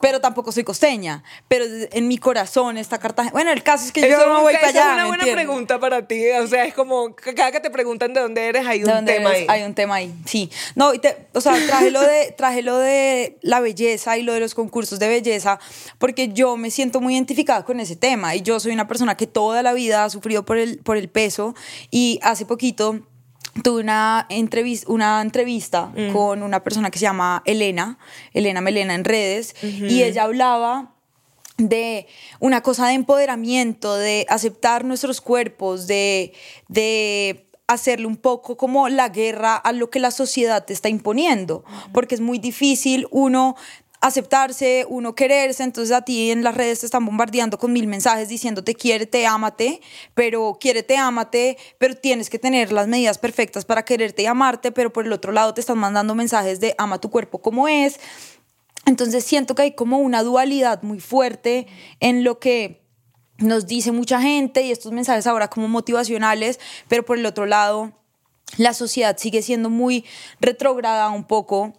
pero 0.00 0.20
tampoco 0.20 0.52
soy 0.52 0.64
costeña. 0.64 1.22
Pero 1.48 1.64
en 1.92 2.08
mi 2.08 2.18
corazón 2.18 2.76
está 2.78 2.98
Cartagena. 2.98 3.32
Bueno, 3.32 3.50
el 3.50 3.62
caso 3.62 3.86
es 3.86 3.92
que 3.92 4.08
yo 4.08 4.26
no 4.26 4.42
voy 4.42 4.54
para 4.54 4.68
allá. 4.68 4.86
Es 4.88 4.94
una 4.94 5.06
buena 5.06 5.24
pregunta 5.24 5.78
para 5.78 6.06
ti. 6.06 6.30
O 6.40 6.46
sea, 6.46 6.64
es 6.64 6.74
como 6.74 7.14
cada 7.14 7.52
que 7.52 7.60
te 7.60 7.70
preguntan 7.70 8.12
de 8.12 8.20
dónde 8.20 8.46
eres, 8.46 8.66
hay 8.66 8.84
un 8.84 9.04
tema 9.04 9.30
ahí. 9.30 9.46
Hay 9.48 9.62
un 9.62 9.74
tema 9.74 9.94
ahí, 9.96 10.14
sí. 10.24 10.50
No, 10.74 10.92
o 11.32 11.40
sea, 11.40 11.54
traje 11.66 11.90
lo, 11.90 12.00
de, 12.00 12.34
traje 12.36 12.62
lo 12.62 12.78
de 12.78 13.38
la 13.42 13.60
belleza 13.60 14.18
y 14.18 14.22
lo 14.22 14.32
de 14.32 14.40
los 14.40 14.54
concursos 14.54 14.98
de 14.98 15.08
belleza 15.08 15.58
porque 15.98 16.28
yo 16.28 16.56
me 16.56 16.70
siento 16.70 17.00
muy 17.00 17.14
identificada 17.14 17.64
con 17.64 17.80
ese 17.80 17.96
tema. 17.96 18.34
Y 18.34 18.42
yo 18.42 18.60
soy 18.60 18.72
una 18.72 18.88
persona 18.88 19.16
que 19.16 19.26
toda 19.26 19.62
la 19.62 19.72
vida 19.72 20.04
ha 20.04 20.10
sufrido 20.10 20.44
por 20.44 20.58
el, 20.58 20.78
por 20.78 20.96
el 20.96 21.08
peso. 21.08 21.54
Y 21.90 22.18
hace 22.22 22.46
poquito 22.46 23.00
tuve 23.62 23.80
una 23.80 24.26
entrevista, 24.28 24.90
una 24.90 25.22
entrevista 25.22 25.86
mm. 25.86 26.12
con 26.12 26.42
una 26.42 26.62
persona 26.62 26.90
que 26.90 26.98
se 26.98 27.04
llama 27.04 27.42
Elena, 27.44 27.98
Elena 28.32 28.60
Melena 28.60 28.94
en 28.94 29.04
redes, 29.04 29.54
y 29.62 30.02
ella 30.02 30.24
hablaba 30.24 30.92
de 31.58 32.06
una 32.38 32.62
cosa 32.62 32.88
de 32.88 32.94
empoderamiento, 32.94 33.94
de 33.94 34.26
aceptar 34.28 34.84
nuestros 34.84 35.20
cuerpos, 35.20 35.86
de, 35.86 36.34
de 36.68 37.46
hacerle 37.66 38.06
un 38.06 38.16
poco 38.16 38.56
como 38.56 38.88
la 38.88 39.08
guerra 39.08 39.56
a 39.56 39.72
lo 39.72 39.90
que 39.90 39.98
la 39.98 40.10
sociedad 40.10 40.64
te 40.64 40.72
está 40.72 40.88
imponiendo, 40.88 41.64
porque 41.92 42.14
es 42.14 42.20
muy 42.20 42.38
difícil 42.38 43.08
uno 43.10 43.56
aceptarse, 44.06 44.86
uno 44.88 45.14
quererse, 45.14 45.62
entonces 45.62 45.94
a 45.94 46.02
ti 46.02 46.30
en 46.30 46.42
las 46.42 46.54
redes 46.54 46.80
te 46.80 46.86
están 46.86 47.04
bombardeando 47.04 47.58
con 47.58 47.72
mil 47.72 47.86
mensajes 47.86 48.28
diciéndote 48.28 48.74
quiérete, 48.74 49.26
ámate, 49.26 49.80
pero 50.14 50.58
quiérete, 50.60 50.96
ámate, 50.96 51.58
pero 51.78 51.94
tienes 51.94 52.30
que 52.30 52.38
tener 52.38 52.72
las 52.72 52.88
medidas 52.88 53.18
perfectas 53.18 53.64
para 53.64 53.84
quererte 53.84 54.22
y 54.22 54.26
amarte, 54.26 54.72
pero 54.72 54.92
por 54.92 55.06
el 55.06 55.12
otro 55.12 55.32
lado 55.32 55.54
te 55.54 55.60
están 55.60 55.78
mandando 55.78 56.14
mensajes 56.14 56.60
de 56.60 56.74
ama 56.78 57.00
tu 57.00 57.10
cuerpo 57.10 57.40
como 57.40 57.68
es. 57.68 58.00
Entonces 58.86 59.24
siento 59.24 59.54
que 59.54 59.62
hay 59.62 59.72
como 59.72 59.98
una 59.98 60.22
dualidad 60.22 60.82
muy 60.82 61.00
fuerte 61.00 61.66
en 62.00 62.22
lo 62.22 62.38
que 62.38 62.86
nos 63.38 63.66
dice 63.66 63.92
mucha 63.92 64.20
gente 64.20 64.62
y 64.62 64.70
estos 64.70 64.92
mensajes 64.92 65.26
ahora 65.26 65.48
como 65.48 65.68
motivacionales, 65.68 66.60
pero 66.88 67.04
por 67.04 67.18
el 67.18 67.26
otro 67.26 67.46
lado 67.46 67.92
la 68.56 68.72
sociedad 68.72 69.16
sigue 69.18 69.42
siendo 69.42 69.70
muy 69.70 70.04
retrograda 70.40 71.10
un 71.10 71.24
poco 71.24 71.74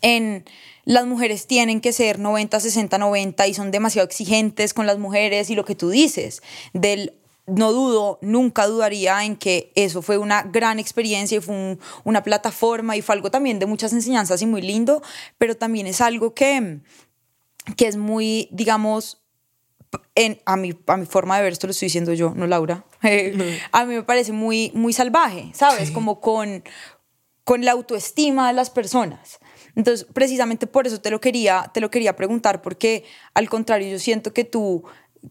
en 0.00 0.44
las 0.84 1.06
mujeres 1.06 1.46
tienen 1.46 1.80
que 1.80 1.92
ser 1.92 2.18
90, 2.18 2.58
60, 2.58 2.98
90 2.98 3.46
y 3.46 3.54
son 3.54 3.70
demasiado 3.70 4.06
exigentes 4.06 4.74
con 4.74 4.86
las 4.86 4.98
mujeres 4.98 5.50
y 5.50 5.54
lo 5.54 5.64
que 5.64 5.74
tú 5.74 5.90
dices 5.90 6.42
del 6.72 7.14
no 7.46 7.72
dudo, 7.72 8.18
nunca 8.22 8.66
dudaría 8.66 9.24
en 9.24 9.36
que 9.36 9.72
eso 9.74 10.00
fue 10.00 10.16
una 10.16 10.42
gran 10.42 10.78
experiencia 10.78 11.38
y 11.38 11.40
fue 11.40 11.76
una 12.04 12.22
plataforma 12.22 12.96
y 12.96 13.02
fue 13.02 13.14
algo 13.14 13.30
también 13.30 13.58
de 13.58 13.66
muchas 13.66 13.92
enseñanzas 13.92 14.40
y 14.42 14.46
muy 14.46 14.62
lindo, 14.62 15.02
pero 15.38 15.56
también 15.56 15.86
es 15.86 16.00
algo 16.00 16.34
que, 16.34 16.78
que 17.76 17.88
es 17.88 17.96
muy, 17.96 18.48
digamos, 18.52 19.22
en, 20.14 20.40
a, 20.46 20.56
mi, 20.56 20.72
a 20.86 20.96
mi 20.96 21.06
forma 21.06 21.36
de 21.36 21.42
ver, 21.42 21.52
esto 21.52 21.66
lo 21.66 21.72
estoy 21.72 21.86
diciendo 21.86 22.12
yo, 22.12 22.32
no 22.34 22.46
Laura, 22.46 22.84
a 23.72 23.84
mí 23.84 23.94
me 23.94 24.02
parece 24.04 24.32
muy, 24.32 24.70
muy 24.74 24.92
salvaje, 24.92 25.50
¿sabes? 25.52 25.90
Como 25.90 26.20
con, 26.20 26.62
con 27.44 27.64
la 27.64 27.72
autoestima 27.72 28.46
de 28.46 28.54
las 28.54 28.70
personas. 28.70 29.40
Entonces, 29.74 30.06
precisamente 30.12 30.66
por 30.66 30.86
eso 30.86 31.00
te 31.00 31.10
lo 31.10 31.20
quería, 31.20 31.70
te 31.72 31.80
lo 31.80 31.90
quería 31.90 32.14
preguntar, 32.16 32.62
porque 32.62 33.04
al 33.34 33.48
contrario, 33.48 33.88
yo 33.88 33.98
siento 33.98 34.32
que 34.32 34.44
tú 34.44 34.84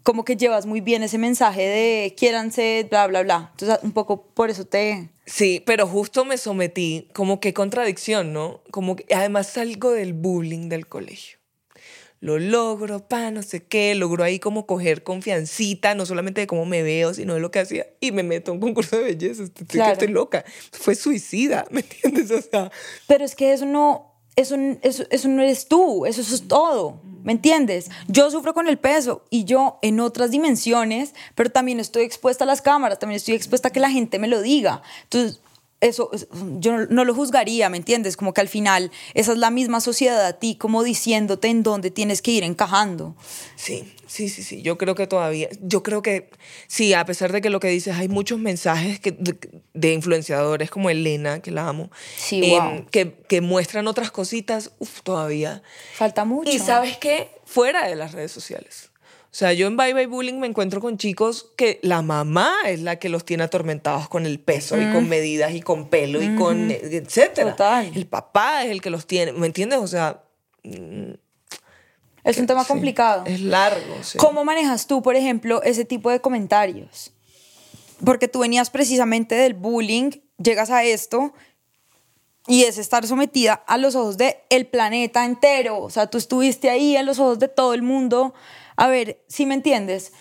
como 0.04 0.24
que 0.24 0.38
llevas 0.38 0.66
muy 0.66 0.82
bien 0.82 1.04
ese 1.04 1.18
mensaje 1.18 1.62
de 1.62 2.16
quiéranse, 2.16 2.88
bla, 2.90 3.08
bla, 3.08 3.24
bla. 3.24 3.50
Entonces, 3.52 3.80
un 3.84 3.92
poco 3.92 4.26
por 4.28 4.50
eso 4.50 4.66
te... 4.66 5.10
Sí, 5.26 5.62
pero 5.66 5.88
justo 5.88 6.26
me 6.26 6.38
sometí, 6.38 7.10
como 7.14 7.40
que 7.40 7.54
contradicción, 7.54 8.34
¿no? 8.34 8.62
Como 8.72 8.96
que 8.96 9.14
además 9.14 9.48
salgo 9.48 9.92
del 9.92 10.14
bullying 10.14 10.70
del 10.70 10.88
colegio. 10.88 11.38
Lo 12.20 12.38
logro, 12.38 13.08
pa, 13.08 13.32
no 13.32 13.42
sé 13.42 13.64
qué, 13.64 13.96
logro 13.96 14.24
ahí 14.24 14.40
como 14.40 14.68
coger 14.68 15.04
confiancita, 15.04 15.96
no 15.96 16.06
solamente 16.06 16.42
de 16.42 16.48
cómo 16.48 16.66
me 16.66 16.84
veo, 16.84 17.16
sino 17.16 17.34
de 17.34 17.40
lo 17.40 17.50
que 17.50 17.60
hacía, 17.60 17.88
y 18.00 18.12
me 18.12 18.22
meto 18.22 18.52
a 18.52 18.54
un 18.54 18.60
concurso 18.62 18.98
de 18.98 19.04
belleza, 19.04 19.44
estoy, 19.44 19.82
estoy 19.82 20.08
loca. 20.08 20.46
Fue 20.72 20.94
suicida, 20.94 21.66
¿me 21.72 21.82
entiendes? 21.82 22.30
O 22.30 22.42
sea... 22.42 22.72
Pero 23.08 23.26
es 23.26 23.36
que 23.36 23.54
eso 23.54 23.66
no, 23.66 24.11
eso, 24.36 24.56
eso, 24.82 25.04
eso 25.10 25.28
no 25.28 25.42
eres 25.42 25.68
tú, 25.68 26.06
eso, 26.06 26.22
eso 26.22 26.36
es 26.36 26.48
todo, 26.48 27.00
¿me 27.24 27.34
entiendes? 27.34 27.90
Yo 28.08 28.32
sufro 28.32 28.54
con 28.54 28.68
el 28.68 28.78
peso 28.78 29.26
y 29.30 29.44
yo 29.44 29.78
en 29.82 30.00
otras 30.00 30.32
dimensiones, 30.32 31.14
pero 31.36 31.50
también 31.50 31.80
estoy 31.80 32.04
expuesta 32.04 32.44
a 32.44 32.48
las 32.48 32.62
cámaras, 32.62 33.00
también 33.00 33.18
estoy 33.18 33.36
expuesta 33.36 33.68
a 33.68 33.72
que 33.72 33.80
la 33.80 33.90
gente 33.90 34.20
me 34.20 34.28
lo 34.28 34.42
diga. 34.42 34.82
Entonces, 35.04 35.42
eso, 35.82 36.12
yo 36.60 36.86
no 36.86 37.04
lo 37.06 37.16
juzgaría, 37.16 37.68
¿me 37.70 37.78
entiendes? 37.78 38.16
Como 38.16 38.34
que 38.34 38.42
al 38.42 38.48
final 38.48 38.92
esa 39.16 39.32
es 39.32 39.38
la 39.40 39.50
misma 39.50 39.82
sociedad 39.82 40.24
a 40.26 40.34
ti, 40.34 40.56
como 40.56 40.84
diciéndote 40.84 41.48
en 41.48 41.64
dónde 41.64 41.90
tienes 41.90 42.22
que 42.22 42.32
ir 42.32 42.44
encajando. 42.44 43.16
Sí, 43.56 43.92
sí, 44.06 44.30
sí, 44.30 44.44
sí. 44.44 44.62
Yo 44.62 44.78
creo 44.78 44.94
que 44.94 45.08
todavía, 45.08 45.50
yo 45.60 45.82
creo 45.82 46.04
que 46.04 46.30
sí, 46.68 46.94
a 46.94 47.04
pesar 47.06 47.32
de 47.32 47.42
que 47.42 47.50
lo 47.50 47.60
que 47.60 47.70
dices, 47.70 47.96
hay 47.96 48.08
muchos 48.08 48.38
mensajes 48.38 49.00
que, 49.00 49.18
de, 49.74 49.94
influenciadores 49.94 50.70
como 50.70 50.92
Elena, 50.92 51.42
que 51.42 51.50
la 51.50 51.68
amo, 51.68 51.90
em, 52.30 52.86
que, 52.86 53.16
que, 53.28 53.42
muestran 53.42 53.88
otras 53.88 54.12
cositas, 54.12 54.72
uff, 54.78 55.02
todavía. 55.02 55.64
Falta 55.96 56.26
mucho. 56.26 56.52
Y 56.52 56.60
sabes 56.60 56.98
qué, 56.98 57.32
fuera 57.44 57.88
de 57.88 57.96
las 57.96 58.12
redes 58.12 58.32
sociales. 58.32 58.91
O 59.32 59.34
sea, 59.34 59.54
yo 59.54 59.68
en 59.68 59.78
Bye 59.78 59.94
Bye 59.94 60.08
Bullying 60.08 60.40
me 60.40 60.48
encuentro 60.48 60.82
con 60.82 60.98
chicos 60.98 61.54
que 61.56 61.80
la 61.84 62.02
mamá 62.02 62.54
es 62.66 62.82
la 62.82 62.98
que 62.98 63.08
los 63.08 63.24
tiene 63.24 63.44
atormentados 63.44 64.10
con 64.10 64.26
el 64.26 64.42
peso 64.42 64.76
y 64.76 64.92
con 64.92 65.06
mm. 65.06 65.08
medidas 65.08 65.54
y 65.54 65.62
con 65.62 65.88
pelo 65.88 66.22
y 66.22 66.36
con 66.36 66.70
etcétera. 66.70 67.52
Total. 67.52 67.92
El 67.96 68.08
papá 68.08 68.66
es 68.66 68.72
el 68.72 68.82
que 68.82 68.90
los 68.90 69.08
tiene, 69.08 69.32
¿me 69.32 69.48
entiendes? 69.48 69.80
O 69.80 69.88
sea, 69.88 70.22
mm, 70.64 71.12
es 72.26 72.38
un 72.40 72.46
tema 72.46 72.66
complicado. 72.66 73.24
Es 73.26 73.40
largo. 73.40 74.04
Sí. 74.04 74.18
¿Cómo 74.18 74.44
manejas 74.44 74.86
tú, 74.86 75.02
por 75.02 75.16
ejemplo, 75.16 75.64
ese 75.64 75.86
tipo 75.86 76.10
de 76.10 76.20
comentarios? 76.20 77.14
Porque 78.04 78.28
tú 78.28 78.40
venías 78.40 78.70
precisamente 78.70 79.36
del 79.36 79.54
bullying, 79.54 80.12
llegas 80.44 80.72
a 80.72 80.84
esto 80.84 81.34
y 82.48 82.64
es 82.64 82.78
estar 82.78 83.08
sometida 83.08 83.54
a 83.66 83.78
los 83.78 83.96
ojos 83.96 84.18
del 84.18 84.36
el 84.50 84.68
planeta 84.68 85.24
entero. 85.24 85.80
O 85.80 85.90
sea, 85.90 86.08
tú 86.08 86.18
estuviste 86.18 86.70
ahí 86.70 86.98
a 86.98 87.04
los 87.04 87.18
ojos 87.18 87.40
de 87.40 87.48
todo 87.48 87.74
el 87.74 87.82
mundo 87.82 88.34
a 88.82 88.88
ver, 88.88 89.24
si 89.28 89.46
me 89.46 89.54
entiendes, 89.54 90.12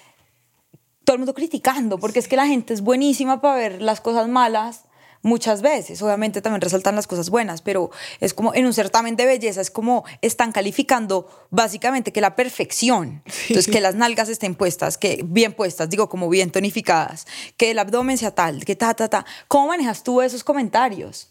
todo 1.04 1.14
el 1.14 1.20
mundo 1.20 1.32
criticando, 1.32 1.96
porque 1.96 2.18
es 2.18 2.28
que 2.28 2.36
la 2.36 2.46
gente 2.46 2.74
es 2.74 2.82
buenísima 2.82 3.40
para 3.40 3.54
ver 3.54 3.80
las 3.80 4.02
cosas 4.02 4.28
malas 4.28 4.84
muchas 5.22 5.62
veces. 5.62 6.02
Obviamente 6.02 6.42
también 6.42 6.60
resaltan 6.60 6.94
las 6.94 7.06
cosas 7.06 7.30
buenas, 7.30 7.62
pero 7.62 7.90
es 8.20 8.34
como 8.34 8.54
en 8.54 8.66
un 8.66 8.74
certamen 8.74 9.16
de 9.16 9.24
belleza, 9.24 9.62
es 9.62 9.70
como 9.70 10.04
están 10.20 10.52
calificando 10.52 11.26
básicamente 11.48 12.12
que 12.12 12.20
la 12.20 12.36
perfección, 12.36 13.22
entonces 13.48 13.72
que 13.72 13.80
las 13.80 13.94
nalgas 13.94 14.28
estén 14.28 14.54
puestas, 14.54 14.98
que 14.98 15.22
bien 15.24 15.54
puestas, 15.54 15.88
digo 15.88 16.10
como 16.10 16.28
bien 16.28 16.50
tonificadas, 16.50 17.26
que 17.56 17.70
el 17.70 17.78
abdomen 17.78 18.18
sea 18.18 18.32
tal, 18.32 18.66
que 18.66 18.76
ta, 18.76 18.92
ta, 18.92 19.08
ta. 19.08 19.24
¿Cómo 19.48 19.68
manejas 19.68 20.02
tú 20.02 20.20
esos 20.20 20.44
comentarios? 20.44 21.28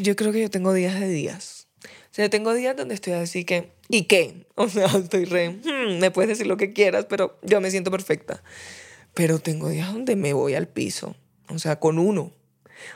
Yo 0.00 0.16
creo 0.16 0.32
que 0.32 0.40
yo 0.40 0.50
tengo 0.50 0.72
días 0.72 0.98
de 0.98 1.06
días. 1.06 1.61
Sea, 2.12 2.28
tengo 2.28 2.52
días 2.52 2.76
donde 2.76 2.94
estoy 2.94 3.14
así 3.14 3.44
que, 3.44 3.72
¿y 3.88 4.04
qué? 4.04 4.46
O 4.54 4.68
sea, 4.68 4.86
estoy 5.02 5.24
re, 5.24 5.48
hmm, 5.48 5.98
me 5.98 6.10
puedes 6.10 6.28
decir 6.28 6.46
lo 6.46 6.58
que 6.58 6.74
quieras, 6.74 7.06
pero 7.08 7.38
yo 7.42 7.60
me 7.60 7.70
siento 7.70 7.90
perfecta. 7.90 8.42
Pero 9.14 9.38
tengo 9.38 9.70
días 9.70 9.92
donde 9.92 10.14
me 10.14 10.34
voy 10.34 10.54
al 10.54 10.68
piso, 10.68 11.16
o 11.48 11.58
sea, 11.58 11.80
con 11.80 11.98
uno. 11.98 12.32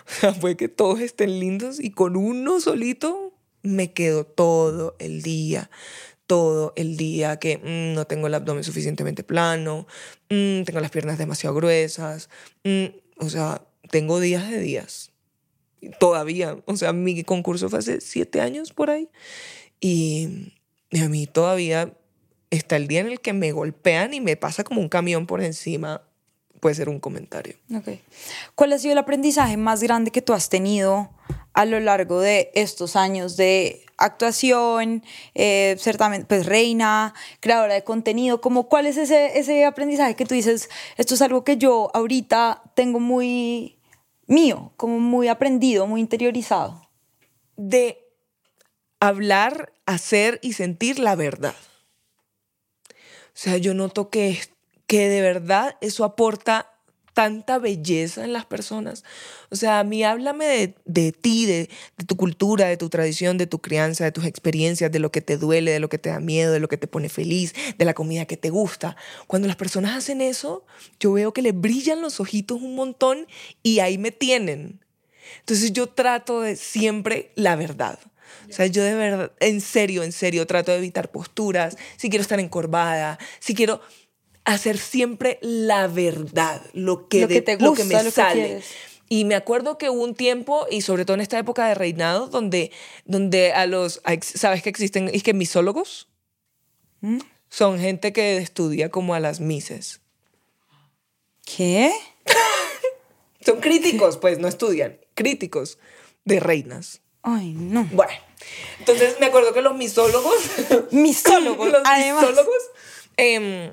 O 0.06 0.10
sea, 0.20 0.34
fue 0.34 0.56
que 0.56 0.68
todos 0.68 1.00
estén 1.00 1.38
lindos 1.38 1.78
y 1.80 1.92
con 1.92 2.16
uno 2.16 2.60
solito 2.60 3.32
me 3.62 3.92
quedo 3.92 4.24
todo 4.24 4.96
el 4.98 5.22
día, 5.22 5.70
todo 6.26 6.72
el 6.76 6.96
día 6.96 7.38
que 7.38 7.58
mm, 7.58 7.94
no 7.94 8.06
tengo 8.06 8.26
el 8.26 8.34
abdomen 8.34 8.64
suficientemente 8.64 9.22
plano, 9.22 9.86
mm, 10.28 10.62
tengo 10.64 10.80
las 10.80 10.90
piernas 10.90 11.18
demasiado 11.18 11.54
gruesas, 11.54 12.28
mm, 12.64 12.86
o 13.18 13.28
sea, 13.30 13.62
tengo 13.90 14.20
días 14.20 14.50
de 14.50 14.58
días. 14.58 15.12
Todavía, 15.98 16.56
o 16.66 16.76
sea, 16.76 16.92
mi 16.92 17.22
concurso 17.24 17.68
fue 17.68 17.80
hace 17.80 18.00
siete 18.00 18.40
años 18.40 18.72
por 18.72 18.90
ahí 18.90 19.08
y, 19.80 20.52
a 20.92 21.08
mí 21.08 21.26
todavía 21.26 21.92
está 22.50 22.76
el 22.76 22.86
día 22.86 23.00
en 23.00 23.08
el 23.08 23.20
que 23.20 23.32
me 23.32 23.52
golpean 23.52 24.14
y 24.14 24.20
me 24.20 24.36
pasa 24.36 24.64
como 24.64 24.80
un 24.80 24.88
camión 24.88 25.26
por 25.26 25.42
encima 25.42 26.02
puede 26.60 26.74
ser 26.74 26.88
un 26.88 27.00
comentario. 27.00 27.56
Okay. 27.74 28.00
¿Cuál 28.54 28.72
ha 28.72 28.78
sido 28.78 28.92
el 28.92 28.98
aprendizaje 28.98 29.56
más 29.56 29.82
grande 29.82 30.10
que 30.10 30.22
tú 30.22 30.32
has 30.32 30.48
tenido 30.48 31.10
a 31.52 31.64
lo 31.64 31.78
largo 31.80 32.20
de 32.20 32.50
estos 32.54 32.96
años 32.96 33.36
de 33.36 33.84
actuación, 33.98 35.02
eh, 35.34 35.76
pues 36.28 36.46
reina, 36.46 37.14
creadora 37.40 37.74
de 37.74 37.84
contenido? 37.84 38.40
Como, 38.40 38.68
¿Cuál 38.68 38.86
es 38.86 38.96
ese, 38.96 39.38
ese 39.38 39.64
aprendizaje 39.64 40.16
que 40.16 40.24
tú 40.24 40.34
dices, 40.34 40.68
esto 40.96 41.14
es 41.14 41.22
algo 41.22 41.44
que 41.44 41.56
yo 41.56 41.90
ahorita 41.94 42.62
tengo 42.74 43.00
muy 43.00 43.75
mío, 44.26 44.72
como 44.76 44.98
muy 44.98 45.28
aprendido, 45.28 45.86
muy 45.86 46.00
interiorizado? 46.00 46.88
De 47.56 48.04
hablar, 49.00 49.72
hacer 49.86 50.38
y 50.42 50.54
sentir 50.54 50.98
la 50.98 51.14
verdad. 51.14 51.54
O 52.90 53.38
sea, 53.38 53.56
yo 53.56 53.74
noto 53.74 54.08
que 54.08 54.40
que 54.86 55.08
de 55.08 55.20
verdad 55.20 55.76
eso 55.80 56.04
aporta 56.04 56.72
tanta 57.16 57.58
belleza 57.58 58.26
en 58.26 58.34
las 58.34 58.44
personas. 58.44 59.02
O 59.50 59.56
sea, 59.56 59.78
a 59.78 59.84
mí 59.84 60.04
háblame 60.04 60.44
de, 60.44 60.74
de 60.84 61.12
ti, 61.12 61.46
de, 61.46 61.70
de, 61.96 62.04
tu 62.04 62.14
cultura, 62.14 62.66
de 62.66 62.76
tu 62.76 62.90
tradición, 62.90 63.38
de 63.38 63.46
tu 63.46 63.58
crianza, 63.58 64.04
de 64.04 64.12
tus 64.12 64.26
experiencias, 64.26 64.92
de 64.92 64.98
lo 64.98 65.10
que 65.10 65.22
te 65.22 65.38
duele, 65.38 65.70
de 65.70 65.80
lo 65.80 65.88
que 65.88 65.96
te 65.96 66.10
da 66.10 66.20
miedo, 66.20 66.52
de 66.52 66.60
lo 66.60 66.68
que 66.68 66.76
te 66.76 66.86
pone 66.86 67.08
feliz, 67.08 67.54
de 67.78 67.84
la 67.86 67.94
comida 67.94 68.26
que 68.26 68.36
te 68.36 68.50
gusta. 68.50 68.96
Cuando 69.26 69.48
las 69.48 69.56
personas 69.56 69.96
hacen 69.96 70.20
eso, 70.20 70.66
yo 71.00 71.14
veo 71.14 71.32
que 71.32 71.40
les 71.40 71.58
brillan 71.58 72.02
los 72.02 72.20
ojitos 72.20 72.60
un 72.60 72.74
montón 72.74 73.26
y 73.62 73.78
ahí 73.78 73.96
me 73.96 74.10
tienen. 74.10 74.84
Entonces 75.40 75.72
yo 75.72 75.86
trato 75.86 76.42
de 76.42 76.54
siempre 76.54 77.32
la 77.34 77.56
verdad. 77.56 77.98
O 78.50 78.52
sea, 78.52 78.66
yo 78.66 78.84
de 78.84 78.94
verdad, 78.94 79.32
en 79.40 79.62
serio, 79.62 80.02
en 80.02 80.12
serio, 80.12 80.46
trato 80.46 80.70
de 80.70 80.78
evitar 80.78 81.10
posturas. 81.10 81.78
Si 81.96 82.10
quiero 82.10 82.20
estar 82.20 82.40
encorvada, 82.40 83.18
si 83.40 83.54
quiero 83.54 83.80
hacer 84.46 84.78
siempre 84.78 85.38
la 85.42 85.88
verdad, 85.88 86.62
lo 86.72 87.08
que, 87.08 87.26
te 87.26 87.56
gusta, 87.56 87.64
lo 87.64 87.74
que 87.74 87.84
me 87.84 88.10
sale. 88.10 88.62
y 89.08 89.24
me 89.24 89.34
acuerdo 89.34 89.76
que 89.76 89.90
hubo 89.90 90.02
un 90.02 90.14
tiempo, 90.14 90.66
y 90.70 90.82
sobre 90.82 91.04
todo 91.04 91.16
en 91.16 91.20
esta 91.20 91.38
época 91.38 91.66
de 91.66 91.74
reinado, 91.74 92.28
donde, 92.28 92.70
donde 93.04 93.52
a 93.52 93.66
los, 93.66 94.00
¿sabes 94.22 94.62
que 94.62 94.70
existen? 94.70 95.10
Es 95.12 95.24
que 95.24 95.34
misólogos 95.34 96.08
¿Mm? 97.00 97.18
son 97.50 97.80
gente 97.80 98.12
que 98.12 98.36
estudia 98.38 98.88
como 98.88 99.14
a 99.14 99.20
las 99.20 99.40
mises. 99.40 100.00
¿Qué? 101.44 101.92
son 103.44 103.60
críticos, 103.60 104.16
pues 104.16 104.38
no 104.38 104.46
estudian, 104.46 105.00
críticos 105.14 105.78
de 106.24 106.38
reinas. 106.38 107.00
Ay, 107.22 107.52
no. 107.52 107.88
Bueno, 107.90 108.12
entonces 108.78 109.16
me 109.18 109.26
acuerdo 109.26 109.52
que 109.52 109.60
los 109.60 109.76
misólogos. 109.76 110.36
misólogos, 110.92 111.68
los 111.72 111.82
misólogos. 111.82 112.62
Eh, 113.16 113.72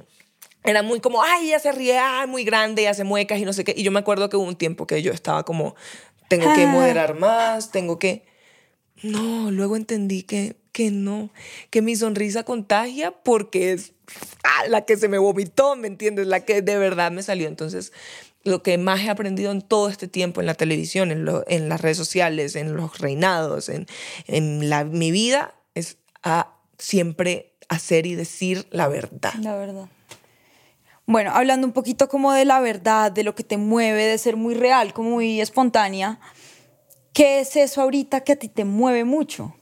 era 0.64 0.82
muy 0.82 1.00
como, 1.00 1.24
ay, 1.24 1.48
ella 1.48 1.60
se 1.60 1.72
ríe, 1.72 1.98
ay, 1.98 2.28
muy 2.28 2.44
grande, 2.44 2.88
hace 2.88 3.04
muecas 3.04 3.40
y 3.40 3.46
no 3.46 3.54
sé 3.54 3.64
qué. 3.64 3.74
Y 3.76 3.84
yo 3.84 3.92
me 3.92 4.00
acuerdo 4.00 4.30
que 4.30 4.38
hubo 4.38 4.46
un 4.46 4.56
tiempo 4.56 4.88
que 4.88 5.02
yo 5.02 5.12
estaba 5.12 5.44
como, 5.44 5.76
tengo 6.28 6.54
que 6.54 6.64
ah. 6.64 6.68
moderar 6.68 7.16
más, 7.16 7.72
tengo 7.72 8.00
que... 8.00 8.26
No, 9.02 9.52
luego 9.52 9.76
entendí 9.76 10.24
que, 10.24 10.56
que 10.72 10.90
no, 10.90 11.30
que 11.70 11.82
mi 11.82 11.96
sonrisa 11.96 12.44
contagia 12.44 13.12
porque 13.12 13.74
es 13.74 13.92
ah, 14.44 14.68
la 14.70 14.86
que 14.86 14.96
se 14.96 15.10
me 15.10 15.18
vomitó, 15.18 15.76
¿me 15.76 15.88
entiendes? 15.88 16.28
La 16.28 16.46
que 16.46 16.62
de 16.62 16.78
verdad 16.78 17.12
me 17.12 17.22
salió. 17.22 17.48
Entonces, 17.48 17.92
lo 18.44 18.64
que 18.64 18.78
más 18.78 19.02
he 19.02 19.10
aprendido 19.10 19.52
en 19.52 19.62
todo 19.62 19.90
este 19.90 20.08
tiempo 20.08 20.42
en 20.42 20.48
la 20.48 20.54
televisión, 20.54 21.12
en, 21.12 21.26
lo, 21.26 21.44
en 21.48 21.70
las 21.70 21.82
redes 21.82 21.98
sociales, 21.98 22.56
en 22.56 22.76
los 22.76 23.00
reinados, 23.00 23.68
en, 23.70 23.88
en 24.28 24.70
la, 24.70 24.86
mi 24.86 25.12
vida, 25.12 25.56
es 25.76 25.98
a 26.24 26.54
siempre 26.78 27.54
hacer 27.70 28.06
y 28.06 28.16
decir 28.16 28.68
la 28.72 28.88
verdad. 28.88 29.34
La 29.42 29.56
verdad. 29.56 29.88
Bueno, 31.06 31.32
hablando 31.34 31.68
un 31.68 31.74
poquito 31.74 32.08
como 32.08 32.32
de 32.32 32.46
la 32.46 32.60
verdad, 32.60 33.12
de 33.12 33.24
lo 33.24 33.36
que 33.36 33.44
te 33.44 33.58
mueve, 33.58 34.06
de 34.06 34.18
ser 34.18 34.38
muy 34.38 34.56
real, 34.56 34.94
como 34.94 35.12
muy 35.12 35.42
espontánea, 35.42 36.20
¿qué 37.12 37.42
es 37.42 37.56
eso 37.56 37.82
ahorita 37.82 38.22
que 38.22 38.34
a 38.34 38.36
ti 38.38 38.48
te 38.48 38.64
mueve 38.64 39.04
mucho? 39.04 39.56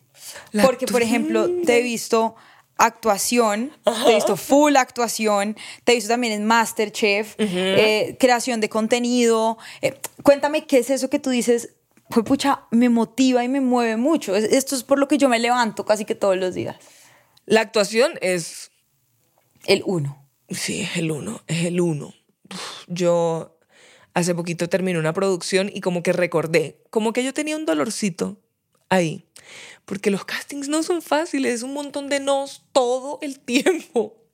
Porque, 0.64 0.86
por 0.86 1.02
ejemplo, 1.02 1.50
te 1.66 1.80
he 1.80 1.82
visto 1.82 2.36
actuación, 2.78 3.72
te 3.84 4.12
he 4.12 4.16
visto 4.16 4.38
full 4.38 4.76
actuación, 4.76 5.56
te 5.84 5.92
he 5.92 5.96
visto 5.96 6.10
también 6.10 6.34
en 6.34 6.46
Masterchef, 6.46 7.36
eh, 7.38 8.18
creación 8.20 8.60
de 8.60 8.70
contenido. 8.70 9.58
Eh, 9.82 10.00
cuéntame 10.24 10.66
qué 10.66 10.80
es 10.80 10.90
eso 10.90 11.10
que 11.10 11.20
tú 11.20 11.32
dices, 11.32 11.74
pues 12.10 12.26
pucha, 12.26 12.66
me 12.72 12.90
motiva 12.90 13.44
y 13.44 13.50
me 13.50 13.62
mueve 13.62 13.98
mucho. 13.98 14.36
Esto 14.36 14.76
es 14.76 14.84
por 14.84 15.00
lo 15.00 15.08
que 15.08 15.18
yo 15.18 15.30
me 15.30 15.40
levanto 15.40 15.86
casi 15.86 16.06
que 16.06 16.16
todos 16.16 16.38
los 16.38 16.54
días. 16.54 16.76
La 17.46 17.62
actuación 17.62 18.14
es... 18.22 18.72
El 19.66 19.84
uno. 19.86 20.21
Sí, 20.52 20.82
es 20.82 20.98
el 20.98 21.12
uno, 21.12 21.42
es 21.48 21.66
el 21.66 21.80
uno. 21.82 22.14
Yo 22.88 23.58
hace 24.14 24.36
poquito 24.36 24.70
terminé 24.70 25.00
una 25.00 25.14
producción 25.14 25.72
y 25.74 25.82
como 25.82 26.04
que 26.04 26.14
recordé, 26.14 26.78
como 26.90 27.14
que 27.14 27.24
yo 27.24 27.34
tenía 27.34 27.56
un 27.56 27.66
dolorcito 27.66 28.38
ahí, 28.90 29.26
porque 29.86 30.12
los 30.12 30.26
castings 30.26 30.68
no 30.68 30.84
son 30.84 31.02
fáciles, 31.02 31.56
es 31.56 31.64
un 31.64 31.74
montón 31.74 32.10
de 32.10 32.20
nos 32.20 32.64
todo 32.72 33.20
el 33.22 33.40
tiempo. 33.40 34.18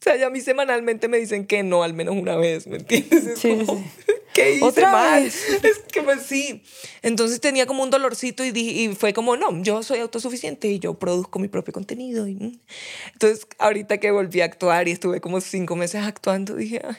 sea, 0.00 0.14
ya 0.14 0.28
a 0.28 0.30
mí 0.30 0.40
semanalmente 0.40 1.08
me 1.08 1.18
dicen 1.18 1.44
que 1.44 1.64
no, 1.64 1.82
al 1.82 1.92
menos 1.92 2.14
una 2.14 2.36
vez, 2.36 2.68
¿me 2.68 2.76
entiendes? 2.76 3.36
sí, 3.36 3.66
sí. 3.66 3.84
¿qué 4.38 4.54
hice 4.54 4.64
¿Otra 4.64 4.92
mal? 4.92 5.24
Vez? 5.24 5.44
Es 5.62 5.78
que 5.80 6.02
pues 6.02 6.22
sí. 6.22 6.62
Entonces 7.02 7.40
tenía 7.40 7.66
como 7.66 7.82
un 7.82 7.90
dolorcito 7.90 8.44
y, 8.44 8.50
y 8.50 8.94
fue 8.94 9.12
como, 9.12 9.36
no, 9.36 9.62
yo 9.62 9.82
soy 9.82 10.00
autosuficiente 10.00 10.68
y 10.68 10.78
yo 10.78 10.94
produzco 10.94 11.38
mi 11.38 11.48
propio 11.48 11.72
contenido. 11.72 12.26
Y, 12.26 12.34
mm. 12.34 12.60
entonces, 13.12 13.46
ahorita 13.58 13.98
que 13.98 14.10
volví 14.10 14.40
a 14.40 14.44
actuar 14.44 14.88
y 14.88 14.92
estuve 14.92 15.20
como 15.20 15.40
cinco 15.40 15.76
meses 15.76 16.02
actuando, 16.04 16.54
dije, 16.54 16.80
ay, 16.84 16.96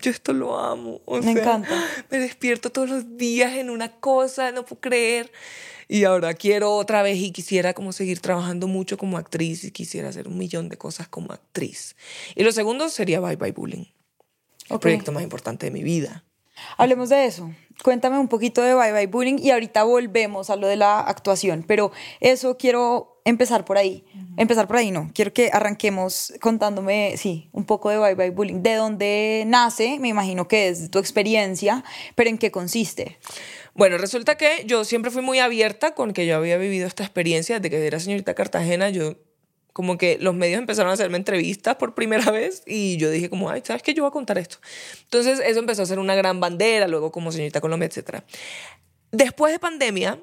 yo 0.00 0.10
esto 0.10 0.32
lo 0.32 0.58
amo. 0.58 1.00
me 1.22 1.30
encanta. 1.30 1.88
Me 2.10 2.18
despierto 2.18 2.70
todos 2.70 2.88
los 2.88 3.16
días 3.16 3.54
en 3.54 3.70
una 3.70 3.92
cosa, 4.00 4.50
no 4.50 4.64
puedo 4.64 4.80
creer. 4.80 5.30
Y 5.88 6.04
ahora 6.04 6.34
quiero 6.34 6.72
otra 6.72 7.02
vez 7.02 7.18
y 7.18 7.32
quisiera 7.32 7.74
como 7.74 7.92
seguir 7.92 8.20
trabajando 8.20 8.66
mucho 8.66 8.96
como 8.96 9.18
actriz 9.18 9.62
y 9.64 9.70
quisiera 9.70 10.08
hacer 10.08 10.26
un 10.26 10.38
millón 10.38 10.68
de 10.68 10.78
cosas 10.78 11.06
como 11.06 11.32
actriz. 11.32 11.96
Y 12.34 12.42
lo 12.42 12.50
segundo 12.50 12.88
sería 12.88 13.20
Bye 13.20 13.36
Bye 13.36 13.52
Bullying 13.52 13.84
el 14.70 14.78
proyecto 14.78 15.12
más 15.12 15.22
importante 15.22 15.66
de 15.66 15.72
mi 15.72 15.82
vida. 15.82 16.24
Hablemos 16.76 17.08
de 17.08 17.26
eso. 17.26 17.50
Cuéntame 17.82 18.18
un 18.18 18.28
poquito 18.28 18.62
de 18.62 18.74
Bye 18.74 18.92
Bye 18.92 19.06
Bullying 19.06 19.38
y 19.38 19.50
ahorita 19.50 19.82
volvemos 19.84 20.50
a 20.50 20.56
lo 20.56 20.66
de 20.66 20.76
la 20.76 21.00
actuación, 21.00 21.64
pero 21.66 21.90
eso 22.20 22.56
quiero 22.56 23.20
empezar 23.24 23.64
por 23.64 23.78
ahí. 23.78 24.04
Empezar 24.36 24.66
por 24.66 24.76
ahí, 24.76 24.90
no. 24.90 25.10
Quiero 25.14 25.32
que 25.32 25.50
arranquemos 25.52 26.32
contándome, 26.40 27.14
sí, 27.16 27.48
un 27.52 27.64
poco 27.64 27.90
de 27.90 27.98
Bye 27.98 28.14
Bye 28.14 28.30
Bullying. 28.30 28.62
¿De 28.62 28.74
dónde 28.74 29.44
nace? 29.46 29.98
Me 29.98 30.08
imagino 30.08 30.46
que 30.46 30.68
es 30.68 30.90
tu 30.90 30.98
experiencia, 30.98 31.82
pero 32.14 32.30
¿en 32.30 32.38
qué 32.38 32.50
consiste? 32.50 33.18
Bueno, 33.74 33.98
resulta 33.98 34.36
que 34.36 34.64
yo 34.66 34.84
siempre 34.84 35.10
fui 35.10 35.22
muy 35.22 35.38
abierta 35.38 35.94
con 35.94 36.12
que 36.12 36.26
yo 36.26 36.36
había 36.36 36.58
vivido 36.58 36.86
esta 36.86 37.02
experiencia 37.02 37.58
desde 37.58 37.70
que 37.70 37.86
era 37.86 37.98
señorita 37.98 38.34
Cartagena. 38.34 38.90
Yo 38.90 39.16
como 39.72 39.96
que 39.96 40.18
los 40.20 40.34
medios 40.34 40.58
empezaron 40.58 40.90
a 40.90 40.94
hacerme 40.94 41.16
entrevistas 41.16 41.76
por 41.76 41.94
primera 41.94 42.30
vez 42.32 42.62
y 42.66 42.96
yo 42.96 43.10
dije 43.10 43.30
como, 43.30 43.50
ay, 43.50 43.62
¿sabes 43.64 43.82
qué? 43.82 43.94
Yo 43.94 44.02
voy 44.02 44.08
a 44.08 44.12
contar 44.12 44.38
esto. 44.38 44.58
Entonces 45.04 45.40
eso 45.44 45.60
empezó 45.60 45.82
a 45.82 45.86
ser 45.86 45.98
una 45.98 46.14
gran 46.14 46.40
bandera, 46.40 46.88
luego 46.88 47.10
como 47.12 47.32
señorita 47.32 47.60
Colombia, 47.60 47.88
etc. 47.92 48.22
Después 49.10 49.52
de 49.52 49.58
pandemia, 49.58 50.18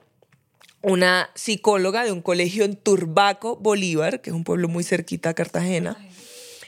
una 0.82 1.30
psicóloga 1.36 2.04
de 2.04 2.12
un 2.12 2.22
colegio 2.22 2.64
en 2.64 2.76
Turbaco, 2.76 3.58
Bolívar, 3.58 4.22
que 4.22 4.30
es 4.30 4.36
un 4.36 4.44
pueblo 4.44 4.68
muy 4.68 4.84
cerquita 4.84 5.30
a 5.30 5.34
Cartagena, 5.34 5.98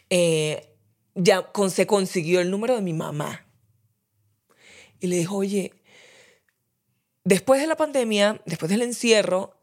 eh, 0.09 0.67
ya 1.15 1.51
con, 1.51 1.71
se 1.71 1.87
consiguió 1.87 2.41
el 2.41 2.51
número 2.51 2.75
de 2.75 2.81
mi 2.81 2.93
mamá. 2.93 3.45
Y 4.99 5.07
le 5.07 5.15
dijo, 5.17 5.37
oye, 5.37 5.73
después 7.23 7.61
de 7.61 7.67
la 7.67 7.77
pandemia, 7.77 8.41
después 8.45 8.69
del 8.69 8.81
encierro, 8.81 9.60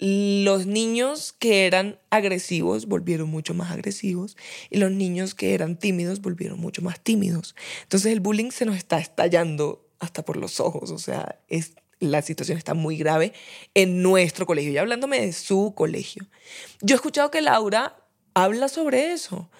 los 0.00 0.66
niños 0.66 1.34
que 1.38 1.66
eran 1.66 1.98
agresivos 2.08 2.86
volvieron 2.86 3.28
mucho 3.28 3.52
más 3.52 3.70
agresivos 3.70 4.36
y 4.70 4.78
los 4.78 4.90
niños 4.90 5.34
que 5.34 5.52
eran 5.52 5.76
tímidos 5.76 6.22
volvieron 6.22 6.58
mucho 6.58 6.80
más 6.80 7.00
tímidos. 7.00 7.54
Entonces 7.82 8.10
el 8.10 8.20
bullying 8.20 8.50
se 8.50 8.64
nos 8.64 8.76
está 8.76 8.98
estallando 8.98 9.86
hasta 9.98 10.24
por 10.24 10.38
los 10.38 10.58
ojos, 10.58 10.90
o 10.90 10.98
sea, 10.98 11.38
es, 11.48 11.74
la 11.98 12.22
situación 12.22 12.56
está 12.56 12.72
muy 12.72 12.96
grave 12.96 13.34
en 13.74 14.02
nuestro 14.02 14.46
colegio, 14.46 14.72
y 14.72 14.78
hablándome 14.78 15.20
de 15.20 15.34
su 15.34 15.74
colegio. 15.76 16.26
Yo 16.80 16.94
he 16.94 16.96
escuchado 16.96 17.30
que 17.30 17.42
Laura 17.42 18.02
habla 18.32 18.68
sobre 18.68 19.12
eso. 19.12 19.50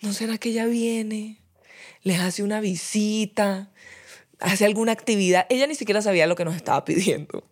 ¿No 0.00 0.12
será 0.12 0.38
que 0.38 0.50
ella 0.50 0.66
viene, 0.66 1.42
les 2.02 2.20
hace 2.20 2.44
una 2.44 2.60
visita, 2.60 3.72
hace 4.38 4.64
alguna 4.64 4.92
actividad? 4.92 5.46
Ella 5.50 5.66
ni 5.66 5.74
siquiera 5.74 6.00
sabía 6.00 6.28
lo 6.28 6.36
que 6.36 6.44
nos 6.44 6.54
estaba 6.54 6.84
pidiendo 6.84 7.49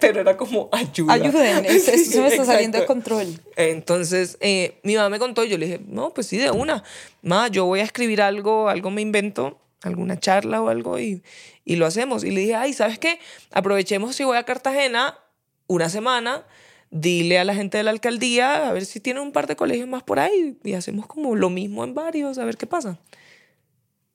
pero 0.00 0.20
era 0.20 0.36
como 0.36 0.68
ayuda. 0.72 1.14
Ayuden, 1.14 1.64
eso, 1.66 1.92
se 1.96 2.20
me 2.20 2.28
está 2.28 2.44
saliendo 2.44 2.78
de 2.78 2.86
control. 2.86 3.26
Entonces, 3.56 4.36
eh, 4.40 4.78
mi 4.82 4.96
mamá 4.96 5.08
me 5.08 5.18
contó 5.18 5.44
y 5.44 5.48
yo 5.48 5.58
le 5.58 5.66
dije, 5.66 5.80
no, 5.86 6.12
pues 6.12 6.26
sí, 6.26 6.36
de 6.36 6.50
una. 6.50 6.82
Ma, 7.22 7.48
yo 7.48 7.66
voy 7.66 7.80
a 7.80 7.84
escribir 7.84 8.20
algo, 8.20 8.68
algo 8.68 8.90
me 8.90 9.02
invento, 9.02 9.60
alguna 9.82 10.18
charla 10.18 10.60
o 10.62 10.68
algo 10.68 10.98
y, 10.98 11.22
y 11.64 11.76
lo 11.76 11.86
hacemos. 11.86 12.24
Y 12.24 12.30
le 12.32 12.40
dije, 12.40 12.54
ay, 12.56 12.72
¿sabes 12.72 12.98
qué? 12.98 13.18
Aprovechemos 13.52 14.16
si 14.16 14.24
voy 14.24 14.36
a 14.36 14.42
Cartagena 14.44 15.18
una 15.66 15.88
semana, 15.88 16.44
dile 16.90 17.38
a 17.38 17.44
la 17.44 17.54
gente 17.54 17.78
de 17.78 17.84
la 17.84 17.90
alcaldía 17.90 18.68
a 18.68 18.72
ver 18.72 18.86
si 18.86 19.00
tienen 19.00 19.22
un 19.22 19.32
par 19.32 19.46
de 19.46 19.56
colegios 19.56 19.88
más 19.88 20.02
por 20.02 20.18
ahí 20.18 20.58
y 20.62 20.74
hacemos 20.74 21.06
como 21.06 21.34
lo 21.34 21.50
mismo 21.50 21.84
en 21.84 21.94
varios, 21.94 22.38
a 22.38 22.44
ver 22.44 22.56
qué 22.56 22.66
pasa. 22.66 22.98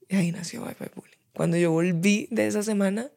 Y 0.09 0.15
ahí 0.15 0.31
nació 0.31 0.63
Wi-Fi 0.63 0.85
Bullying. 0.95 1.17
Cuando 1.33 1.57
yo 1.57 1.71
volví 1.71 2.27
de 2.31 2.47
esa 2.47 2.63
semana, 2.63 3.11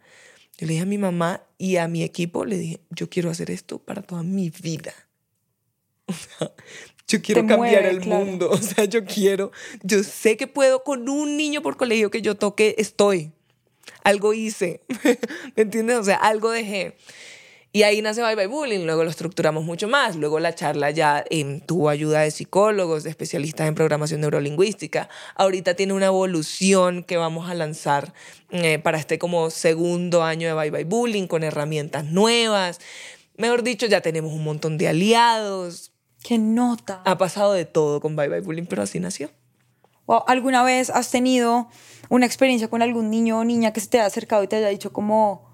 yo 0.62 0.66
le 0.66 0.74
dije 0.74 0.84
a 0.84 0.86
mi 0.86 0.98
mamá 0.98 1.42
y 1.58 1.74
a 1.78 1.88
mi 1.88 2.04
equipo, 2.04 2.44
le 2.44 2.56
dije, 2.56 2.80
yo 2.90 3.10
quiero 3.10 3.30
hacer 3.30 3.50
esto 3.50 3.80
para 3.80 4.00
toda 4.00 4.22
mi 4.22 4.48
vida. 4.48 4.94
O 6.06 6.12
sea, 6.12 6.52
yo 7.08 7.20
quiero 7.20 7.44
cambiar 7.48 7.84
el 7.84 8.00
mundo. 8.06 8.48
O 8.52 8.58
sea, 8.58 8.84
yo 8.84 9.04
quiero, 9.04 9.50
yo 9.82 10.04
sé 10.04 10.36
que 10.36 10.46
puedo 10.46 10.84
con 10.84 11.08
un 11.08 11.36
niño 11.36 11.62
por 11.62 11.76
colegio 11.76 12.12
que 12.12 12.22
yo 12.22 12.36
toque, 12.36 12.76
estoy. 12.78 13.32
Algo 14.04 14.34
hice. 14.34 14.84
¿Me 15.56 15.62
entiendes? 15.62 15.96
O 15.96 16.04
sea, 16.04 16.14
algo 16.14 16.52
dejé. 16.52 16.96
Y 17.74 17.84
ahí 17.84 18.02
nace 18.02 18.22
Bye 18.22 18.34
Bye 18.34 18.48
Bullying, 18.48 18.84
luego 18.84 19.02
lo 19.02 19.08
estructuramos 19.08 19.64
mucho 19.64 19.88
más, 19.88 20.16
luego 20.16 20.38
la 20.38 20.54
charla 20.54 20.90
ya 20.90 21.24
tuvo 21.64 21.88
ayuda 21.88 22.20
de 22.20 22.30
psicólogos, 22.30 23.02
de 23.02 23.08
especialistas 23.08 23.66
en 23.66 23.74
programación 23.74 24.20
neurolingüística, 24.20 25.08
ahorita 25.36 25.72
tiene 25.72 25.94
una 25.94 26.06
evolución 26.06 27.02
que 27.02 27.16
vamos 27.16 27.48
a 27.48 27.54
lanzar 27.54 28.12
eh, 28.50 28.78
para 28.78 28.98
este 28.98 29.18
como 29.18 29.48
segundo 29.48 30.22
año 30.22 30.48
de 30.48 30.54
Bye 30.54 30.70
Bye 30.70 30.84
Bullying 30.84 31.26
con 31.26 31.44
herramientas 31.44 32.04
nuevas, 32.04 32.78
mejor 33.38 33.62
dicho, 33.62 33.86
ya 33.86 34.02
tenemos 34.02 34.32
un 34.32 34.44
montón 34.44 34.76
de 34.76 34.88
aliados. 34.88 35.92
¡Qué 36.22 36.36
nota! 36.36 37.00
Ha 37.06 37.16
pasado 37.16 37.54
de 37.54 37.64
todo 37.64 38.02
con 38.02 38.16
Bye 38.16 38.28
Bye 38.28 38.40
Bullying, 38.42 38.66
pero 38.66 38.82
así 38.82 39.00
nació. 39.00 39.30
¿Alguna 40.26 40.62
vez 40.62 40.90
has 40.90 41.10
tenido 41.10 41.70
una 42.10 42.26
experiencia 42.26 42.68
con 42.68 42.82
algún 42.82 43.08
niño 43.08 43.38
o 43.38 43.44
niña 43.44 43.72
que 43.72 43.80
se 43.80 43.86
te 43.86 43.98
haya 43.98 44.06
acercado 44.06 44.42
y 44.42 44.46
te 44.46 44.56
haya 44.56 44.68
dicho 44.68 44.92
como 44.92 45.51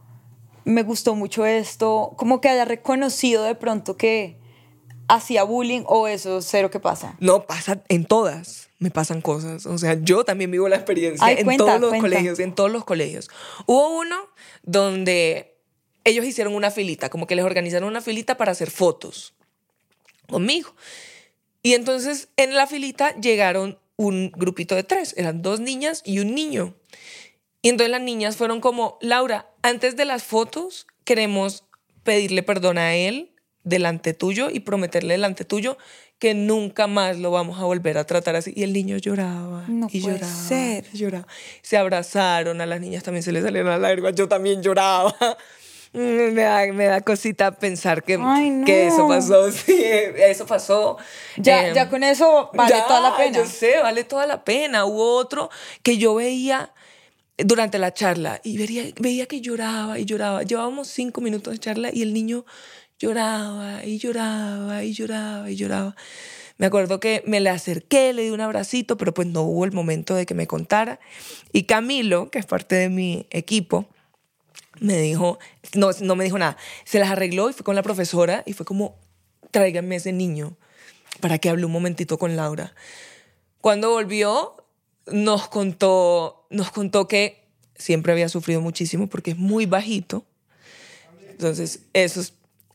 me 0.69 0.83
gustó 0.83 1.15
mucho 1.15 1.47
esto, 1.47 2.13
como 2.17 2.41
que 2.41 2.49
haya 2.51 2.65
reconocido 2.65 3.43
de 3.43 3.55
pronto 3.55 3.97
que 3.97 4.37
hacía 5.09 5.43
bullying 5.43 5.83
o 5.87 6.07
eso 6.07 6.43
cero 6.43 6.71
que 6.71 6.79
pasa. 6.79 7.17
No, 7.21 7.47
pasa 7.47 7.83
en 7.89 8.05
todas, 8.05 8.69
me 8.79 8.91
pasan 8.91 9.23
cosas. 9.23 9.65
O 9.65 9.79
sea, 9.79 9.99
yo 10.03 10.25
también 10.25 10.51
vivo 10.51 10.69
la 10.69 10.77
experiencia 10.77 11.31
en 11.33 11.57
todos 11.57 11.81
los 11.81 11.95
colegios, 11.95 12.39
en 12.39 12.55
todos 12.55 12.71
los 12.71 12.85
colegios. 12.85 13.31
Hubo 13.67 13.99
uno 13.99 14.17
donde 14.63 15.57
ellos 16.05 16.27
hicieron 16.27 16.55
una 16.55 16.71
filita, 16.71 17.09
como 17.09 17.27
que 17.27 17.35
les 17.35 17.47
organizaron 17.47 17.89
una 17.89 18.03
filita 18.03 18.37
para 18.37 18.53
hacer 18.53 18.71
fotos 18.71 19.35
conmigo. 20.29 20.75
Y 21.63 21.73
entonces 21.73 22.29
en 22.37 22.55
la 22.55 22.67
filita 22.67 23.17
llegaron 23.17 23.79
un 23.97 24.31
grupito 24.33 24.75
de 24.75 24.85
tres, 24.85 25.15
eran 25.17 25.41
dos 25.41 25.61
niñas 25.61 26.03
y 26.05 26.19
un 26.19 26.35
niño. 26.35 26.75
Y 27.63 27.71
entonces 27.71 27.91
las 27.91 28.01
niñas 28.03 28.37
fueron 28.37 28.61
como, 28.61 28.99
Laura, 29.01 29.51
antes 29.63 29.97
de 29.97 30.05
las 30.05 30.23
fotos 30.23 30.87
queremos 31.05 31.65
pedirle 32.05 32.43
perdón 32.43 32.79
a 32.79 32.95
él 32.95 33.35
delante 33.65 34.15
tuyo 34.15 34.49
y 34.51 34.61
prometerle 34.61 35.15
delante 35.15 35.45
tuyo 35.45 35.77
que 36.19 36.35
nunca 36.35 36.87
más 36.87 37.19
lo 37.19 37.31
vamos 37.31 37.61
a 37.61 37.65
volver 37.65 37.99
a 37.99 38.05
tratar 38.05 38.37
así. 38.37 38.53
Y 38.57 38.63
el 38.65 38.73
niño 38.73 38.97
lloraba 38.97 39.65
no 39.69 39.89
y 39.91 40.01
puede 40.01 40.17
lloraba, 40.17 40.33
ser. 40.33 40.91
lloraba. 40.93 41.27
Se 41.63 41.77
abrazaron, 41.77 42.61
a 42.61 42.67
las 42.67 42.81
niñas 42.81 43.03
también 43.03 43.23
se 43.23 43.33
les 43.33 43.45
salieron 43.45 43.71
las 43.71 43.81
lágrimas, 43.81 44.15
yo 44.15 44.29
también 44.29 44.63
lloraba. 44.63 45.15
Me 45.95 46.43
da, 46.43 46.71
me 46.71 46.85
da 46.85 47.01
cosita 47.01 47.51
pensar 47.51 48.03
que, 48.05 48.19
que 48.67 48.89
eso 48.89 49.09
pasó. 49.09 49.51
Sí, 49.53 49.83
eso 49.83 50.45
pasó. 50.45 50.99
Ya, 51.39 51.73
ya 51.73 51.83
em, 51.83 51.89
con 51.89 52.05
eso 52.05 52.51
vale 52.53 52.77
toda 52.87 53.01
la 53.01 53.17
pena. 53.17 53.39
Yo 53.39 53.47
sé, 53.47 53.79
vale 53.83 54.05
toda 54.05 54.27
la 54.27 54.45
pena. 54.45 54.85
Hubo 54.85 55.17
otro 55.17 55.49
que 55.83 55.97
yo 55.97 56.15
veía 56.15 56.75
durante 57.39 57.79
la 57.79 57.95
charla 57.95 58.41
y 58.43 58.59
veía, 58.59 58.85
veía 59.01 59.27
que 59.27 59.41
lloraba 59.41 59.99
y 59.99 60.05
lloraba. 60.05 60.43
Llevábamos 60.43 60.89
cinco 60.89 61.21
minutos 61.21 61.53
de 61.53 61.59
charla 61.59 61.91
y 61.93 62.03
el 62.03 62.13
niño 62.13 62.45
lloraba 62.99 63.85
y 63.85 63.99
lloraba 63.99 64.85
y 64.85 64.93
lloraba 64.93 65.51
y 65.51 65.57
lloraba. 65.57 65.97
Me 66.59 66.67
acuerdo 66.67 66.99
que 66.99 67.23
me 67.25 67.39
le 67.39 67.51
acerqué, 67.51 68.13
le 68.13 68.23
di 68.23 68.31
un 68.31 68.41
abracito, 68.41 68.97
pero 68.97 69.15
pues 69.15 69.29
no 69.29 69.43
hubo 69.43 69.65
el 69.65 69.73
momento 69.73 70.17
de 70.17 70.27
que 70.27 70.35
me 70.35 70.49
contara. 70.49 70.99
Y 71.53 71.65
Camilo, 71.65 72.31
que 72.31 72.41
es 72.41 72.47
parte 72.47 72.75
de 72.75 72.89
mi 72.89 73.27
equipo, 73.31 73.89
me 74.81 74.99
dijo, 74.99 75.39
no, 75.75 75.91
no 76.01 76.17
me 76.17 76.25
dijo 76.25 76.39
nada, 76.39 76.57
se 76.85 76.99
las 76.99 77.11
arregló 77.11 77.49
y 77.49 77.53
fue 77.53 77.65
con 77.65 77.77
la 77.77 77.83
profesora 77.83 78.43
y 78.45 78.53
fue 78.53 78.67
como, 78.67 78.97
tráiganme 79.53 79.97
ese 79.97 80.13
niño 80.13 80.57
para 81.21 81.39
que 81.39 81.49
hable 81.49 81.65
un 81.65 81.73
momentito 81.73 82.19
con 82.19 82.35
Laura. 82.37 82.75
Cuando 83.61 83.91
volvió, 83.91 84.57
nos 85.13 85.49
contó, 85.49 86.47
nos 86.51 86.71
contó 86.71 87.09
que 87.09 87.45
siempre 87.77 88.13
había 88.13 88.29
sufrido 88.29 88.61
muchísimo 88.61 89.09
porque 89.09 89.33
es 89.33 89.37
muy 89.37 89.67
bajito. 89.67 90.25
Entonces, 91.31 91.81
eso, 91.93 92.23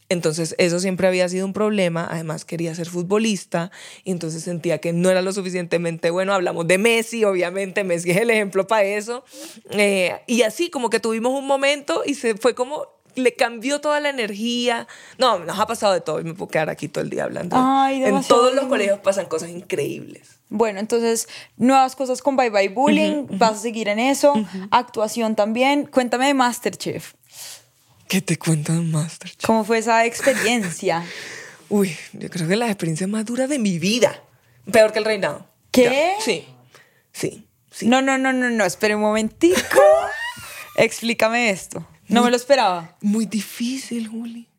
entonces, 0.10 0.56
eso 0.58 0.80
siempre 0.80 1.08
había 1.08 1.28
sido 1.28 1.46
un 1.46 1.54
problema. 1.54 2.08
Además, 2.10 2.46
quería 2.46 2.74
ser 2.76 2.88
futbolista 2.88 3.72
y 4.04 4.12
entonces 4.12 4.44
sentía 4.44 4.78
que 4.78 4.94
no 4.94 5.10
era 5.10 5.22
lo 5.22 5.34
suficientemente 5.34 6.10
bueno. 6.10 6.34
Hablamos 6.34 6.68
de 6.68 6.78
Messi, 6.78 7.26
obviamente, 7.26 7.84
Messi 7.84 8.12
es 8.12 8.18
el 8.18 8.30
ejemplo 8.30 8.68
para 8.68 8.84
eso. 8.84 9.26
Eh, 9.72 10.14
y 10.28 10.44
así, 10.44 10.70
como 10.70 10.90
que 10.90 11.00
tuvimos 11.00 11.38
un 11.38 11.48
momento 11.48 12.04
y 12.06 12.14
se 12.14 12.36
fue 12.36 12.56
como 12.56 12.88
le 13.16 13.36
cambió 13.36 13.82
toda 13.82 14.00
la 14.00 14.10
energía. 14.10 14.88
No, 15.18 15.40
nos 15.40 15.60
ha 15.60 15.68
pasado 15.68 15.94
de 15.94 16.02
todo 16.02 16.20
y 16.20 16.24
me 16.24 16.34
puedo 16.34 16.50
quedar 16.50 16.70
aquí 16.70 16.88
todo 16.88 17.04
el 17.04 17.10
día 17.10 17.24
hablando. 17.24 17.56
en 17.90 18.24
todos 18.24 18.54
los 18.54 18.66
colegios 18.66 19.00
pasan 19.00 19.26
cosas 19.26 19.50
increíbles. 19.50 20.40
Bueno, 20.50 20.80
entonces, 20.80 21.28
nuevas 21.58 21.96
cosas 21.96 22.22
con 22.22 22.36
Bye 22.36 22.50
Bye 22.52 22.70
Bullying, 22.70 23.26
vas 23.40 23.54
a 23.54 23.58
seguir 23.58 23.88
en 23.88 24.00
eso, 24.00 24.34
actuación 24.70 25.36
también. 25.36 25.86
Cuéntame 25.88 26.28
de 26.28 26.34
Masterchef. 26.34 27.14
¿Qué 28.08 28.22
te 28.22 28.38
cuento 28.38 28.74
de 28.74 28.82
Masterchef? 28.82 29.46
¿Cómo 29.46 29.64
fue 29.64 29.80
esa 29.80 30.06
experiencia? 30.06 31.04
Uy, 31.70 31.98
yo 32.14 32.30
creo 32.30 32.48
que 32.48 32.56
la 32.56 32.68
experiencia 32.68 33.08
más 33.08 33.26
dura 33.26 33.48
de 33.48 33.58
mi 33.58 33.80
vida. 33.80 34.22
Peor 34.72 34.94
que 34.94 35.00
el 35.00 35.06
reinado. 35.06 35.48
¿Qué? 35.72 36.14
Sí, 36.20 36.46
sí, 37.12 37.48
sí. 37.72 37.88
No, 37.88 38.04
no, 38.04 38.20
no, 38.20 38.32
no, 38.32 38.52
no, 38.52 38.64
espera 38.64 38.96
un 38.96 39.02
momentico. 39.02 39.82
Explícame 40.76 41.50
esto. 41.50 41.88
No 42.14 42.24
me 42.24 42.30
lo 42.30 42.36
esperaba. 42.36 42.98
Muy 43.02 43.26
difícil, 43.26 44.08
Juli. 44.08 44.50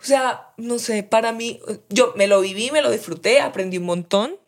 O 0.00 0.04
sea, 0.04 0.52
no 0.56 0.78
sé, 0.78 1.02
para 1.02 1.32
mí, 1.32 1.60
yo 1.88 2.12
me 2.16 2.26
lo 2.26 2.40
viví, 2.40 2.70
me 2.70 2.82
lo 2.82 2.90
disfruté, 2.90 3.40
aprendí 3.40 3.78
un 3.78 3.84
montón 3.84 4.38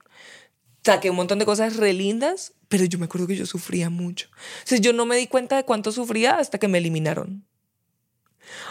saqué 0.87 1.11
un 1.11 1.17
montón 1.17 1.39
de 1.39 1.45
cosas 1.45 1.77
re 1.77 1.93
lindas, 1.93 2.55
pero 2.69 2.85
yo 2.85 2.99
me 2.99 3.07
acuerdo 3.07 3.27
que 3.27 3.37
yo 3.37 3.45
sufría 3.45 3.91
mucho. 3.91 4.29
O 4.33 4.67
sea, 4.67 4.79
yo 4.79 4.93
no 4.93 5.05
me 5.05 5.17
di 5.17 5.27
cuenta 5.27 5.57
de 5.57 5.65
cuánto 5.65 5.93
sufría 5.93 6.39
hasta 6.39 6.59
que 6.59 6.69
me 6.69 6.79
eliminaron. 6.79 7.45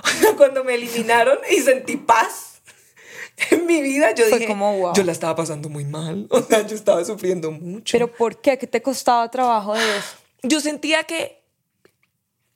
O 0.04 0.08
sea, 0.08 0.34
cuando 0.38 0.64
me 0.64 0.76
eliminaron 0.76 1.38
y 1.52 1.60
sentí 1.60 1.98
paz 1.98 2.62
en 3.52 3.66
mi 3.66 3.82
vida, 3.82 4.16
yo 4.16 4.26
dije, 4.26 4.48
como, 4.48 4.94
yo 4.94 5.04
la 5.04 5.12
estaba 5.12 5.36
pasando 5.36 5.68
muy 5.68 5.84
mal. 5.84 6.28
O 6.32 6.42
sea, 6.42 6.66
yo 6.66 6.76
estaba 6.76 7.04
sufriendo 7.04 7.52
mucho. 7.52 7.92
¿Pero 7.92 8.10
por 8.10 8.40
qué? 8.40 8.58
¿Qué 8.58 8.68
te 8.68 8.82
costaba 8.82 9.30
trabajo 9.30 9.74
de 9.74 9.98
eso? 9.98 10.16
Yo 10.44 10.62
sentía 10.62 11.04
que, 11.04 11.44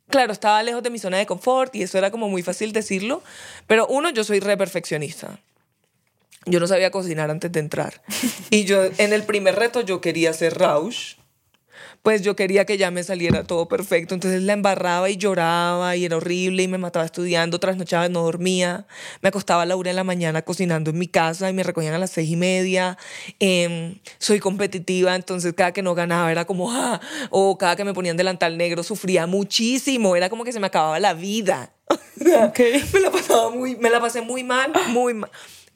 claro, 0.09 0.33
estaba 0.33 0.61
lejos 0.63 0.83
de 0.83 0.89
mi 0.89 0.99
zona 0.99 1.17
de 1.17 1.25
confort 1.25 1.75
y 1.75 1.83
eso 1.83 1.97
era 1.97 2.11
como 2.11 2.29
muy 2.29 2.41
fácil 2.41 2.73
decirlo, 2.73 3.23
pero 3.67 3.87
uno, 3.87 4.09
yo 4.09 4.23
soy 4.23 4.39
re 4.39 4.57
perfeccionista. 4.57 5.39
Yo 6.45 6.59
no 6.59 6.67
sabía 6.67 6.91
cocinar 6.91 7.29
antes 7.29 7.51
de 7.51 7.59
entrar. 7.59 8.01
Y 8.49 8.65
yo, 8.65 8.83
en 8.97 9.13
el 9.13 9.23
primer 9.23 9.55
reto, 9.55 9.81
yo 9.81 10.01
quería 10.01 10.31
hacer 10.31 10.57
Rausch. 10.57 11.18
Pues 12.09 12.23
yo 12.23 12.35
quería 12.35 12.65
que 12.65 12.75
ya 12.75 12.89
me 12.89 13.03
saliera 13.03 13.43
todo 13.43 13.67
perfecto. 13.67 14.15
Entonces 14.15 14.41
la 14.41 14.53
embarraba 14.53 15.11
y 15.11 15.17
lloraba 15.17 15.95
y 15.95 16.05
era 16.05 16.17
horrible 16.17 16.63
y 16.63 16.67
me 16.67 16.79
mataba 16.79 17.05
estudiando, 17.05 17.59
trasnochaba, 17.59 18.09
no 18.09 18.23
dormía. 18.23 18.87
Me 19.21 19.29
acostaba 19.29 19.61
a 19.61 19.67
la 19.67 19.75
una 19.75 19.91
de 19.91 19.93
la 19.93 20.03
mañana 20.03 20.41
cocinando 20.41 20.89
en 20.89 20.97
mi 20.97 21.07
casa 21.07 21.51
y 21.51 21.53
me 21.53 21.61
recogían 21.61 21.93
a 21.93 21.99
las 21.99 22.09
seis 22.09 22.31
y 22.31 22.35
media. 22.35 22.97
Em, 23.39 23.99
soy 24.17 24.39
competitiva, 24.39 25.13
entonces 25.13 25.53
cada 25.53 25.71
que 25.71 25.83
no 25.83 25.93
ganaba 25.93 26.31
era 26.31 26.45
como, 26.45 26.71
ah, 26.71 26.99
o 27.29 27.59
cada 27.59 27.75
que 27.75 27.83
me 27.83 27.93
ponían 27.93 28.17
delantal 28.17 28.57
negro 28.57 28.81
sufría 28.81 29.27
muchísimo. 29.27 30.15
Era 30.15 30.31
como 30.31 30.43
que 30.43 30.51
se 30.51 30.59
me 30.59 30.65
acababa 30.65 30.99
la 30.99 31.13
vida. 31.13 31.73
me 32.93 32.99
la 33.01 33.11
pasaba 33.11 33.51
muy, 33.51 33.75
me 33.75 33.91
la 33.91 33.99
pasé 33.99 34.21
muy 34.21 34.43
mal, 34.43 34.73
muy 34.87 35.13
mal 35.13 35.29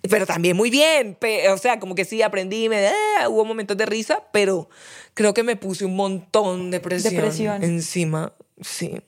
pero 0.09 0.25
también 0.25 0.55
muy 0.57 0.69
bien. 0.69 1.17
O 1.51 1.57
sea, 1.57 1.79
como 1.79 1.95
que 1.95 2.05
sí 2.05 2.21
aprendí, 2.21 2.69
me, 2.69 2.87
eh, 2.87 2.93
hubo 3.29 3.45
momentos 3.45 3.77
de 3.77 3.85
risa, 3.85 4.23
pero 4.31 4.69
creo 5.13 5.33
que 5.33 5.43
me 5.43 5.55
puse 5.55 5.85
un 5.85 5.95
montón 5.95 6.71
de 6.71 6.79
presión, 6.79 7.63
encima. 7.63 8.33
Sí. 8.61 9.01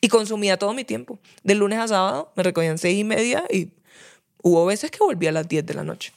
Y 0.00 0.08
consumía 0.08 0.58
todo 0.58 0.72
mi 0.74 0.84
tiempo. 0.84 1.18
De 1.44 1.54
lunes 1.54 1.78
a 1.78 1.88
sábado 1.88 2.32
me 2.34 2.42
recogían 2.42 2.78
seis 2.78 2.98
y 2.98 3.04
media 3.04 3.44
y 3.50 3.70
hubo 4.42 4.66
veces 4.66 4.90
que 4.90 4.98
volvía 4.98 5.30
a 5.30 5.32
las 5.32 5.48
10 5.48 5.64
de 5.64 5.74
la 5.74 5.84
noche 5.84 6.12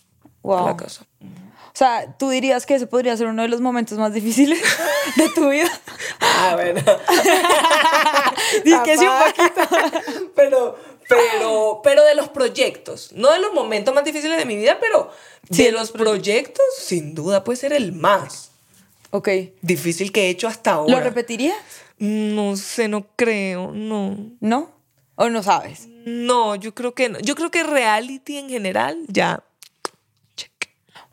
a 0.53 0.65
la 0.65 0.77
casa. 0.77 1.05
O 1.21 1.77
sea, 1.77 2.15
¿tú 2.17 2.29
dirías 2.29 2.65
que 2.65 2.75
ese 2.75 2.87
podría 2.87 3.17
ser 3.17 3.27
uno 3.27 3.41
de 3.41 3.49
los 3.49 3.59
momentos 3.59 3.97
más 3.97 4.13
difíciles 4.13 4.61
de 5.17 5.29
tu 5.29 5.49
vida? 5.49 5.69
Ah, 6.21 6.51
bueno. 6.55 6.79
Dice 8.63 8.79
que 8.85 8.97
sí 8.97 9.05
un 9.05 9.33
poquito. 9.33 10.31
Pero, 10.35 10.77
pero, 11.07 11.81
pero 11.83 12.03
de 12.03 12.15
los 12.15 12.29
proyectos, 12.29 13.11
no 13.13 13.31
de 13.31 13.39
los 13.39 13.53
momentos 13.53 13.93
más 13.93 14.03
difíciles 14.03 14.37
de 14.37 14.45
mi 14.45 14.55
vida, 14.55 14.77
pero 14.79 15.11
de 15.49 15.71
los 15.71 15.91
proyectos, 15.91 16.65
sin 16.77 17.15
duda 17.15 17.43
puede 17.43 17.57
ser 17.57 17.73
el 17.73 17.91
más. 17.91 18.51
Ok. 19.11 19.29
Difícil 19.61 20.11
que 20.11 20.23
he 20.23 20.29
hecho 20.29 20.47
hasta 20.47 20.73
ahora. 20.73 20.97
¿Lo 20.97 21.03
repetirías? 21.03 21.57
No 21.97 22.57
sé, 22.57 22.87
no 22.87 23.07
creo, 23.15 23.71
no. 23.71 24.17
¿No? 24.41 24.71
¿O 25.15 25.29
no 25.29 25.41
sabes? 25.43 25.87
No, 26.05 26.55
yo 26.55 26.75
creo 26.75 26.93
que 26.93 27.09
no. 27.09 27.19
Yo 27.19 27.35
creo 27.35 27.49
que 27.49 27.63
reality 27.63 28.37
en 28.37 28.49
general 28.49 29.05
ya 29.07 29.43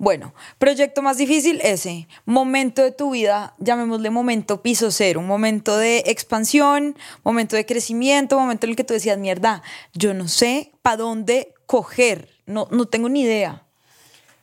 bueno, 0.02 0.34
proyecto 0.58 1.00
más 1.00 1.16
difícil 1.16 1.60
ese. 1.62 2.08
Momento 2.24 2.82
de 2.82 2.90
tu 2.90 3.12
vida, 3.12 3.54
llamémosle 3.58 4.10
momento 4.10 4.60
piso 4.60 4.90
cero, 4.90 5.20
un 5.20 5.28
momento 5.28 5.76
de 5.76 5.98
expansión, 6.06 6.98
momento 7.22 7.54
de 7.54 7.64
crecimiento, 7.64 8.36
momento 8.36 8.66
en 8.66 8.70
el 8.70 8.76
que 8.76 8.82
tú 8.82 8.94
decías, 8.94 9.16
mierda, 9.16 9.62
yo 9.94 10.12
no 10.12 10.26
sé 10.26 10.72
para 10.82 10.96
dónde 10.96 11.54
coger, 11.66 12.28
no, 12.46 12.66
no 12.72 12.86
tengo 12.86 13.08
ni 13.08 13.22
idea. 13.22 13.64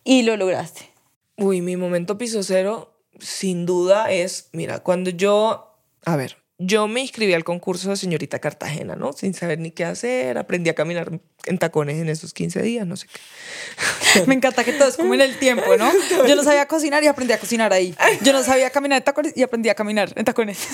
Y 0.06 0.22
lo 0.22 0.38
lograste. 0.38 0.93
Uy, 1.36 1.60
mi 1.60 1.76
momento 1.76 2.17
piso 2.17 2.41
cero, 2.41 2.93
sin 3.19 3.65
duda, 3.65 4.10
es, 4.13 4.48
mira, 4.54 4.80
cuando 4.80 5.10
yo, 5.10 5.76
a 6.06 6.15
ver, 6.15 6.38
yo 6.62 6.89
me 6.89 7.00
inscribí 7.00 7.34
al 7.34 7.45
concurso 7.45 7.89
de 7.89 7.95
señorita 7.95 8.39
Cartagena, 8.39 8.98
¿no? 8.98 9.13
Sin 9.13 9.34
saber 9.34 9.60
ni 9.60 9.72
qué 9.72 9.86
hacer, 9.86 10.38
aprendí 10.38 10.69
a 10.69 10.76
caminar 10.76 11.22
en 11.45 11.58
tacones 11.58 11.95
en 11.98 12.10
esos 12.10 12.34
15 12.34 12.62
días, 12.62 12.86
no 12.86 12.98
sé 12.98 13.08
qué. 13.08 14.24
me 14.28 14.36
encanta 14.36 14.65
que 14.65 14.74
todo 14.74 14.89
es 14.89 14.98
como 14.98 15.13
en 15.13 15.22
el 15.22 15.39
tiempo, 15.39 15.78
¿no? 15.78 15.89
Yo 16.28 16.36
no 16.36 16.43
sabía 16.43 16.67
cocinar 16.67 17.02
y 17.02 17.08
aprendí 17.08 17.32
a 17.32 17.39
cocinar 17.39 17.72
ahí. 17.72 17.95
Yo 18.22 18.34
no 18.34 18.43
sabía 18.43 18.69
caminar 18.72 18.98
en 18.98 19.06
tacones 19.06 19.32
y 19.38 19.41
aprendí 19.41 19.69
a 19.69 19.76
caminar 19.76 20.12
en 20.17 20.26
tacones. 20.26 20.67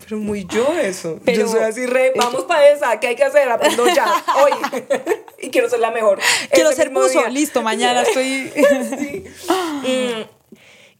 Pero 0.00 0.18
muy 0.18 0.44
yo 0.44 0.76
eso. 0.76 1.20
yo 1.24 1.48
soy 1.48 1.60
así 1.60 1.86
re, 1.86 2.12
vamos 2.16 2.42
para 2.44 2.68
esa, 2.68 2.98
¿qué 2.98 3.06
hay 3.06 3.16
que 3.16 3.24
hacer? 3.24 3.48
Aprendo 3.48 3.86
ya, 3.86 4.12
hoy. 4.42 4.52
y 5.40 5.50
quiero 5.50 5.70
ser 5.70 5.78
la 5.78 5.92
mejor. 5.92 6.18
Quiero 6.50 6.72
ser 6.72 6.90
muso, 6.90 7.26
listo, 7.28 7.62
mañana 7.62 8.02
estoy... 8.02 8.52
Mm. 9.76 10.22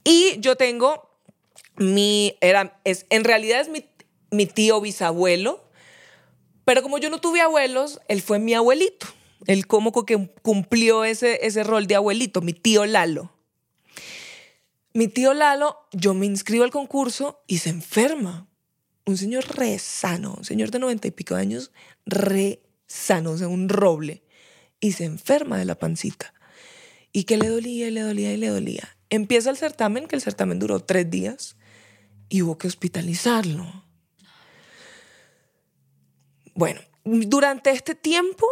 Y 0.04 0.38
yo 0.38 0.54
tengo 0.54 1.10
mi, 1.76 2.36
era, 2.40 2.78
es, 2.84 3.06
en 3.10 3.24
realidad 3.24 3.60
es 3.60 3.68
mi 3.68 3.84
mi 4.36 4.46
tío 4.46 4.80
bisabuelo, 4.80 5.66
pero 6.64 6.82
como 6.82 6.98
yo 6.98 7.10
no 7.10 7.20
tuve 7.20 7.40
abuelos, 7.40 8.00
él 8.08 8.22
fue 8.22 8.38
mi 8.38 8.54
abuelito. 8.54 9.06
Él 9.46 9.66
como 9.66 9.92
que 10.04 10.30
cumplió 10.42 11.04
ese, 11.04 11.46
ese 11.46 11.62
rol 11.62 11.86
de 11.86 11.94
abuelito, 11.94 12.40
mi 12.40 12.52
tío 12.52 12.86
Lalo. 12.86 13.32
Mi 14.92 15.08
tío 15.08 15.34
Lalo, 15.34 15.76
yo 15.92 16.14
me 16.14 16.26
inscribo 16.26 16.64
al 16.64 16.70
concurso 16.70 17.42
y 17.46 17.58
se 17.58 17.70
enferma. 17.70 18.48
Un 19.04 19.16
señor 19.16 19.44
re 19.56 19.78
sano, 19.78 20.34
un 20.38 20.44
señor 20.44 20.70
de 20.70 20.80
noventa 20.80 21.06
y 21.06 21.12
pico 21.12 21.36
de 21.36 21.42
años, 21.42 21.70
re 22.06 22.62
sano, 22.88 23.32
o 23.32 23.38
sea, 23.38 23.46
un 23.46 23.68
roble. 23.68 24.24
Y 24.80 24.92
se 24.92 25.04
enferma 25.04 25.58
de 25.58 25.66
la 25.66 25.76
pancita. 25.76 26.34
Y 27.12 27.24
que 27.24 27.36
le 27.36 27.48
dolía 27.48 27.88
y 27.88 27.90
le 27.92 28.00
dolía 28.00 28.32
y 28.32 28.36
le 28.36 28.48
dolía. 28.48 28.96
Empieza 29.08 29.50
el 29.50 29.56
certamen, 29.56 30.08
que 30.08 30.16
el 30.16 30.22
certamen 30.22 30.58
duró 30.58 30.80
tres 30.80 31.08
días, 31.08 31.56
y 32.28 32.42
hubo 32.42 32.58
que 32.58 32.66
hospitalizarlo. 32.66 33.85
Bueno, 36.56 36.80
durante 37.04 37.70
este 37.70 37.94
tiempo 37.94 38.46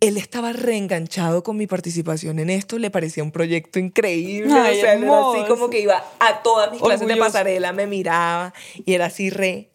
él 0.00 0.16
estaba 0.16 0.52
reenganchado 0.52 1.42
con 1.42 1.58
mi 1.58 1.66
participación 1.66 2.38
en 2.38 2.48
esto, 2.48 2.78
le 2.78 2.90
parecía 2.90 3.22
un 3.22 3.32
proyecto 3.32 3.78
increíble, 3.78 4.52
o 4.52 4.56
sea, 4.56 4.72
era 4.72 4.92
así 4.92 5.48
como 5.48 5.70
que 5.70 5.80
iba 5.80 6.02
a 6.20 6.42
todas 6.42 6.72
mis 6.72 6.80
clases 6.80 7.06
de 7.06 7.16
pasarela, 7.16 7.72
me 7.72 7.86
miraba 7.86 8.54
y 8.84 8.94
era 8.94 9.06
así 9.06 9.28
re. 9.30 9.70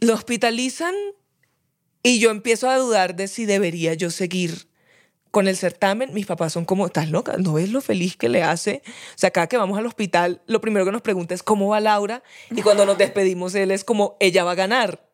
Lo 0.00 0.14
hospitalizan 0.14 0.94
y 2.02 2.18
yo 2.18 2.30
empiezo 2.30 2.68
a 2.68 2.76
dudar 2.76 3.14
de 3.14 3.28
si 3.28 3.46
debería 3.46 3.94
yo 3.94 4.10
seguir 4.10 4.68
con 5.30 5.48
el 5.48 5.56
certamen. 5.56 6.12
Mis 6.14 6.26
papás 6.26 6.52
son 6.52 6.64
como, 6.64 6.86
¿estás 6.86 7.10
loca? 7.10 7.36
¿No 7.38 7.54
ves 7.54 7.70
lo 7.70 7.80
feliz 7.80 8.16
que 8.16 8.28
le 8.28 8.42
hace? 8.42 8.82
O 8.86 9.18
sea, 9.18 9.30
cada 9.30 9.46
que 9.48 9.56
vamos 9.56 9.78
al 9.78 9.86
hospital, 9.86 10.42
lo 10.46 10.60
primero 10.60 10.84
que 10.84 10.92
nos 10.92 11.02
pregunta 11.02 11.34
es 11.34 11.42
cómo 11.42 11.68
va 11.68 11.80
Laura 11.80 12.22
y 12.50 12.62
cuando 12.62 12.86
nos 12.86 12.98
despedimos 12.98 13.54
él 13.54 13.70
es 13.70 13.84
como, 13.84 14.16
ella 14.20 14.44
va 14.44 14.52
a 14.52 14.56
ganar 14.56 15.05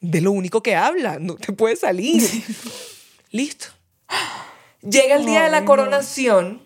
de 0.00 0.20
lo 0.20 0.32
único 0.32 0.62
que 0.62 0.76
habla, 0.76 1.18
no 1.18 1.36
te 1.36 1.52
puede 1.52 1.76
salir. 1.76 2.22
Listo. 3.30 3.68
Llega 4.82 5.16
el 5.16 5.26
día 5.26 5.44
de 5.44 5.50
la 5.50 5.64
coronación 5.64 6.62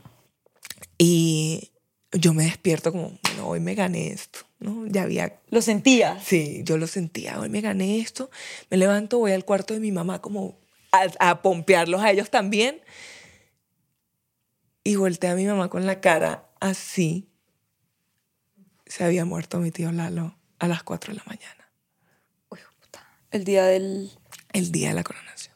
y 0.99 1.73
yo 2.13 2.35
me 2.35 2.45
despierto 2.45 2.93
como, 2.93 3.19
bueno, 3.23 3.49
hoy 3.49 3.61
me 3.61 3.75
gané 3.75 4.09
esto, 4.09 4.41
¿no? 4.59 4.87
Ya 4.87 5.03
había... 5.03 5.41
¿Lo 5.49 5.63
sentía? 5.63 6.21
Sí, 6.21 6.61
yo 6.65 6.77
lo 6.77 6.87
sentía, 6.87 7.41
hoy 7.41 7.49
me 7.49 7.63
gané 7.63 8.01
esto, 8.01 8.31
me 8.71 8.77
levanto, 8.77 9.19
voy 9.19 9.33
al 9.33 9.45
cuarto 9.45 9.73
de 9.75 9.81
mi 9.81 9.93
mamá 9.93 10.21
como 10.21 10.59
a, 10.93 11.31
a 11.31 11.43
pompearlos 11.43 12.03
a 12.03 12.11
ellos 12.11 12.31
también 12.31 12.83
y 14.85 14.97
volteé 14.97 15.31
a 15.31 15.35
mi 15.35 15.47
mamá 15.47 15.69
con 15.71 15.87
la 15.87 16.01
cara 16.01 16.51
así. 16.61 17.29
Se 18.87 19.05
había 19.05 19.25
muerto 19.25 19.59
mi 19.59 19.71
tío 19.71 19.91
Lalo 19.91 20.37
a 20.59 20.69
las 20.69 20.83
4 20.83 21.13
de 21.13 21.19
la 21.19 21.25
mañana. 21.27 21.62
El 23.33 23.45
día 23.45 23.65
del... 23.65 24.11
El 24.53 24.71
día 24.71 24.89
de 24.89 24.95
la 24.95 25.03
coronación. 25.03 25.55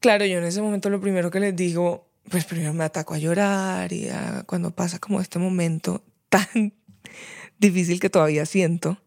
Claro, 0.00 0.24
yo 0.24 0.38
en 0.38 0.44
ese 0.44 0.62
momento 0.62 0.90
lo 0.90 1.00
primero 1.00 1.30
que 1.30 1.40
les 1.40 1.54
digo, 1.54 2.08
pues 2.30 2.44
primero 2.44 2.72
me 2.72 2.84
ataco 2.84 3.14
a 3.14 3.18
llorar 3.18 3.92
y 3.92 4.08
cuando 4.46 4.70
pasa 4.70 4.98
como 4.98 5.20
este 5.20 5.38
momento 5.38 6.02
tan 6.28 6.74
difícil 7.58 8.00
que 8.00 8.10
todavía 8.10 8.46
siento, 8.46 8.98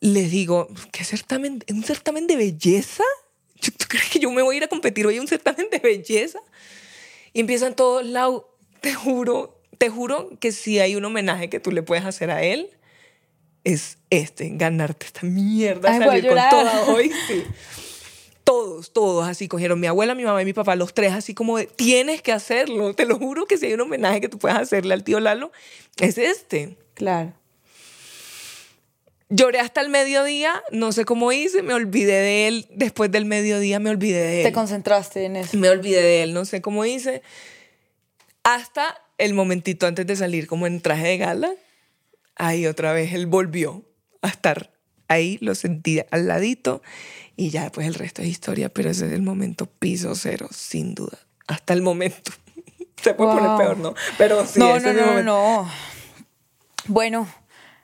les 0.00 0.30
digo, 0.30 0.68
¿qué 0.92 1.04
certamen? 1.04 1.64
¿Un 1.70 1.84
certamen 1.84 2.26
de 2.26 2.36
belleza? 2.36 3.04
¿Tú 3.60 3.86
crees 3.88 4.10
que 4.10 4.18
yo 4.18 4.30
me 4.30 4.42
voy 4.42 4.56
a 4.56 4.58
ir 4.58 4.64
a 4.64 4.68
competir 4.68 5.06
hoy 5.06 5.18
un 5.18 5.28
certamen 5.28 5.68
de 5.70 5.78
belleza? 5.78 6.40
Y 7.32 7.40
empiezan 7.40 7.74
todos, 7.74 8.04
Lau, 8.04 8.46
te 8.80 8.94
juro, 8.94 9.60
te 9.78 9.88
juro 9.88 10.30
que 10.40 10.52
si 10.52 10.78
hay 10.78 10.96
un 10.96 11.04
homenaje 11.04 11.48
que 11.48 11.60
tú 11.60 11.70
le 11.70 11.82
puedes 11.82 12.04
hacer 12.04 12.30
a 12.30 12.42
él, 12.42 12.70
es 13.66 13.98
este, 14.10 14.50
ganarte 14.52 15.06
esta 15.06 15.26
mierda, 15.26 15.98
salir 15.98 16.28
con 16.28 16.38
toda 16.50 16.84
hoy, 16.84 17.10
sí. 17.26 17.42
Todos, 18.44 18.92
todos 18.92 19.26
así 19.26 19.48
cogieron 19.48 19.80
mi 19.80 19.88
abuela, 19.88 20.14
mi 20.14 20.22
mamá 20.22 20.40
y 20.40 20.44
mi 20.44 20.52
papá, 20.52 20.76
los 20.76 20.94
tres 20.94 21.12
así 21.12 21.34
como 21.34 21.58
de, 21.58 21.66
tienes 21.66 22.22
que 22.22 22.30
hacerlo, 22.30 22.94
te 22.94 23.06
lo 23.06 23.18
juro 23.18 23.46
que 23.46 23.58
si 23.58 23.66
hay 23.66 23.72
un 23.72 23.80
homenaje 23.80 24.20
que 24.20 24.28
tú 24.28 24.38
puedas 24.38 24.60
hacerle 24.60 24.94
al 24.94 25.02
tío 25.02 25.18
Lalo, 25.18 25.50
es 25.98 26.16
este. 26.16 26.76
Claro. 26.94 27.32
Lloré 29.30 29.58
hasta 29.58 29.80
el 29.80 29.88
mediodía, 29.88 30.62
no 30.70 30.92
sé 30.92 31.04
cómo 31.04 31.32
hice, 31.32 31.62
me 31.62 31.74
olvidé 31.74 32.20
de 32.20 32.46
él. 32.46 32.68
Después 32.70 33.10
del 33.10 33.24
mediodía 33.24 33.80
me 33.80 33.90
olvidé 33.90 34.20
de 34.20 34.40
él. 34.42 34.46
Te 34.46 34.52
concentraste 34.52 35.24
en 35.24 35.34
eso. 35.34 35.56
Me 35.58 35.70
olvidé 35.70 36.02
de 36.02 36.22
él, 36.22 36.34
no 36.34 36.44
sé 36.44 36.62
cómo 36.62 36.84
hice. 36.84 37.20
Hasta 38.44 38.96
el 39.18 39.34
momentito 39.34 39.88
antes 39.88 40.06
de 40.06 40.14
salir 40.14 40.46
como 40.46 40.68
en 40.68 40.80
traje 40.80 41.08
de 41.08 41.18
gala, 41.18 41.52
ahí 42.36 42.66
otra 42.66 42.92
vez 42.92 43.12
él 43.12 43.26
volvió 43.26 43.84
a 44.22 44.28
estar 44.28 44.72
ahí, 45.08 45.38
lo 45.40 45.54
sentí 45.54 46.00
al 46.10 46.28
ladito 46.28 46.82
y 47.36 47.50
ya 47.50 47.70
pues 47.70 47.86
el 47.86 47.94
resto 47.94 48.22
es 48.22 48.28
historia, 48.28 48.68
pero 48.68 48.90
ese 48.90 49.06
es 49.06 49.12
el 49.12 49.22
momento 49.22 49.66
piso 49.66 50.14
cero, 50.14 50.48
sin 50.52 50.94
duda, 50.94 51.18
hasta 51.46 51.72
el 51.72 51.82
momento. 51.82 52.32
Se 53.02 53.14
puede 53.14 53.34
poner 53.34 53.56
peor, 53.58 53.76
¿no? 53.76 53.94
Pero 54.16 54.46
sí, 54.46 54.58
no, 54.58 54.80
no, 54.80 54.92
no, 54.92 55.22
no. 55.22 55.70
Bueno, 56.86 57.28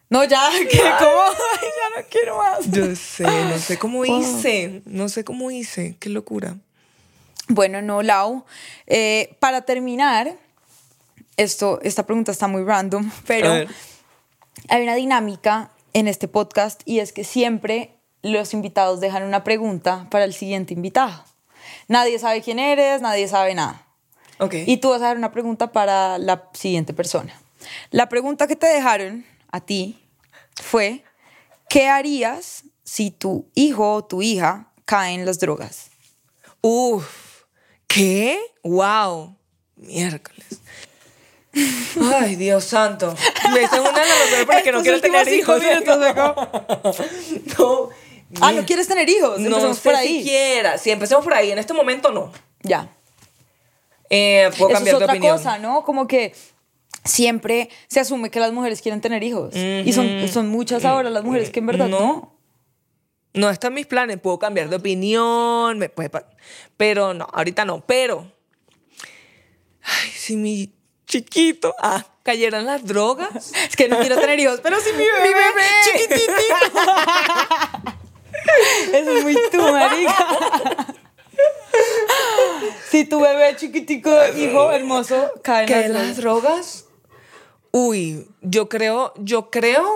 no, 0.09 0.25
ya, 0.25 0.51
¿qué? 0.71 0.79
¿cómo? 0.79 1.23
ya 1.61 2.01
no 2.01 2.07
quiero 2.11 2.39
más. 2.39 2.71
Yo 2.71 2.97
sé, 2.97 3.25
no 3.25 3.59
sé 3.59 3.79
cómo 3.79 4.05
hice, 4.05 4.83
no 4.87 5.09
sé 5.09 5.25
cómo 5.25 5.51
hice, 5.51 5.97
qué 6.01 6.09
locura. 6.09 6.57
Bueno, 7.49 7.83
no, 7.83 8.03
Lau. 8.03 8.45
Eh, 8.87 9.37
para 9.39 9.63
terminar, 9.63 10.37
esto, 11.37 11.81
esta 11.83 12.07
pregunta 12.07 12.33
está 12.33 12.47
muy 12.49 12.65
random, 12.65 13.11
pero. 13.27 13.67
Hay 14.69 14.83
una 14.83 14.95
dinámica 14.95 15.71
en 15.93 16.09
este 16.09 16.29
podcast 16.29 16.83
y 16.85 17.01
es 17.01 17.13
que 17.13 17.25
siempre 17.25 17.95
los 18.23 18.55
invitados 18.55 19.01
dejan 19.01 19.25
una 19.25 19.45
pregunta 19.45 20.07
para 20.11 20.25
el 20.25 20.33
siguiente 20.33 20.75
invitado. 20.75 21.25
Nadie 21.89 22.19
sabe 22.19 22.43
quién 22.43 22.59
eres, 22.59 23.03
nadie 23.03 23.29
sabe 23.29 23.55
nada. 23.55 23.87
Ok. 24.39 24.55
Y 24.67 24.79
tú 24.79 24.91
vas 24.91 25.03
a 25.03 25.07
dar 25.07 25.17
una 25.17 25.33
pregunta 25.33 25.73
para 25.73 26.19
la 26.19 26.49
siguiente 26.53 26.95
persona. 26.95 27.35
La 27.91 28.09
pregunta 28.09 28.47
que 28.47 28.57
te 28.57 28.67
dejaron 28.67 29.25
a 29.51 29.61
ti 29.61 29.99
fue, 30.61 31.05
¿qué 31.69 31.89
harías 31.89 32.65
si 32.85 33.11
tu 33.11 33.49
hijo 33.55 33.95
o 33.95 34.05
tu 34.05 34.23
hija 34.23 34.73
cae 34.85 35.15
en 35.15 35.27
las 35.27 35.39
drogas? 35.39 35.91
Uf, 36.61 37.45
¿qué? 37.87 38.41
Wow, 38.63 39.37
miércoles. 39.77 40.61
Ay, 42.15 42.37
Dios 42.37 42.65
santo. 42.65 43.15
Me 43.53 43.63
hice 43.63 43.81
una 43.81 43.91
de 43.91 43.99
las 43.99 44.19
razones 44.21 44.45
por 44.47 44.55
las 44.55 44.63
que 44.63 44.73
no 44.73 44.83
quiero 44.83 45.01
tener 45.01 45.29
hijos. 45.29 45.63
no. 47.59 47.89
Ah, 48.41 48.53
¿no 48.53 48.65
quieres 48.65 48.89
tener 48.89 49.09
hijos? 49.09 49.39
No 49.39 49.47
Empecemos 49.49 49.77
sé 49.79 49.83
por 49.91 49.95
ahí. 49.95 50.19
siquiera. 50.19 50.79
Si 50.79 50.91
empecemos 50.91 51.23
por 51.25 51.35
ahí, 51.35 51.51
en 51.51 51.59
este 51.59 51.75
momento 51.75 52.11
no. 52.11 52.33
Ya. 52.63 52.89
Eh, 54.09 54.51
puedo 54.57 54.71
Eso 54.71 54.77
cambiar 54.77 54.95
es 54.95 54.99
de 54.99 55.05
otra 55.05 55.15
opinión. 55.15 55.37
cosa, 55.37 55.59
¿no? 55.59 55.85
Como 55.85 56.07
que 56.07 56.35
siempre 57.05 57.69
se 57.89 58.01
asume 58.01 58.31
que 58.31 58.41
las 58.41 58.53
mujeres 58.53 58.81
quieren 58.81 59.01
tener 59.01 59.23
hijos. 59.23 59.55
Y 59.55 59.93
son, 59.93 60.29
son 60.29 60.49
muchas 60.49 60.85
ahora 60.85 61.11
las 61.11 61.25
mujeres 61.25 61.51
que 61.51 61.61
en 61.61 61.67
verdad 61.67 61.89
no. 61.89 61.99
No. 62.01 62.33
No 63.35 63.49
están 63.49 63.73
mis 63.73 63.87
planes, 63.87 64.19
puedo 64.21 64.39
cambiar 64.39 64.69
de 64.69 64.77
opinión, 64.77 65.79
me 65.79 65.89
puede 65.89 66.11
pero 66.77 67.15
no, 67.15 67.27
ahorita 67.33 67.65
no, 67.65 67.81
pero 67.87 68.31
ay, 69.83 70.11
si 70.15 70.37
mi 70.37 70.71
chiquito 71.13 71.75
ah, 71.79 72.03
cayera 72.23 72.59
en 72.61 72.67
las 72.67 72.85
drogas, 72.87 73.53
Es 73.69 73.77
que 73.77 73.87
no 73.89 73.99
quiero 73.99 74.17
tener 74.19 74.41
hijos, 74.41 74.61
pero 74.63 74.81
sí 74.81 74.91
mi 74.93 75.05
bebé, 75.05 75.23
Mi 75.23 75.35
bebé. 75.35 75.63
chiquititito. 75.85 76.81
Eso 78.95 79.11
es 79.19 79.23
muy 79.23 79.37
tú, 79.53 79.59
marica. 79.61 80.87
Si 82.91 83.05
tu 83.05 83.21
bebé 83.21 83.57
chiquitico, 83.57 84.11
hijo 84.37 84.71
hermoso, 84.73 85.31
cae 85.43 85.63
en 85.65 85.69
¿cae 85.69 85.89
las 85.89 86.03
en 86.03 86.17
drogas. 86.17 86.17
las 86.17 86.17
drogas? 86.17 86.85
Uy, 87.73 88.27
yo 88.41 88.69
creo, 88.71 89.13
yo 89.17 89.51
creo 89.51 89.95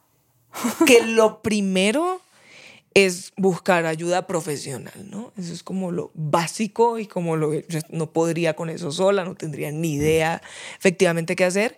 que 0.86 1.02
lo 1.02 1.40
primero 1.42 2.20
es 2.96 3.34
buscar 3.36 3.84
ayuda 3.84 4.26
profesional, 4.26 5.10
¿no? 5.10 5.30
Eso 5.36 5.52
es 5.52 5.62
como 5.62 5.92
lo 5.92 6.10
básico 6.14 6.98
y 6.98 7.06
como 7.06 7.36
lo 7.36 7.52
yo 7.52 7.80
no 7.90 8.10
podría 8.10 8.56
con 8.56 8.70
eso 8.70 8.90
sola, 8.90 9.22
no 9.22 9.34
tendría 9.34 9.70
ni 9.70 9.96
idea 9.96 10.40
efectivamente 10.78 11.36
qué 11.36 11.44
hacer 11.44 11.76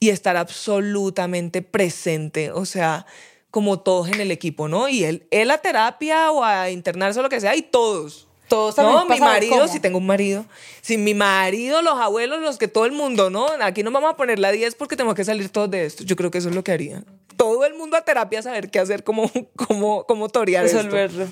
y 0.00 0.08
estar 0.08 0.36
absolutamente 0.36 1.62
presente, 1.62 2.50
o 2.50 2.64
sea, 2.64 3.06
como 3.52 3.78
todos 3.78 4.08
en 4.08 4.20
el 4.20 4.32
equipo, 4.32 4.66
¿no? 4.66 4.88
Y 4.88 5.04
él, 5.04 5.28
él 5.30 5.52
a 5.52 5.58
terapia 5.58 6.32
o 6.32 6.42
a 6.42 6.68
internarse 6.68 7.20
o 7.20 7.22
lo 7.22 7.28
que 7.28 7.40
sea 7.40 7.54
y 7.54 7.62
todos. 7.62 8.26
Todos 8.48 8.76
No, 8.76 9.06
mi 9.06 9.20
marido, 9.20 9.68
si 9.68 9.78
tengo 9.78 9.98
un 9.98 10.06
marido. 10.06 10.46
Si 10.80 10.98
mi 10.98 11.14
marido, 11.14 11.80
los 11.80 11.94
abuelos, 11.94 12.40
los 12.40 12.58
que 12.58 12.66
todo 12.66 12.86
el 12.86 12.92
mundo, 12.92 13.30
¿no? 13.30 13.46
Aquí 13.60 13.84
nos 13.84 13.92
vamos 13.92 14.12
a 14.12 14.16
poner 14.16 14.40
la 14.40 14.50
10 14.50 14.74
porque 14.74 14.96
tenemos 14.96 15.14
que 15.14 15.24
salir 15.24 15.48
todos 15.48 15.70
de 15.70 15.86
esto. 15.86 16.02
Yo 16.02 16.16
creo 16.16 16.32
que 16.32 16.38
eso 16.38 16.48
es 16.48 16.56
lo 16.56 16.64
que 16.64 16.72
haría. 16.72 17.04
Todo 17.46 17.64
el 17.64 17.74
mundo 17.74 17.96
a 17.96 18.02
terapia 18.02 18.40
a 18.40 18.42
saber 18.42 18.72
qué 18.72 18.80
hacer, 18.80 19.04
cómo, 19.04 19.30
cómo, 19.56 20.04
cómo 20.04 20.28
torear 20.28 20.64
esto. 20.64 20.78
Resolverlo. 20.78 21.28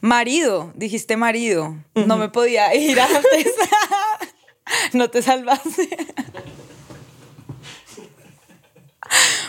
Marido, 0.00 0.72
dijiste 0.74 1.18
marido. 1.18 1.76
No 1.94 2.16
me 2.16 2.30
podía 2.30 2.74
ir 2.74 2.98
antes. 3.00 3.54
no 4.94 5.10
te 5.10 5.20
salvaste. 5.20 5.86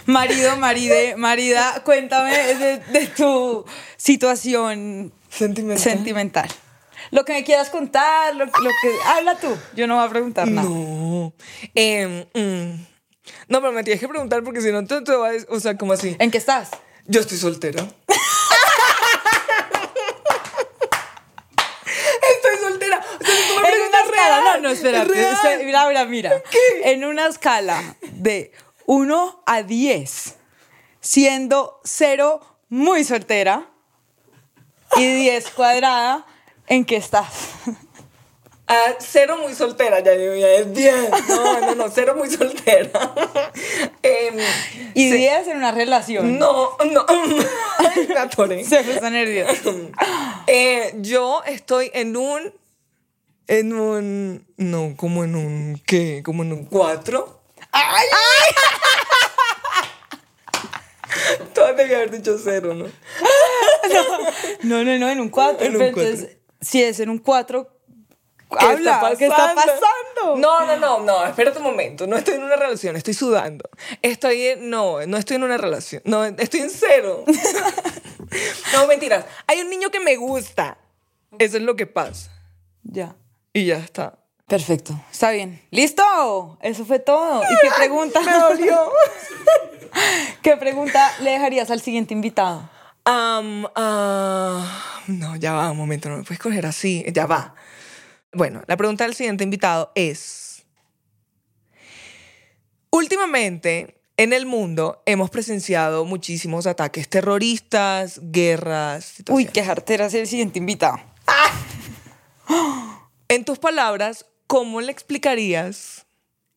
Marido, 0.06 0.58
maride, 0.58 1.16
marida, 1.16 1.82
cuéntame 1.86 2.36
de, 2.56 2.78
de 2.80 3.08
tu 3.08 3.64
situación 3.96 5.14
Sentimental. 5.30 5.80
sentimental. 5.82 6.50
Lo 7.12 7.24
que 7.24 7.32
me 7.32 7.44
quieras 7.46 7.70
contar, 7.70 8.36
lo, 8.36 8.46
lo 8.46 8.52
que... 8.52 8.92
Habla 9.06 9.40
tú, 9.40 9.56
yo 9.78 9.88
no 9.88 9.96
voy 9.96 10.06
a 10.06 10.10
preguntar 10.10 10.48
nada. 10.50 10.68
No. 10.68 11.34
Em, 11.74 12.26
mm. 12.34 12.86
No, 13.48 13.62
pero 13.62 13.72
me 13.72 13.84
tienes 13.84 14.02
que 14.02 14.08
preguntar 14.08 14.44
porque 14.44 14.62
si 14.62 14.72
no 14.72 14.86
te, 14.86 15.02
te 15.02 15.16
va 15.16 15.30
a... 15.30 15.34
O 15.50 15.60
sea, 15.60 15.78
como 15.78 15.94
así. 15.94 16.16
¿En 16.20 16.32
qué 16.32 16.38
estás? 16.38 16.72
Yo 17.06 17.22
estoy 17.22 17.38
soltera. 17.38 17.82
estoy 22.36 22.58
soltera. 22.60 22.98
O 22.98 23.26
sea, 23.26 23.36
tú 23.48 23.62
me 23.62 23.70
En 23.70 23.76
una 23.82 24.00
escala, 24.00 24.12
real, 24.12 24.44
no, 24.44 24.60
no, 24.62 24.70
espérate, 24.70 25.64
mira, 25.64 25.88
mira, 25.88 26.06
mira. 26.06 26.44
En 26.84 27.06
una 27.06 27.28
escala 27.28 27.96
de 28.02 28.52
1 28.86 29.44
a 29.46 29.64
10, 29.64 30.36
siendo 31.00 31.80
0 31.84 32.42
muy 32.70 33.04
soltera 33.04 33.70
y 34.98 35.06
10 35.06 35.50
cuadrada, 35.52 36.26
¿en 36.68 36.86
qué 36.86 36.96
estás? 36.96 37.28
Ah, 38.68 38.96
cero 39.00 39.38
muy 39.42 39.54
soltera, 39.54 40.00
ya 40.00 40.12
digo, 40.14 40.34
ya 40.36 40.48
es 40.54 40.72
bien. 40.74 40.96
No, 41.30 41.60
no, 41.62 41.76
no, 41.76 41.92
cero 41.94 42.16
muy 42.18 42.30
soltera. 42.32 42.90
Em, 44.02 44.36
Y 44.96 45.12
10 45.12 45.48
en 45.50 45.58
una 45.58 45.72
relación. 45.72 46.40
no, 46.40 46.76
no. 46.92 47.06
Ay, 47.78 48.08
me 48.08 48.18
atoré. 48.18 48.64
Se 48.64 48.84
puso 48.84 49.10
nerviosa. 49.10 49.54
Eh, 50.48 50.94
yo 50.98 51.42
estoy 51.46 51.92
en 51.94 52.18
un. 52.18 52.54
En 53.48 53.74
un. 53.74 54.48
No, 54.58 54.94
como 54.96 55.24
en 55.24 55.36
un. 55.36 55.82
¿Qué? 55.86 56.22
Como 56.24 56.44
en 56.44 56.54
un 56.54 56.66
cuatro. 56.66 57.42
¡Ay! 57.72 58.08
Todas 61.54 61.76
debía 61.78 61.98
haber 61.98 62.12
dicho 62.12 62.38
cero, 62.44 62.74
¿no? 62.74 62.86
No, 64.64 64.84
no, 64.84 64.98
no, 64.98 65.10
en 65.10 65.20
un 65.20 65.30
4. 65.30 65.66
En 65.66 65.76
un 65.76 65.82
entonces, 65.82 66.38
si 66.62 66.84
es 66.84 67.00
en 67.00 67.10
un 67.10 67.20
4, 67.20 67.70
¿Qué 68.60 68.66
habla, 68.66 69.16
¿qué 69.18 69.26
está 69.28 69.54
pasando? 69.54 70.38
No, 70.38 70.66
no, 70.66 70.78
no, 70.78 71.00
no, 71.00 71.26
espérate 71.26 71.58
un 71.58 71.64
momento. 71.64 72.08
No 72.08 72.18
estoy 72.18 72.36
en 72.36 72.44
una 72.44 72.56
relación, 72.56 72.96
estoy 72.96 73.14
sudando. 73.14 73.70
Estoy 74.02 74.48
en, 74.48 74.70
no, 74.70 75.06
no 75.06 75.18
estoy 75.18 75.36
en 75.38 75.44
una 75.44 75.58
relación. 75.58 76.02
No, 76.06 76.24
estoy 76.26 76.62
en 76.62 76.70
cero. 76.70 77.24
no, 78.74 78.88
mentiras. 78.88 79.26
Hay 79.48 79.62
un 79.62 79.70
niño 79.70 79.90
que 79.92 80.00
me 80.00 80.16
gusta. 80.16 80.78
Eso 81.38 81.58
es 81.58 81.64
lo 81.64 81.76
que 81.76 81.88
pasa. 81.88 82.32
Ya. 82.84 83.16
Y 83.54 83.66
ya 83.66 83.78
está. 83.78 84.20
Perfecto, 84.48 84.94
está 85.12 85.32
bien. 85.32 85.60
¡Listo! 85.72 86.60
Eso 86.62 86.86
fue 86.86 87.00
todo. 87.00 87.42
¿Y 87.44 87.56
qué 87.62 87.70
pregunta? 87.76 88.22
Me 88.22 88.38
dolió. 88.38 88.92
¿Qué 90.44 90.56
pregunta 90.56 91.12
le 91.22 91.32
dejarías 91.32 91.72
al 91.72 91.82
siguiente 91.82 92.14
invitado? 92.14 92.70
Am, 93.06 93.68
ah, 93.76 95.04
no, 95.08 95.36
ya 95.36 95.54
va, 95.54 95.72
un 95.72 95.78
momento, 95.78 96.10
no 96.10 96.18
me 96.18 96.24
puedes 96.24 96.40
coger 96.40 96.68
así. 96.68 97.04
Ya 97.12 97.26
va. 97.26 97.56
Bueno, 98.36 98.64
la 98.68 98.76
pregunta 98.76 99.06
del 99.06 99.16
siguiente 99.16 99.46
invitado 99.46 99.94
es: 99.96 100.66
Últimamente, 102.90 104.02
en 104.18 104.34
el 104.34 104.46
mundo 104.46 105.02
hemos 105.06 105.30
presenciado 105.30 106.04
muchísimos 106.04 106.68
ataques 106.68 107.08
terroristas, 107.08 108.20
guerras. 108.22 109.24
Uy, 109.30 109.46
qué 109.46 109.64
jartera 109.64 110.10
ser 110.10 110.22
el 110.22 110.28
siguiente 110.28 110.60
invitado. 110.60 111.00
En 113.30 113.46
tus 113.46 113.58
palabras, 113.58 114.26
¿cómo 114.48 114.82
le 114.82 114.92
explicarías 114.92 116.06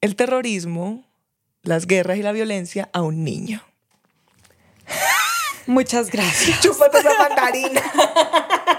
el 0.01 0.17
terrorismo, 0.17 1.05
las 1.63 1.87
guerras 1.87 2.19
y 2.19 2.23
la 2.23 2.33
violencia 2.33 2.91
a 2.93 3.03
un 3.03 3.23
niño? 3.23 3.63
Muchas 5.67 6.11
gracias. 6.11 6.61
Chúpate 6.63 6.99
esa 6.99 7.19
mandarina. 7.19 7.83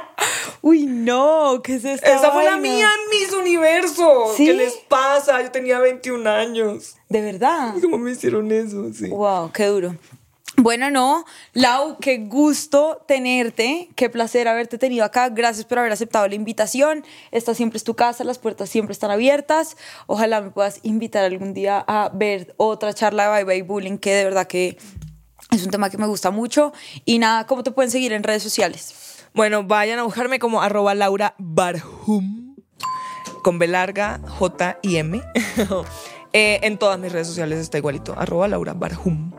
Uy, 0.61 0.85
no, 0.85 1.61
¿qué 1.63 1.75
es 1.75 1.85
esta 1.85 2.07
Esa 2.11 2.31
fue 2.31 2.43
la 2.43 2.51
vaina? 2.51 2.61
mía 2.61 2.89
en 2.93 3.09
mis 3.19 3.33
universos. 3.33 4.35
¿Sí? 4.35 4.45
¿Qué 4.45 4.53
les 4.53 4.73
pasa? 4.87 5.41
Yo 5.41 5.51
tenía 5.51 5.79
21 5.79 6.29
años. 6.29 6.95
¿De 7.07 7.21
verdad? 7.21 7.75
¿Cómo 7.81 7.97
me 7.97 8.11
hicieron 8.11 8.51
eso? 8.51 8.91
Sí. 8.93 9.09
Wow, 9.09 9.51
qué 9.51 9.65
duro. 9.67 9.95
Bueno, 10.57 10.91
no, 10.91 11.23
Lau, 11.53 11.99
qué 11.99 12.17
gusto 12.17 13.01
tenerte, 13.07 13.87
qué 13.95 14.09
placer 14.09 14.49
haberte 14.49 14.77
tenido 14.77 15.05
acá. 15.05 15.29
Gracias 15.29 15.65
por 15.65 15.79
haber 15.79 15.93
aceptado 15.93 16.27
la 16.27 16.35
invitación. 16.35 17.05
Esta 17.31 17.55
siempre 17.55 17.77
es 17.77 17.85
tu 17.85 17.95
casa, 17.95 18.25
las 18.25 18.39
puertas 18.39 18.69
siempre 18.69 18.91
están 18.91 19.09
abiertas. 19.09 19.77
Ojalá 20.05 20.41
me 20.41 20.49
puedas 20.51 20.79
invitar 20.83 21.23
algún 21.23 21.53
día 21.53 21.85
a 21.87 22.09
ver 22.13 22.53
otra 22.57 22.93
charla 22.93 23.37
de 23.37 23.45
Bye 23.45 23.61
Bye 23.61 23.61
Bullying, 23.61 23.97
que 23.99 24.13
de 24.13 24.25
verdad 24.25 24.47
que 24.47 24.77
es 25.51 25.63
un 25.63 25.71
tema 25.71 25.89
que 25.89 25.97
me 25.97 26.07
gusta 26.07 26.29
mucho. 26.29 26.73
Y 27.05 27.19
nada, 27.19 27.47
¿cómo 27.47 27.63
te 27.63 27.71
pueden 27.71 27.89
seguir 27.89 28.11
en 28.11 28.23
redes 28.23 28.43
sociales? 28.43 28.93
Bueno, 29.33 29.63
vayan 29.63 29.99
a 29.99 30.03
buscarme 30.03 30.39
como 30.39 30.61
arroba 30.61 30.95
Laura 30.95 31.35
Barhum 31.37 32.55
con 33.41 33.59
B 33.59 33.67
larga, 33.67 34.19
J 34.27 34.77
y 34.81 34.97
M. 34.97 35.21
Eh, 36.31 36.59
en 36.61 36.77
todas 36.77 36.99
mis 36.99 37.11
redes 37.11 37.25
sociales 37.25 37.57
está 37.57 37.79
igualito, 37.79 38.13
arroba 38.15 38.47
Laura 38.47 38.73
Barhum. 38.73 39.31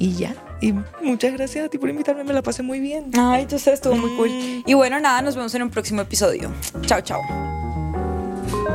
Y 0.00 0.16
ya. 0.16 0.34
Y 0.60 0.74
muchas 1.00 1.32
gracias 1.34 1.66
a 1.66 1.68
ti 1.68 1.78
por 1.78 1.88
invitarme, 1.88 2.24
me 2.24 2.32
la 2.32 2.42
pasé 2.42 2.64
muy 2.64 2.80
bien. 2.80 3.12
Ay, 3.16 3.42
entonces 3.42 3.74
estuvo 3.74 3.94
muy 3.94 4.10
cool. 4.16 4.28
Y 4.66 4.74
bueno, 4.74 4.98
nada, 4.98 5.22
nos 5.22 5.36
vemos 5.36 5.54
en 5.54 5.62
un 5.62 5.70
próximo 5.70 6.00
episodio. 6.02 6.50
Chao, 6.84 7.00
chao. 7.00 7.20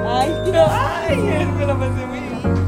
Ay, 0.07 0.29
no. 0.53 0.65
Ay, 0.69 1.17
me 1.57 1.65
la 1.65 1.77
pasé 1.77 2.05
muy 2.05 2.19
bien. 2.21 2.66